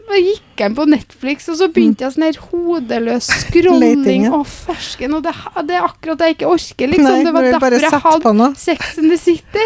da 0.07 0.19
gikk 0.21 0.61
jeg 0.61 0.75
på 0.77 0.85
Netflix, 0.87 1.49
og 1.51 1.57
så 1.59 1.67
begynte 1.73 2.05
jeg 2.05 2.15
sånn 2.15 2.25
her 2.29 2.37
hodeløs 2.47 3.25
scrolling 3.43 4.29
og 4.31 4.45
fersken, 4.47 5.17
og 5.17 5.25
det, 5.25 5.33
det 5.67 5.75
er 5.75 5.87
akkurat 5.87 6.21
det 6.21 6.29
jeg 6.29 6.37
ikke 6.37 6.51
orker, 6.53 6.93
liksom. 6.93 7.09
Nei, 7.09 7.25
det 7.25 7.33
var 7.35 7.43
du 7.43 7.49
derfor 7.51 7.75
jeg 7.75 8.03
hadde. 8.05 8.47
Sex 8.61 9.01
in 9.01 9.11
the 9.11 9.19
City. 9.19 9.65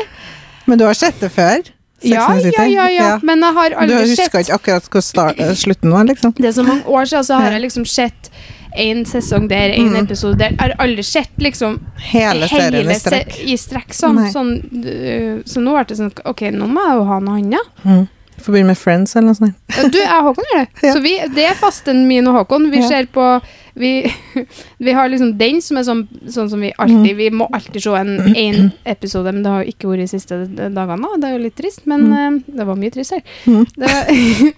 Men 0.66 0.82
du 0.82 0.88
har 0.88 0.98
sett 0.98 1.22
det 1.22 1.30
før? 1.36 1.70
Ja, 2.02 2.26
ja, 2.34 2.66
ja, 2.66 2.88
ja, 2.90 3.10
men 3.22 3.44
jeg 3.46 3.54
har 3.54 3.76
Du 3.76 3.78
aldri 3.84 4.00
husker 4.10 4.26
sett 4.26 4.48
ikke 4.48 4.56
akkurat 4.58 4.88
hvor 4.90 5.54
slutten 5.60 5.94
var, 5.94 6.08
liksom? 6.10 6.34
Det 6.40 6.50
er 6.50 6.56
så 6.58 6.66
mange 6.66 6.82
år 6.90 7.06
siden, 7.12 7.28
så 7.28 7.38
har 7.44 7.54
jeg 7.54 7.62
liksom 7.68 7.86
sett 7.86 8.32
en 8.76 9.04
sesong 9.06 9.48
der, 9.50 9.70
en 9.76 9.90
Mm. 9.94 10.04
episode 10.06 10.38
der. 10.38 10.50
Jeg 10.52 10.60
har 10.60 10.76
aldri 10.80 11.04
sett 11.04 11.32
liksom 11.38 11.80
Hele 12.12 12.48
serien 12.48 12.90
i 12.90 12.94
se- 12.94 13.10
strekk. 13.10 13.40
i 13.44 13.58
strekk 13.58 13.94
sånn. 13.94 14.32
Sånn 14.32 14.56
uh, 14.86 15.44
så 15.46 15.60
nå 15.62 15.74
ble 15.76 15.84
det 15.88 15.98
sånn 15.98 16.12
Ok, 16.26 16.42
nå 16.52 16.68
må 16.68 16.82
jeg 16.88 16.98
jo 16.98 17.04
ha 17.04 17.20
noe 17.20 17.38
annet. 17.40 17.60
Mm. 17.86 18.08
Får 18.42 18.54
begynne 18.56 18.68
med 18.74 18.78
Friends 18.78 19.16
eller 19.16 19.28
noe 19.28 19.36
sånt. 19.38 19.92
Du, 19.94 20.00
jeg 20.00 20.10
og 20.10 20.32
Håkon 20.36 20.46
gjør 20.54 20.62
det. 20.66 20.70
Ja. 20.88 20.94
Så 20.96 21.02
vi, 21.04 21.12
det 21.36 21.44
er 21.46 21.54
fasten 21.60 22.08
min 22.08 22.26
og 22.28 22.34
Håkon. 22.40 22.72
Vi 22.72 22.80
Ja. 22.80 22.88
ser 22.88 23.06
på 23.06 23.42
vi, 23.76 23.92
vi 24.80 24.92
har 24.92 25.08
liksom 25.10 25.38
den 25.38 25.62
som 25.62 25.78
er 25.78 25.84
sånn, 25.84 26.08
sånn 26.28 26.50
som 26.50 26.60
vi 26.60 26.72
Mm. 26.72 26.80
alltid 26.80 27.16
Vi 27.18 27.30
må 27.30 27.48
alltid 27.54 27.82
se 27.84 27.90
en 27.96 28.18
én 28.36 28.72
episode, 28.86 29.32
men 29.32 29.44
det 29.44 29.50
har 29.52 29.64
jo 29.64 29.70
ikke 29.72 29.88
vært 29.92 30.10
de 30.10 30.18
siste 30.18 30.40
dagene. 30.74 31.08
Det 31.22 31.24
er 31.30 31.38
jo 31.38 31.44
litt 31.44 31.56
trist, 31.56 31.86
men 31.86 32.02
Mm. 32.10 32.14
eh, 32.40 32.56
det 32.58 32.66
var 32.68 32.76
mye 32.76 32.92
trist 32.92 33.12
her. 33.12 33.22
Mm. 33.46 33.66
Det 33.78 33.88
var, 33.88 34.04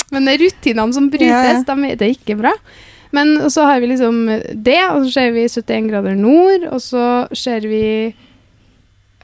men 0.11 0.27
rutinene 0.37 0.93
som 0.93 1.09
brytes, 1.09 1.27
Ja, 1.27 1.43
ja. 1.43 1.63
De, 1.75 1.95
det 1.95 2.01
er 2.01 2.15
ikke 2.15 2.37
bra. 2.39 2.53
Men 3.13 3.49
så 3.53 3.65
har 3.69 3.79
vi 3.83 3.91
liksom 3.91 4.23
det, 4.53 4.79
og 4.89 5.03
så 5.05 5.11
ser 5.13 5.33
vi 5.35 5.47
71 5.47 5.89
grader 5.91 6.15
nord, 6.17 6.67
og 6.73 6.81
så 6.81 7.07
ser 7.37 7.67
vi 7.69 7.83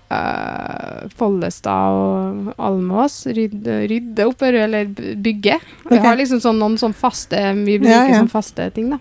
Uh, 0.09 1.05
Follestad 1.19 1.93
og 1.93 2.47
Almås 2.57 3.19
rydde, 3.29 3.75
rydde 3.91 4.25
opp, 4.25 4.41
eller 4.41 4.87
bygge. 4.89 5.59
Vi 5.83 5.91
okay. 5.91 6.01
har 6.01 6.15
liksom 6.17 6.39
sånn, 6.41 6.57
noen 6.57 6.79
sånn 6.81 6.95
faste 6.97 7.37
Vi 7.59 7.75
bruker 7.77 7.93
Ja, 7.93 8.07
ja. 8.09 8.23
sånn 8.23 8.31
faste 8.31 8.65
ting, 8.73 8.87
da. 8.95 8.97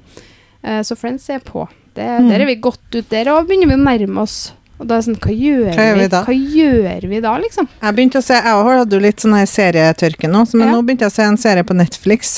Uh, 0.61 0.83
så 0.85 0.99
Friends 1.01 1.31
er 1.33 1.41
på. 1.41 1.65
Det, 1.97 2.05
Mm. 2.05 2.29
Der 2.29 2.45
er 2.45 2.47
vi 2.47 2.59
godt 2.61 2.93
ut 2.95 3.09
der, 3.09 3.31
og 3.33 3.49
begynner 3.49 3.73
vi 3.73 3.79
å 3.79 3.87
nærme 3.87 4.21
oss. 4.21 4.53
Og 4.79 4.85
da 4.87 4.99
er 4.99 5.01
det 5.01 5.07
sånn, 5.09 5.17
hva 5.25 5.33
gjør, 5.33 5.73
Hva 5.75 5.87
vi? 5.95 6.03
vi 6.03 6.11
da? 6.13 6.21
Hva 6.29 6.37
gjør 6.59 7.09
vi 7.09 7.21
da, 7.25 7.33
liksom? 7.41 7.69
Jeg 7.81 7.97
begynte 7.97 8.21
å 8.21 8.27
se, 8.29 8.37
jeg 8.37 8.69
hadde 8.69 9.01
jo 9.01 9.01
litt 9.09 9.25
sånn 9.25 9.35
her 9.35 9.49
serietørke 9.51 10.29
nå, 10.29 10.45
men 10.55 10.69
Ja. 10.69 10.75
nå 10.77 10.83
begynte 10.85 11.09
jeg 11.09 11.15
å 11.15 11.17
se 11.17 11.23
en 11.25 11.41
serie 11.41 11.65
på 11.65 11.75
Netflix 11.75 12.37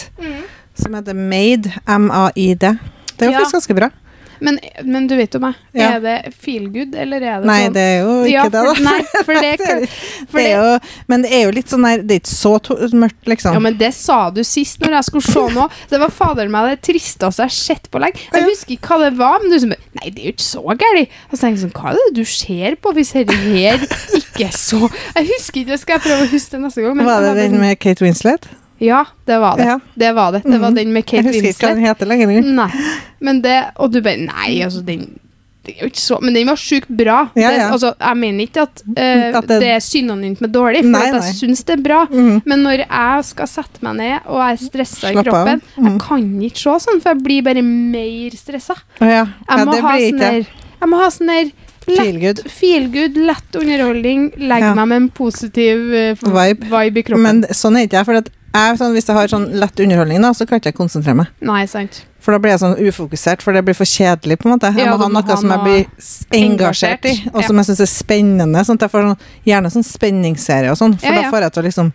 som 0.83 0.95
heter 0.99 1.15
Made, 1.17 1.73
M-A-I-D. 1.87 2.77
Det 3.17 3.27
er 3.27 3.33
jo 3.33 3.33
Ja. 3.33 3.39
faktisk 3.45 3.61
ganske 3.61 3.75
bra. 3.83 3.91
Men, 4.43 4.57
men 4.89 5.05
du 5.07 5.13
vet 5.19 5.35
jo 5.37 5.39
meg, 5.43 5.55
Ja. 5.77 5.99
er 5.99 6.01
det 6.01 6.33
feel 6.33 6.71
good, 6.73 6.95
eller 6.97 7.21
er 7.21 7.43
det 7.43 7.47
Nei, 7.51 7.59
sånn 7.67 7.75
det 7.75 7.83
er 7.83 7.99
jo 8.01 8.13
ikke 8.25 8.31
ja, 8.33 8.45
det, 8.49 8.63
da. 8.65 8.73
Nei, 8.87 9.01
for 9.27 9.35
det, 9.35 9.51
for 10.31 10.39
det 10.39 10.47
det, 10.47 10.47
er 10.47 10.55
jo, 10.57 10.79
men 11.13 11.25
det 11.27 11.33
er 11.37 11.43
jo 11.45 11.51
litt 11.59 11.69
sånn 11.69 11.85
der, 11.85 12.01
det 12.09 12.15
er 12.17 12.23
ikke 12.23 12.33
så 12.33 12.55
mørkt, 13.03 13.29
liksom. 13.29 13.53
Ja, 13.53 13.61
men 13.61 13.77
det 13.77 13.91
sa 13.99 14.31
du 14.33 14.41
sist 14.49 14.81
når 14.81 14.97
jeg 14.97 15.09
skulle 15.11 15.27
se 15.29 15.43
noe. 15.53 15.69
Det 15.93 16.01
var 16.01 16.09
fader 16.17 16.49
meg 16.49 16.71
det 16.71 16.79
tristeste 16.89 17.45
jeg 17.45 17.51
har 17.51 17.57
sett 17.59 17.91
på 17.93 18.01
lenge. 18.01 18.17
Jeg 18.33 18.47
husker 18.49 18.73
ikke 18.79 18.95
hva 18.95 18.99
det 19.11 19.19
var, 19.21 19.45
men 19.45 19.53
du 19.53 19.59
som 19.61 19.77
Nei, 20.01 20.09
det 20.09 20.23
er 20.23 20.31
jo 20.31 20.33
ikke 20.33 20.47
så 20.47 20.65
gærent. 20.81 21.15
Og 21.29 21.37
så 21.37 21.41
tenker 21.43 21.59
jeg 21.59 21.65
sånn, 21.67 21.77
hva 21.77 21.91
er 21.93 21.99
det 22.01 22.09
du 22.17 22.25
ser 22.25 22.77
på 22.81 22.95
hvis 22.97 23.13
dette 23.13 23.37
her 23.45 23.85
ikke 24.17 24.47
er 24.49 24.57
så 24.57 24.79
Jeg 24.89 25.29
husker 25.35 25.61
ikke, 25.61 25.71
det 25.75 25.81
skal 25.83 25.99
jeg 25.99 26.05
prøve 26.07 26.25
å 26.25 26.31
huske 26.33 26.57
det 26.57 26.63
neste 26.65 26.81
gang. 26.87 26.97
men 26.97 27.05
var 27.11 27.21
det 27.29 27.35
den 27.43 27.61
med 27.61 27.77
Kate 27.83 28.07
Winslet? 28.07 28.49
Ja, 28.81 29.05
det 29.27 29.39
var 29.41 29.57
det. 29.61 29.65
Ja. 29.69 29.79
Det 29.95 30.13
var 30.17 30.33
det. 30.33 30.43
Det 30.45 30.59
var 30.61 30.71
Mhm. 30.71 30.75
den 30.77 30.93
med 30.93 31.05
Jeg 31.05 31.07
Kate 31.25 31.29
husker 31.29 31.49
ikke 31.53 31.67
hva 31.69 31.75
den 31.75 31.85
heter 31.85 32.07
lenger. 32.07 32.43
Nei. 32.43 32.71
Men 33.21 33.43
det 33.43 33.73
Og 33.79 33.91
du 33.93 34.01
bare 34.01 34.17
Nei, 34.17 34.63
altså, 34.65 34.85
den 34.85 35.19
det 35.63 35.75
er 35.77 35.83
jo 35.85 35.89
ikke 35.91 36.01
så, 36.01 36.17
men 36.23 36.33
den 36.33 36.47
var 36.49 36.57
sjukt 36.57 36.89
bra. 36.89 37.29
Ja, 37.37 37.51
Det, 37.51 37.61
altså, 37.71 37.91
jeg 38.01 38.17
mener 38.17 38.47
ikke 38.47 38.63
at, 38.63 38.81
uh, 38.89 39.37
At 39.39 39.47
det- 39.47 39.61
det, 39.61 39.69
er 39.69 39.79
synonymt 39.85 40.41
med 40.41 40.53
dårlig, 40.53 40.81
for 40.81 40.89
Nei, 40.89 41.03
jeg 41.05 41.13
nei. 41.13 41.33
syns 41.37 41.65
det 41.67 41.79
er 41.79 41.83
bra. 41.83 42.07
Mm. 42.07 42.43
Men 42.47 42.63
når 42.65 42.79
jeg 42.89 43.25
skal 43.25 43.47
sette 43.47 43.83
meg 43.83 43.97
ned 43.97 44.21
og 44.27 44.39
jeg 44.41 44.53
er 44.57 44.65
stressa 44.71 45.11
i 45.11 45.15
kroppen 45.23 45.61
mm. 45.77 45.85
Jeg 45.91 46.01
kan 46.01 46.41
ikke 46.41 46.57
se 46.57 46.87
sånn, 46.87 47.01
for 47.03 47.13
jeg 47.13 47.23
blir 47.23 47.43
bare 47.45 47.63
mer 47.63 48.31
stressa. 48.31 48.75
Å 48.75 49.05
ja. 49.05 49.25
Jeg, 49.27 49.59
ja, 49.59 49.65
må 49.67 49.73
det 49.73 49.83
ha 49.83 49.93
blir 49.93 50.11
sånn 50.11 50.19
der 50.19 50.47
Jeg 50.81 50.89
må 50.89 50.97
ha 50.97 51.09
sånn 51.11 51.27
der 51.27 51.53
feel 51.87 52.19
good. 52.21 52.41
feel 52.51 52.89
good, 52.89 53.17
lett 53.19 53.53
underholdning, 53.61 54.31
legge 54.39 54.61
Ja. 54.65 54.75
meg 54.75 54.89
med 54.89 54.97
en 55.03 55.09
positiv 55.11 55.77
uh, 55.93 56.15
Vibe. 56.25 56.65
vibe 56.71 56.97
i 56.97 57.03
kroppen. 57.03 57.23
Men 57.23 57.43
sånn 57.53 57.77
er 57.77 57.87
ikke 57.87 57.99
jeg, 58.01 58.07
for 58.07 58.15
at 58.15 58.31
jeg, 58.53 58.79
sånn, 58.79 58.93
hvis 58.97 59.07
jeg 59.09 59.17
har 59.17 59.29
sånn 59.31 59.49
lett 59.63 59.81
underholdning, 59.81 60.23
da, 60.23 60.33
så 60.35 60.47
kan 60.47 60.59
ikke 60.61 60.73
jeg 60.73 60.79
konsentrere 60.79 61.15
meg. 61.23 61.27
Nei, 61.41 61.65
sant. 61.71 62.05
For 62.21 62.35
da 62.35 62.39
blir 62.43 62.51
jeg 62.53 62.61
sånn 62.61 62.77
ufokusert, 62.89 63.43
for 63.43 63.57
det 63.57 63.63
blir 63.65 63.77
for 63.79 63.89
kjedelig, 63.89 64.37
på 64.43 64.49
en 64.49 64.55
måte. 64.57 64.69
Jeg 64.75 64.85
Ja, 64.85 64.91
må 64.97 64.99
ha 65.01 65.09
noe 65.09 65.37
som 65.41 65.51
jeg 65.51 65.61
blir 65.65 65.87
engasjert 66.37 67.07
i, 67.09 67.15
og 67.33 67.45
som 67.47 67.57
jeg 67.57 67.71
syns 67.71 67.81
er 67.81 67.91
spennende. 67.91 68.65
Sånn 68.67 68.77
at 68.81 68.87
jeg 68.87 68.93
får 68.93 69.07
sånn, 69.09 69.21
gjerne 69.47 69.71
sånn 69.73 69.87
spenningsserie 69.87 70.71
og 70.73 70.77
sånn, 70.81 70.99
for 70.99 71.07
Ja, 71.09 71.15
ja. 71.15 71.23
da 71.23 71.31
får 71.31 71.47
jeg 71.47 71.53
til 71.53 71.63
å 71.63 71.67
liksom 71.69 71.93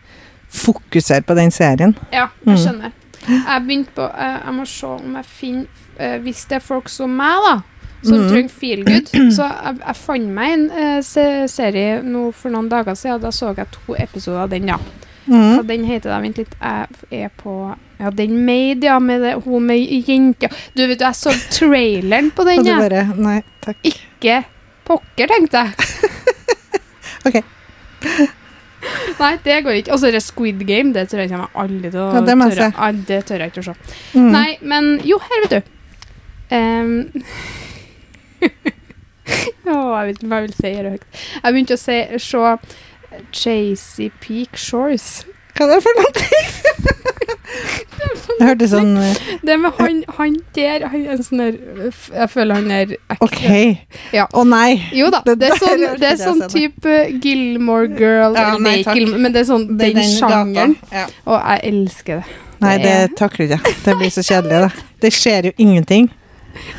fokusere 0.55 1.21
på 1.27 1.35
den 1.35 1.51
serien. 1.51 1.95
Ja, 2.11 2.29
jeg 2.45 2.55
Mm. 2.55 2.63
skjønner. 2.63 2.91
Jeg 3.27 3.61
begynte 3.65 3.91
på 3.95 4.03
eh, 4.19 4.37
Jeg 4.45 4.53
må 4.53 4.65
se 4.67 4.85
om 4.85 5.15
jeg 5.15 5.25
finner 5.25 5.65
eh, 5.97 6.17
Hvis 6.19 6.45
det 6.45 6.55
er 6.57 6.59
folk 6.59 6.87
som 6.89 7.09
meg, 7.09 7.39
da, 7.41 7.61
som 8.03 8.19
mm. 8.19 8.27
trenger 8.29 8.49
feel 8.49 8.83
good 8.85 9.07
Så 9.33 9.47
jeg, 9.49 9.79
jeg 9.81 9.95
fant 9.95 10.29
meg 10.29 10.51
en 10.53 10.65
uh, 10.69 11.47
serie 11.47 12.01
nå 12.03 12.31
for 12.33 12.49
noen 12.53 12.69
dager 12.69 12.93
siden. 12.93 13.21
Da 13.21 13.31
så 13.33 13.55
jeg 13.57 13.65
to 13.71 13.95
episoder 13.97 14.43
av 14.43 14.49
den, 14.49 14.67
ja. 14.67 14.77
Hva 15.25 15.61
Mm. 15.61 15.67
den 15.67 15.83
heter 15.89 16.09
da? 16.11 16.19
Vent 16.21 16.37
litt. 16.37 16.55
Jeg 16.61 16.87
er 17.25 17.29
på 17.41 17.75
Ja, 17.99 18.09
den 18.11 18.45
Made, 18.45 18.83
ja. 18.85 18.99
Med 18.99 19.21
det, 19.21 19.33
hun 19.45 19.65
med 19.65 19.79
jenta. 20.07 20.49
Du 20.75 20.85
vet, 20.87 20.99
jeg 20.99 21.15
så 21.15 21.31
traileren 21.49 22.31
på 22.35 22.43
den, 22.45 22.63
jeg. 22.65 22.77
bare 22.77 23.05
Nei, 23.17 23.41
takk. 23.61 23.77
Ikke 23.83 24.43
pokker, 24.85 25.27
tenkte 25.27 25.63
jeg. 25.65 25.73
Ok. 27.25 27.39
Nei, 29.19 29.31
det 29.43 29.63
går 29.65 29.79
ikke. 29.79 29.91
Og 29.95 29.99
så 29.99 30.07
er 30.11 30.11
det 30.11 30.21
Squid 30.21 30.59
Game. 30.67 30.93
Det 30.93 31.07
tror 31.09 31.23
jeg 31.23 31.31
kommer 31.31 31.49
aldri 31.57 31.89
til 31.89 31.99
å 32.03 32.13
Ja, 32.13 32.21
det 32.21 32.35
tørre. 32.37 32.67
Ja, 32.75 32.91
det 33.09 33.19
tør 33.25 33.41
jeg 33.41 33.49
ikke 33.53 33.63
å 33.63 33.69
se. 33.71 33.73
Mm. 34.13 34.27
Nei, 34.35 34.49
men 34.61 34.91
jo, 35.07 35.17
her, 35.23 35.45
vet 35.47 35.55
du. 35.55 35.61
Um, 36.53 37.09
Å, 39.65 39.73
jeg 39.73 40.05
vet 40.11 40.19
ikke 40.19 40.27
hva 40.29 40.37
jeg 40.37 40.45
vil 40.45 40.57
si. 40.59 40.71
Jeg 40.75 41.55
begynte 41.55 41.73
å 41.73 41.81
se, 41.81 41.95
se 42.21 42.43
Chasey 43.31 44.11
Peak 44.21 44.57
Shores. 44.59 45.25
Hva 45.55 45.69
er 45.69 45.75
det 45.77 45.83
for 45.85 46.01
noe? 46.01 46.11
Det 48.35 48.43
hørtes 48.43 48.71
sånn 48.73 48.95
eh, 48.99 49.19
Det 49.45 49.55
med 49.61 49.77
han, 49.79 50.01
han 50.17 50.33
der 50.57 50.83
han 50.91 51.05
er 51.13 51.21
sånn 51.23 51.39
der 51.39 51.55
Jeg 51.87 52.27
føler 52.33 52.57
han 52.59 52.71
er 52.73 52.91
ekte. 52.97 53.17
OK. 53.23 53.43
Ja. 54.15 54.25
Å 54.35 54.43
nei. 54.47 54.81
Jo 54.97 55.07
da, 55.13 55.21
Det 55.23 55.47
er 55.47 55.55
sånn, 55.61 55.85
det 56.01 56.09
er 56.09 56.19
sånn 56.19 56.43
type 56.51 56.97
Gilmore 57.23 57.87
Girl 57.95 58.35
Ja, 58.35 58.57
nei. 58.59 58.81
Gilmore, 58.83 59.21
Men 59.23 59.35
det 59.35 59.45
er 59.45 59.49
sånn 59.53 59.67
er 59.77 59.95
den 59.95 60.11
sjangeren. 60.17 60.75
Ja. 60.91 61.05
Og 61.23 61.39
jeg 61.39 61.63
elsker 61.71 62.21
det. 62.21 62.41
Nei, 62.65 62.75
det 62.81 62.95
takler 63.19 63.45
ikke 63.47 63.59
jeg. 63.59 63.79
Det 63.85 63.97
blir 63.99 64.13
så 64.15 64.23
kjedelig, 64.25 64.61
det. 64.65 64.85
Det 65.05 65.11
skjer 65.13 65.49
jo 65.51 65.55
ingenting. 65.61 66.09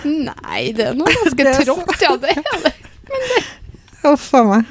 Nei, 0.05 0.63
det 0.77 0.91
er 0.91 0.97
noe 0.99 1.13
ganske 1.21 1.53
trått, 1.63 2.01
ja. 2.03 2.17
Det 2.21 2.33
er 2.33 2.45
det. 2.65 2.75
Men 3.13 3.29
det. 3.31 3.43
Uff 4.13 4.35
a 4.35 4.43
meg. 4.47 4.65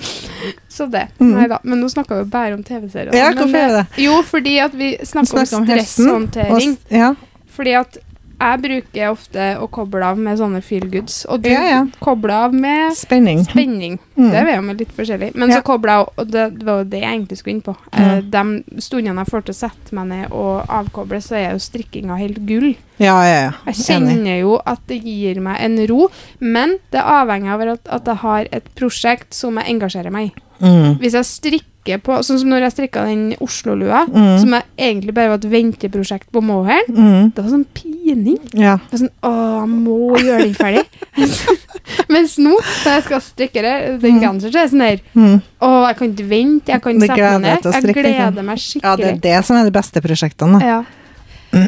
Så 0.69 0.86
det. 0.91 1.08
Mm. 1.19 1.32
Nei 1.36 1.48
da. 1.52 1.60
Men 1.63 1.80
nå 1.82 1.89
snakker 1.91 2.24
vi 2.24 2.30
bare 2.32 2.54
om 2.58 2.63
TV-serier. 2.63 3.13
Ja, 3.15 3.32
hvorfor 3.34 3.58
gjør 3.58 3.71
vi 3.71 3.78
det? 3.80 3.86
Jo, 4.06 4.17
fordi 4.28 4.58
at 4.63 4.76
vi 4.76 4.89
snakker, 5.04 5.32
Snakker 5.34 5.58
om 5.58 5.63
om 5.63 5.69
hesten, 5.69 6.10
stresshåndtering. 6.10 6.76
Og 6.76 7.00
Ja. 7.02 7.13
Fordi 7.56 7.71
at 7.80 7.98
jeg 8.39 8.62
bruker 8.62 9.10
ofte 9.12 9.45
å 9.62 9.67
koble 9.71 10.04
av 10.06 10.17
med 10.17 10.38
sånne 10.39 10.62
feel 10.63 10.86
goods, 10.91 11.26
og 11.30 11.41
du 11.43 11.50
Ja, 11.50 11.62
ja. 11.69 11.86
kobler 12.00 12.34
av 12.45 12.54
med 12.54 12.93
Spenning. 12.93 13.43
spenning. 13.45 14.00
Mm. 14.17 14.32
Det 14.32 14.41
er 14.41 14.56
jo 14.56 14.74
litt 14.74 14.91
forskjellig. 14.95 15.36
Men 15.36 15.50
Ja. 15.50 15.58
så 15.58 15.63
kobler 15.63 15.91
jeg 16.00 16.08
Og 16.17 16.32
det, 16.32 16.43
det 16.60 16.65
var 16.65 16.78
jo 16.80 16.89
det 16.89 17.02
jeg 17.02 17.12
egentlig 17.19 17.38
skulle 17.38 17.56
inn 17.56 17.62
på. 17.62 17.76
Eh, 17.93 18.21
Mm. 18.21 18.30
de 18.32 18.82
stundene 18.82 19.17
jeg 19.24 19.28
får 19.28 19.45
til 19.45 19.54
å 19.54 19.58
sette 19.69 19.93
meg 19.93 20.08
ned 20.08 20.32
og 20.32 20.65
avkoble, 20.67 21.17
så 21.21 21.36
er 21.36 21.52
jo 21.52 21.60
strikkinga 21.60 22.17
helt 22.17 22.45
gull. 22.45 22.76
Ja, 23.00 23.21
ja, 23.24 23.41
ja. 23.41 23.52
Jeg 23.67 23.76
kjenner 23.76 24.39
jo 24.39 24.60
at 24.65 24.80
det 24.88 25.02
gir 25.04 25.39
meg 25.41 25.58
en 25.62 25.78
ro, 25.88 26.10
men 26.39 26.78
det 26.91 27.02
avhenger 27.02 27.52
av 27.54 27.62
at, 27.62 27.80
at 27.89 28.06
jeg 28.06 28.15
har 28.17 28.48
et 28.52 28.76
prosjekt 28.76 29.34
som 29.34 29.56
jeg 29.58 29.65
engasjerer 29.67 30.12
meg 30.12 30.32
i. 30.32 30.65
Mm. 30.65 31.00
Hvis 31.00 31.12
jeg 31.13 31.26
strikker 31.26 31.74
på 32.02 32.17
Sånn 32.26 32.39
som 32.41 32.50
når 32.50 32.62
jeg 32.65 32.71
strikka 32.74 33.06
den 33.06 33.36
Oslo-lua, 33.39 34.06
Mm. 34.10 34.39
som 34.41 34.50
jeg 34.54 34.63
egentlig 34.78 35.13
bare 35.13 35.30
var 35.30 35.36
et 35.38 35.45
venteprosjekt 35.52 36.32
på 36.34 36.41
mohairen. 36.41 36.89
Mm. 36.89 37.34
Det 37.36 37.43
var 37.43 37.52
sånn 37.52 37.65
pining. 37.78 38.39
Ja. 38.54 38.78
Det 38.89 38.98
var 39.00 39.02
sånn, 39.06 39.13
Å, 39.21 39.32
jeg 39.62 39.69
må 39.69 40.17
gjøre 40.17 40.43
den 40.43 40.54
ferdig. 40.56 40.86
Mens 42.10 42.38
nå, 42.41 42.56
når 42.58 42.91
jeg 42.95 43.04
skal 43.04 43.21
strikke 43.21 43.62
det, 43.62 44.02
den 44.02 44.15
Mm. 44.17 44.21
genseren, 44.21 44.52
så 44.52 44.58
er 44.58 44.65
det 44.65 44.71
sånn 44.71 44.80
der 44.80 45.00
Mm. 45.15 45.41
Å, 45.62 45.88
jeg 45.88 45.98
kan 45.98 46.08
ikke 46.15 46.28
vente, 46.30 46.67
jeg 46.74 46.82
kan 46.82 46.93
ikke 46.93 47.08
sette 47.08 47.39
meg 47.39 47.41
ned. 47.41 47.63
Jeg 47.86 47.95
gleder 47.95 48.43
meg 48.43 48.58
skikkelig. 48.58 48.84
ja, 48.84 48.95
det 48.95 49.06
er 49.13 49.17
det 49.39 49.45
som 49.45 49.58
er 49.58 49.63
de 49.69 49.71
beste 49.71 50.02
prosjektene. 50.02 50.62
Ja. 50.62 50.84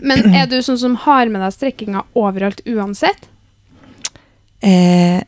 Men 0.04 0.34
er 0.36 0.46
du 0.48 0.58
sånn 0.62 0.78
som 0.78 0.96
har 0.96 1.30
med 1.30 1.40
deg 1.42 1.54
strikkinga 1.54 2.04
overalt 2.16 2.60
uansett? 2.66 3.30
Eh, 4.62 5.22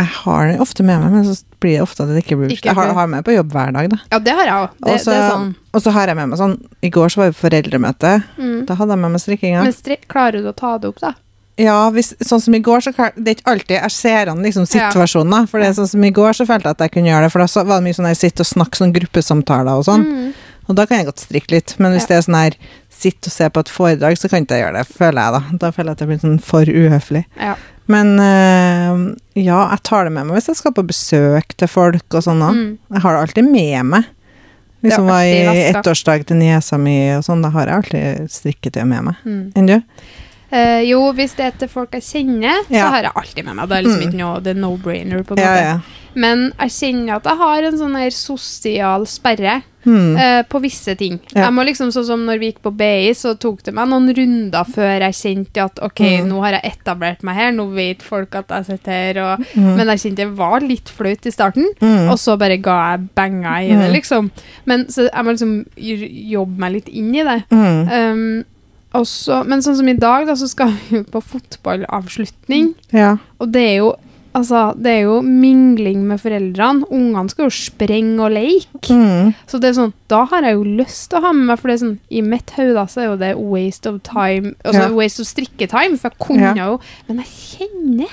jeg 0.00 0.08
har 0.24 0.50
det 0.50 0.58
ofte 0.64 0.82
med 0.86 1.00
meg, 1.04 1.12
men 1.12 1.24
så 1.28 1.36
blir 1.60 1.76
det 1.78 1.84
ofte 1.84 2.02
at 2.04 2.08
det 2.10 2.22
ikke 2.24 2.38
blir 2.40 2.52
Ikke 2.54 2.70
Jeg 2.70 2.76
har, 2.78 2.92
har 2.96 3.06
med 3.12 3.24
på 3.26 3.34
jobb 3.36 3.52
hver 3.52 3.72
dag, 3.76 3.88
da. 3.92 3.98
Ja, 4.10 4.18
det 4.26 4.34
har 4.38 4.44
jeg 4.48 4.54
òg. 4.56 4.68
Og 4.88 5.00
så- 5.04 5.16
sånn. 5.30 5.54
Og 5.76 5.82
så 5.84 5.92
har 5.92 6.06
jeg 6.08 6.16
med 6.16 6.28
meg 6.32 6.38
sånn 6.40 6.56
I 6.82 6.90
går 6.90 7.08
så 7.12 7.16
var 7.20 7.30
vi 7.30 7.36
på 7.36 7.44
foreldremøte. 7.48 8.12
Mm. 8.38 8.66
Da 8.66 8.74
hadde 8.80 8.96
jeg 8.96 8.98
med 9.04 9.10
meg 9.12 9.20
strikkinga. 9.20 9.62
Men 9.62 9.72
strik, 9.76 10.08
klarer 10.08 10.40
du 10.42 10.48
å 10.50 10.56
ta 10.56 10.78
det 10.78 10.88
opp, 10.88 11.00
da? 11.00 11.12
Ja, 11.60 11.90
hvis, 11.92 12.14
sånn 12.24 12.40
som 12.40 12.54
i 12.54 12.60
går, 12.64 12.80
så 12.80 12.94
klar, 12.96 13.12
det 13.16 13.28
er 13.28 13.34
ikke 13.36 13.50
alltid 13.52 13.76
jeg 13.82 13.90
ser 13.92 14.28
an 14.32 14.38
liksom, 14.42 14.64
situasjonen. 14.64 15.46
For 15.50 15.60
det 15.60 15.68
er 15.68 15.74
sånn 15.76 15.88
som 15.90 16.04
i 16.04 16.10
går, 16.10 16.32
så 16.32 16.46
følte 16.48 16.70
jeg 16.70 16.76
at 16.78 16.84
jeg 16.86 16.92
kunne 16.94 17.10
gjøre 17.12 17.26
det. 17.26 17.32
For 17.34 17.38
da 17.44 17.48
så 17.52 17.66
var 17.66 17.80
det 17.80 17.84
mye 17.90 17.98
sånn 17.98 18.08
der 18.08 18.14
sitte 18.16 18.40
og 18.40 18.48
snakke 18.48 18.80
sånn 18.80 18.94
gruppesamtaler 18.96 19.76
og 19.76 19.84
sånn. 19.84 20.06
Mm. 20.06 20.32
Og 20.70 20.76
da 20.76 20.86
kan 20.86 20.98
jeg 21.02 21.06
godt 21.10 21.20
strikke 21.26 21.50
litt. 21.50 21.74
Men 21.78 21.92
hvis 21.92 22.08
Ja. 22.08 22.14
det 22.14 22.16
er 22.16 22.24
sånn 22.30 22.40
her 22.40 22.56
sitte 22.88 23.26
og 23.28 23.32
se 23.32 23.48
på 23.50 23.60
et 23.60 23.68
foredrag, 23.68 24.16
så 24.16 24.30
kan 24.30 24.46
ikke 24.46 24.56
jeg 24.56 24.64
gjøre 24.64 24.78
det, 24.78 24.86
føler 24.88 25.20
jeg 25.20 25.32
da. 25.36 25.42
Da 25.58 25.70
føler 25.72 25.88
jeg 25.90 25.92
at 25.92 25.98
det 25.98 26.08
blir 26.08 26.20
sånn 26.24 26.40
for 26.40 26.64
uhøflig. 26.64 27.24
Ja. 27.38 27.54
Men 27.90 28.14
eh, 28.22 29.00
ja, 29.42 29.58
jeg 29.72 29.82
tar 29.88 30.06
det 30.06 30.12
med 30.14 30.28
meg 30.28 30.36
hvis 30.38 30.50
jeg 30.52 30.58
skal 30.60 30.74
på 30.76 30.84
besøk 30.86 31.54
til 31.58 31.70
folk 31.70 32.16
og 32.16 32.24
sånn. 32.26 32.42
Mm. 32.44 32.64
Jeg 32.94 33.04
har 33.04 33.16
det 33.16 33.22
alltid 33.26 33.50
med 33.50 33.86
meg. 33.96 34.08
Hvis 34.80 34.94
Liksom 34.94 35.10
var 35.10 35.22
i 35.28 35.64
ettårsdag 35.74 36.22
til 36.30 36.38
niesa 36.40 36.78
mi 36.80 36.96
og 37.12 37.24
sånn, 37.26 37.42
da 37.44 37.50
har 37.52 37.68
jeg 37.68 37.80
alltid 37.82 38.30
strikketøy 38.32 38.84
med 38.88 39.10
meg. 39.10 39.18
Mm. 39.28 39.42
Enn 39.60 39.66
du? 39.68 39.74
Uh, 40.50 40.80
jo, 40.82 41.02
hvis 41.14 41.34
det 41.38 41.44
er 41.46 41.58
til 41.60 41.68
folk 41.70 41.92
jeg 41.98 42.02
kjenner, 42.08 42.62
så 42.66 42.86
har 42.94 43.04
jeg 43.06 43.12
alltid 43.20 43.44
med 43.46 43.58
meg. 43.58 43.68
Det 43.70 43.76
er 43.76 43.84
liksom 43.84 44.00
Mm. 44.00 44.06
ikke 44.08 44.20
noe, 44.22 44.40
det 44.46 44.54
er 44.54 44.60
no-brainer, 44.62 45.20
på 45.28 45.36
en 45.36 45.42
Ja, 45.44 45.52
ja. 45.60 45.74
Men 46.14 46.52
jeg 46.58 46.70
kjenner 46.70 47.16
at 47.16 47.24
jeg 47.24 47.36
har 47.38 47.62
en 47.62 47.78
sånn 47.78 47.96
her 47.98 48.10
sosial 48.10 49.06
sperre 49.06 49.62
Hmm. 49.80 50.12
uh, 50.14 50.42
på 50.44 50.60
visse 50.60 50.92
ting. 50.94 51.14
Ja. 51.32 51.46
Jeg 51.46 51.52
må 51.56 51.62
liksom, 51.64 51.88
sånn 51.88 52.04
som 52.04 52.26
når 52.26 52.38
vi 52.38 52.50
gikk 52.52 52.58
på 52.60 52.70
BI, 52.76 53.14
så 53.16 53.30
tok 53.40 53.62
det 53.64 53.72
meg 53.72 53.88
noen 53.88 54.10
runder 54.12 54.66
før 54.68 55.00
jeg 55.06 55.14
kjente 55.16 55.56
at 55.64 55.78
ok, 55.80 56.00
Mm. 56.20 56.26
nå 56.28 56.40
har 56.42 56.52
jeg 56.58 56.74
etablert 56.74 57.22
meg 57.24 57.34
her, 57.34 57.50
nå 57.52 57.64
vet 57.72 58.02
folk 58.02 58.34
at 58.34 58.48
jeg 58.50 58.66
sitter 58.66 58.92
her, 58.92 59.18
og, 59.24 59.40
Mm. 59.56 59.76
men 59.78 59.86
jeg 59.86 59.98
kjente 60.02 60.16
det 60.16 60.36
var 60.36 60.60
litt 60.60 60.84
flaut 60.92 61.24
i 61.24 61.30
starten. 61.30 61.64
Mm. 61.80 62.10
Og 62.10 62.18
så 62.18 62.36
bare 62.38 62.58
ga 62.60 62.90
jeg 62.98 63.08
benga 63.14 63.54
i 63.62 63.68
det, 63.68 63.88
Mm. 63.88 63.92
liksom. 63.94 64.30
Men 64.66 64.84
så 64.88 65.08
jeg 65.10 65.24
må 65.24 65.30
liksom 65.32 65.64
jobbe 66.30 66.58
meg 66.58 66.72
litt 66.72 66.88
inn 66.92 67.14
i 67.14 67.22
det. 67.24 67.44
Mm. 67.50 67.88
Um, 67.90 68.44
også, 68.92 69.46
men 69.46 69.60
sånn 69.60 69.76
som 69.76 69.88
i 69.88 69.94
dag, 69.94 70.26
da, 70.26 70.34
så 70.34 70.46
skal 70.46 70.68
vi 70.90 70.98
jo 70.98 71.04
på 71.04 71.22
fotballavslutning. 71.24 72.74
Ja. 72.92 73.16
Og 73.40 73.50
det 73.52 73.62
er 73.62 73.76
jo 73.78 73.94
Altså, 74.32 74.74
det 74.78 74.86
er 74.92 75.00
jo 75.08 75.16
mingling 75.26 76.04
med 76.06 76.20
foreldrene. 76.22 76.84
Ungene 76.94 77.28
skal 77.32 77.48
jo 77.48 77.50
sprenge 77.50 78.20
og 78.22 78.30
leke. 78.30 78.94
Mm. 78.94 79.32
Så 79.50 79.58
det 79.58 79.70
er 79.72 79.78
sånn, 79.80 79.92
da 80.08 80.20
har 80.30 80.42
jeg 80.46 80.54
jo 80.54 80.62
lyst 80.78 81.08
til 81.10 81.18
å 81.18 81.22
ha 81.24 81.32
med 81.34 81.46
meg, 81.50 81.58
for 81.58 81.66
det 81.68 81.74
er 81.74 81.84
sånn, 81.84 81.98
i 82.14 82.20
mitt 82.22 82.50
hode 82.54 82.84
så 82.92 83.00
er 83.02 83.08
jo 83.10 83.16
det 83.16 83.32
waste 83.36 83.86
of 83.90 83.98
time, 84.06 84.54
altså 84.64 84.84
Ja. 84.86 84.88
waste 84.94 85.20
of 85.20 85.26
strikketime, 85.26 85.98
for 85.98 86.10
jeg 86.10 86.18
kunne 86.22 86.54
Ja. 86.54 86.66
jo, 86.68 86.80
men 87.08 87.16
jeg 87.24 87.26
kjenner 87.26 88.06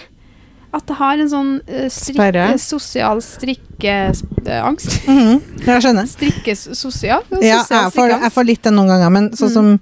at 0.74 0.88
jeg 0.88 0.98
har 0.98 1.14
en 1.20 1.30
sånn 1.30 1.62
Sperre. 1.90 2.48
strikke, 2.48 2.60
sosial 2.60 3.22
strikkeangst. 3.22 5.08
Mm. 5.08 5.42
Jeg 5.66 5.82
skjønner. 5.86 6.08
Strikke 6.10 6.56
sosial? 6.58 7.24
Ja, 7.42 7.62
jeg 7.70 7.94
får, 7.94 8.10
jeg 8.22 8.34
får 8.36 8.46
litt 8.50 8.62
det 8.64 8.74
noen 8.74 8.88
ganger, 8.92 9.10
men 9.12 9.30
sånn 9.32 9.78
Mm. 9.78 9.80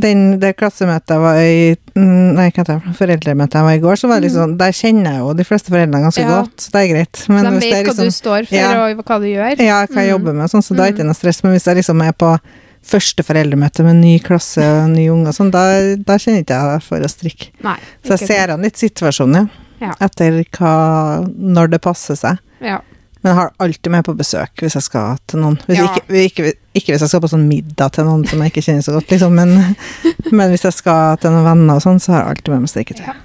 Den, 0.00 0.38
det 0.40 0.56
klassemøtet 0.56 1.12
jeg 1.14 1.20
var 1.22 1.36
i 1.38 1.76
mm, 1.94 2.34
Nei, 2.34 2.48
hva 2.50 2.62
heter 2.64 2.80
det? 2.80 2.94
Foreldremøtet 2.98 3.54
jeg 3.60 3.66
var 3.68 3.76
i 3.78 3.82
går, 3.84 3.96
så 4.00 4.08
var 4.10 4.20
det 4.20 4.26
litt 4.28 4.34
sånn 4.36 4.56
Der 4.58 4.72
kjenner 4.72 5.10
jeg 5.12 5.20
jo 5.20 5.32
de 5.38 5.44
fleste 5.44 5.70
foreldrene 5.70 6.02
ganske 6.02 6.24
Mm. 6.24 6.30
Ja. 6.30 6.40
godt, 6.42 6.56
så 6.64 6.70
det 6.74 6.80
er 6.82 6.90
greit. 6.94 7.22
Men 7.28 7.44
De 7.44 7.50
vet 7.60 7.64
er 7.64 7.84
hva 7.84 7.94
du 7.94 8.02
liksom 8.02 8.12
står 8.18 8.46
for, 8.48 8.56
Ja. 8.56 8.68
og 8.88 9.04
hva 9.04 9.18
du 9.20 9.26
gjør. 9.26 9.58
Ja, 9.60 9.86
hva 9.86 9.94
jeg 10.02 10.08
Mm. 10.08 10.12
jobber 10.18 10.32
med, 10.34 10.50
sånn, 10.50 10.62
så 10.64 10.74
da 10.76 10.82
er 10.82 10.86
det 10.86 10.94
Mm. 10.94 10.98
ikke 10.98 11.06
noe 11.06 11.14
stress. 11.20 11.42
Men 11.44 11.52
hvis 11.52 11.64
jeg 11.66 11.76
liksom 11.76 12.02
er 12.08 12.12
på 12.12 12.38
første 12.84 13.22
foreldremøte 13.24 13.84
med 13.84 13.96
ny 13.96 14.18
klasse 14.20 14.58
og 14.62 14.90
ny 14.90 15.08
unge 15.08 15.28
og 15.28 15.34
sånn, 15.34 15.50
da, 15.50 15.96
da 15.96 16.18
kjenner 16.18 16.44
ikke 16.44 16.58
jeg 16.72 16.82
for 16.82 16.98
å 17.00 17.08
strikke. 17.08 17.48
Nei. 17.64 17.78
Så 18.04 18.18
jeg 18.18 18.28
ser 18.28 18.50
an 18.52 18.62
litt 18.62 18.76
situasjonen, 18.76 19.34
ja. 19.80 19.88
Ja. 19.88 19.92
Etter 20.00 20.44
hva 20.56 21.24
Når 21.28 21.70
det 21.70 21.80
passer 21.82 22.14
seg. 22.16 22.38
Ja. 22.60 22.78
Men 23.22 23.34
jeg 23.34 23.36
har 23.40 23.52
alltid 23.60 23.90
med 23.90 24.04
på 24.04 24.14
besøk 24.16 24.48
hvis 24.60 24.74
jeg 24.74 24.82
skal 24.82 25.18
til 25.26 25.40
noen. 25.40 25.58
Hvis 25.66 25.76
Ja. 25.78 25.88
ikke, 25.88 26.08
ikke, 26.28 26.52
ikke 26.74 26.92
hvis 26.92 27.04
jeg 27.04 27.10
skal 27.12 27.22
på 27.24 27.30
sånn 27.30 27.46
middag 27.48 27.94
til 27.94 28.06
noen 28.08 28.24
som 28.28 28.42
jeg 28.42 28.52
ikke 28.52 28.64
kjenner 28.66 28.84
så 28.86 28.94
godt, 28.96 29.10
liksom. 29.14 29.34
Men, 29.38 29.76
men 30.34 30.50
hvis 30.52 30.66
jeg 30.66 30.76
skal 30.80 31.18
til 31.22 31.34
noen 31.34 31.46
venner 31.46 31.78
og 31.78 31.84
sånn, 31.84 32.00
så 32.02 32.14
har 32.14 32.22
jeg 32.24 32.34
alltid 32.34 32.54
med 32.54 32.64
meg 32.64 32.72
strikketøy. 32.74 33.04
Ja. 33.08 33.16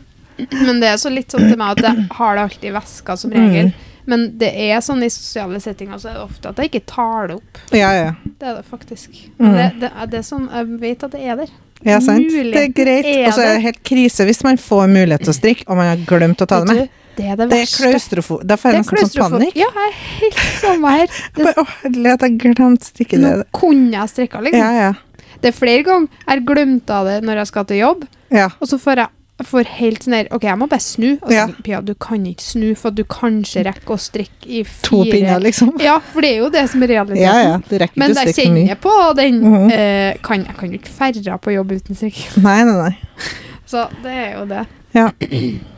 Men 0.63 0.79
det 0.79 0.87
er 0.93 0.99
så 1.01 1.11
litt 1.11 1.33
sånn 1.33 1.49
til 1.49 1.57
meg 1.59 1.77
at 1.77 1.87
jeg 1.89 2.05
har 2.15 2.37
det 2.37 2.43
alltid 2.47 2.69
i 2.69 2.75
veska 2.77 3.15
som 3.19 3.33
regel. 3.35 3.71
Mm. 3.73 3.87
Men 4.09 4.23
det 4.41 4.49
er 4.69 4.79
sånn 4.81 5.03
i 5.05 5.09
sosiale 5.13 5.59
settinger 5.61 5.99
så 6.01 6.09
er 6.09 6.15
det 6.17 6.21
ofte 6.23 6.49
at 6.49 6.61
jeg 6.61 6.71
ikke 6.71 6.85
tar 6.89 7.27
det 7.29 7.35
opp. 7.37 7.59
Ja, 7.75 7.89
ja. 7.93 8.13
Det 8.39 8.47
er 8.47 8.55
det 8.61 8.63
faktisk. 8.69 9.11
Mm. 9.37 9.49
Det, 9.57 9.65
det, 9.83 9.89
er- 9.91 10.13
det 10.13 10.21
som 10.25 10.45
sånn, 10.47 10.53
jeg 10.55 10.79
vet 10.85 11.03
at 11.05 11.17
det 11.17 11.25
er 11.25 11.41
der. 11.43 11.51
Ja, 11.85 11.99
sant. 12.03 12.31
Det 12.33 12.63
er 12.63 12.71
greit. 12.75 13.05
Og 13.27 13.35
så 13.37 13.43
er 13.43 13.53
det 13.55 13.63
helt 13.67 13.83
krise 13.87 14.25
hvis 14.27 14.41
man 14.43 14.57
får 14.59 14.89
mulighet 14.91 15.23
til 15.27 15.31
å 15.31 15.37
strikke, 15.37 15.67
og 15.69 15.77
man 15.79 15.91
har 15.93 16.01
glemt 16.09 16.41
å 16.43 16.47
ta 16.49 16.61
det 16.63 16.73
med. 16.73 16.81
du, 16.89 17.08
Det 17.19 17.27
er 17.27 17.35
det 17.41 17.49
Det 17.51 17.57
er 17.59 17.65
verste. 17.65 17.83
klaustrofo... 17.83 18.39
Da 18.47 18.55
får 18.59 18.71
jeg 18.77 18.85
nesten 18.85 19.11
sånn 19.11 19.35
panikk. 19.35 19.59
Ja, 19.59 19.67
jeg 19.75 19.91
er 19.91 19.99
helt 20.15 20.41
samme 20.63 20.95
her. 20.95 21.13
Det, 21.35 21.43
Bare, 21.49 21.59
Å, 21.59 21.67
herlighet, 21.83 22.25
jeg 22.29 22.39
glemte 22.45 23.19
nå 23.19 23.35
kunne 23.59 23.91
jeg 23.97 24.09
strikka, 24.15 24.43
liksom. 24.47 24.59
Ja, 24.63 24.71
ja. 24.87 25.29
Det 25.39 25.51
er 25.53 25.55
flere 25.55 25.83
ganger 25.87 26.07
jeg 26.11 26.27
har 26.31 26.41
glemt 26.47 26.89
av 26.91 27.07
det 27.07 27.21
når 27.27 27.43
jeg 27.43 27.47
skal 27.53 27.65
til 27.69 27.77
jobb, 27.83 28.05
Ja. 28.31 28.49
og 28.59 28.67
så 28.71 28.79
får 28.81 29.03
jeg 29.03 29.15
for 29.47 29.63
helt 29.63 30.03
sånn 30.03 30.13
her 30.17 30.27
OK, 30.35 30.43
jeg 30.49 30.59
må 30.59 30.65
bare 30.67 30.83
snu. 30.83 31.13
Og 31.21 31.29
så, 31.29 31.35
Ja. 31.37 31.45
Pia, 31.63 31.77
du 31.79 31.93
kan 31.95 32.25
ikke 32.27 32.43
snu, 32.43 32.73
for 32.75 32.89
at 32.91 32.95
du 32.97 33.05
kanskje 33.07 33.61
rekker 33.69 33.95
å 33.95 33.99
strikke 34.03 34.49
i 34.51 34.63
fire 34.67 34.89
To 34.89 35.03
pinner, 35.07 35.39
liksom. 35.39 35.69
Ja, 35.79 35.93
for 36.03 36.19
det 36.25 36.33
er 36.33 36.41
jo 36.41 36.49
det 36.51 36.65
som 36.73 36.83
er 36.83 36.91
realiteten. 36.91 37.23
Ja, 37.23 37.37
ja. 37.45 37.53
Du 37.69 37.77
rekker 37.79 37.95
Men 38.03 38.11
jeg 38.19 38.35
kjenner 38.35 38.75
på 38.83 38.95
den 39.15 39.39
Mhm. 39.43 39.71
eh, 39.71 40.17
kan, 40.21 40.43
Jeg 40.43 40.57
kan 40.59 40.71
jo 40.73 40.77
ikke 40.81 40.91
ferde 40.91 41.37
på 41.39 41.53
jobb 41.55 41.71
uten 41.71 41.95
strikk. 41.95 42.19
Nei, 42.43 42.63
nei, 42.67 42.75
nei. 42.89 42.97
Så 43.71 43.87
det 44.03 44.11
er 44.11 44.33
jo 44.39 44.45
det. 44.45 44.65
Ja. 44.95 45.11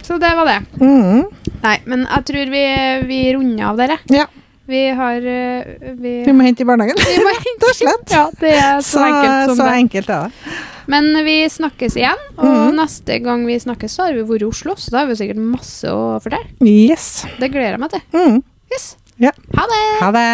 Så 0.06 0.18
det 0.22 0.32
var 0.36 0.48
det. 0.48 0.60
Mm. 0.82 1.26
Nei, 1.62 1.78
men 1.86 2.06
jeg 2.08 2.28
tror 2.30 2.52
vi, 2.54 2.64
vi 3.10 3.20
runder 3.36 3.66
av 3.72 3.82
dere. 3.82 3.98
Ja. 4.12 4.28
Vi 4.72 4.82
har 4.96 5.26
eh, 5.28 5.72
Vi, 6.00 6.12
Vi 6.26 6.34
må 6.34 6.46
hente 6.46 6.64
i 6.64 6.68
barnehagen. 6.70 6.96
Rett 6.96 7.66
og 7.68 7.76
slett. 7.76 8.14
Ja, 8.14 8.26
det 8.40 8.54
er 8.56 8.80
så, 8.80 9.00
Så, 9.00 9.04
enkelt 9.08 9.50
som 9.50 9.58
så 9.58 9.66
det. 9.68 9.80
enkelt 9.84 10.14
er 10.16 10.30
det. 10.30 10.54
Men 10.92 11.12
vi 11.26 11.36
snakkes 11.50 11.96
igjen, 12.00 12.24
og 12.38 12.48
mm. 12.48 12.72
neste 12.80 13.20
gang 13.24 13.44
vi 13.48 13.60
snakkes, 13.62 13.94
så 13.96 14.08
har 14.08 14.18
vi 14.18 14.24
vært 14.28 14.44
i 14.44 14.50
Oslo, 14.50 14.76
så 14.80 14.92
da 14.94 15.04
har 15.04 15.12
vi 15.12 15.20
sikkert 15.20 15.40
masse 15.44 15.92
å 15.92 16.18
fortelle. 16.24 16.50
Yes. 16.66 17.22
Det 17.40 17.52
gleder 17.54 17.78
jeg 17.78 17.84
meg 17.84 17.94
til. 17.94 18.04
Mm. 18.16 18.42
Yes. 18.74 18.88
Ja. 19.22 19.32
Ha 19.60 19.68
det! 19.72 19.84
Ha 20.02 20.12
det. 20.16 20.28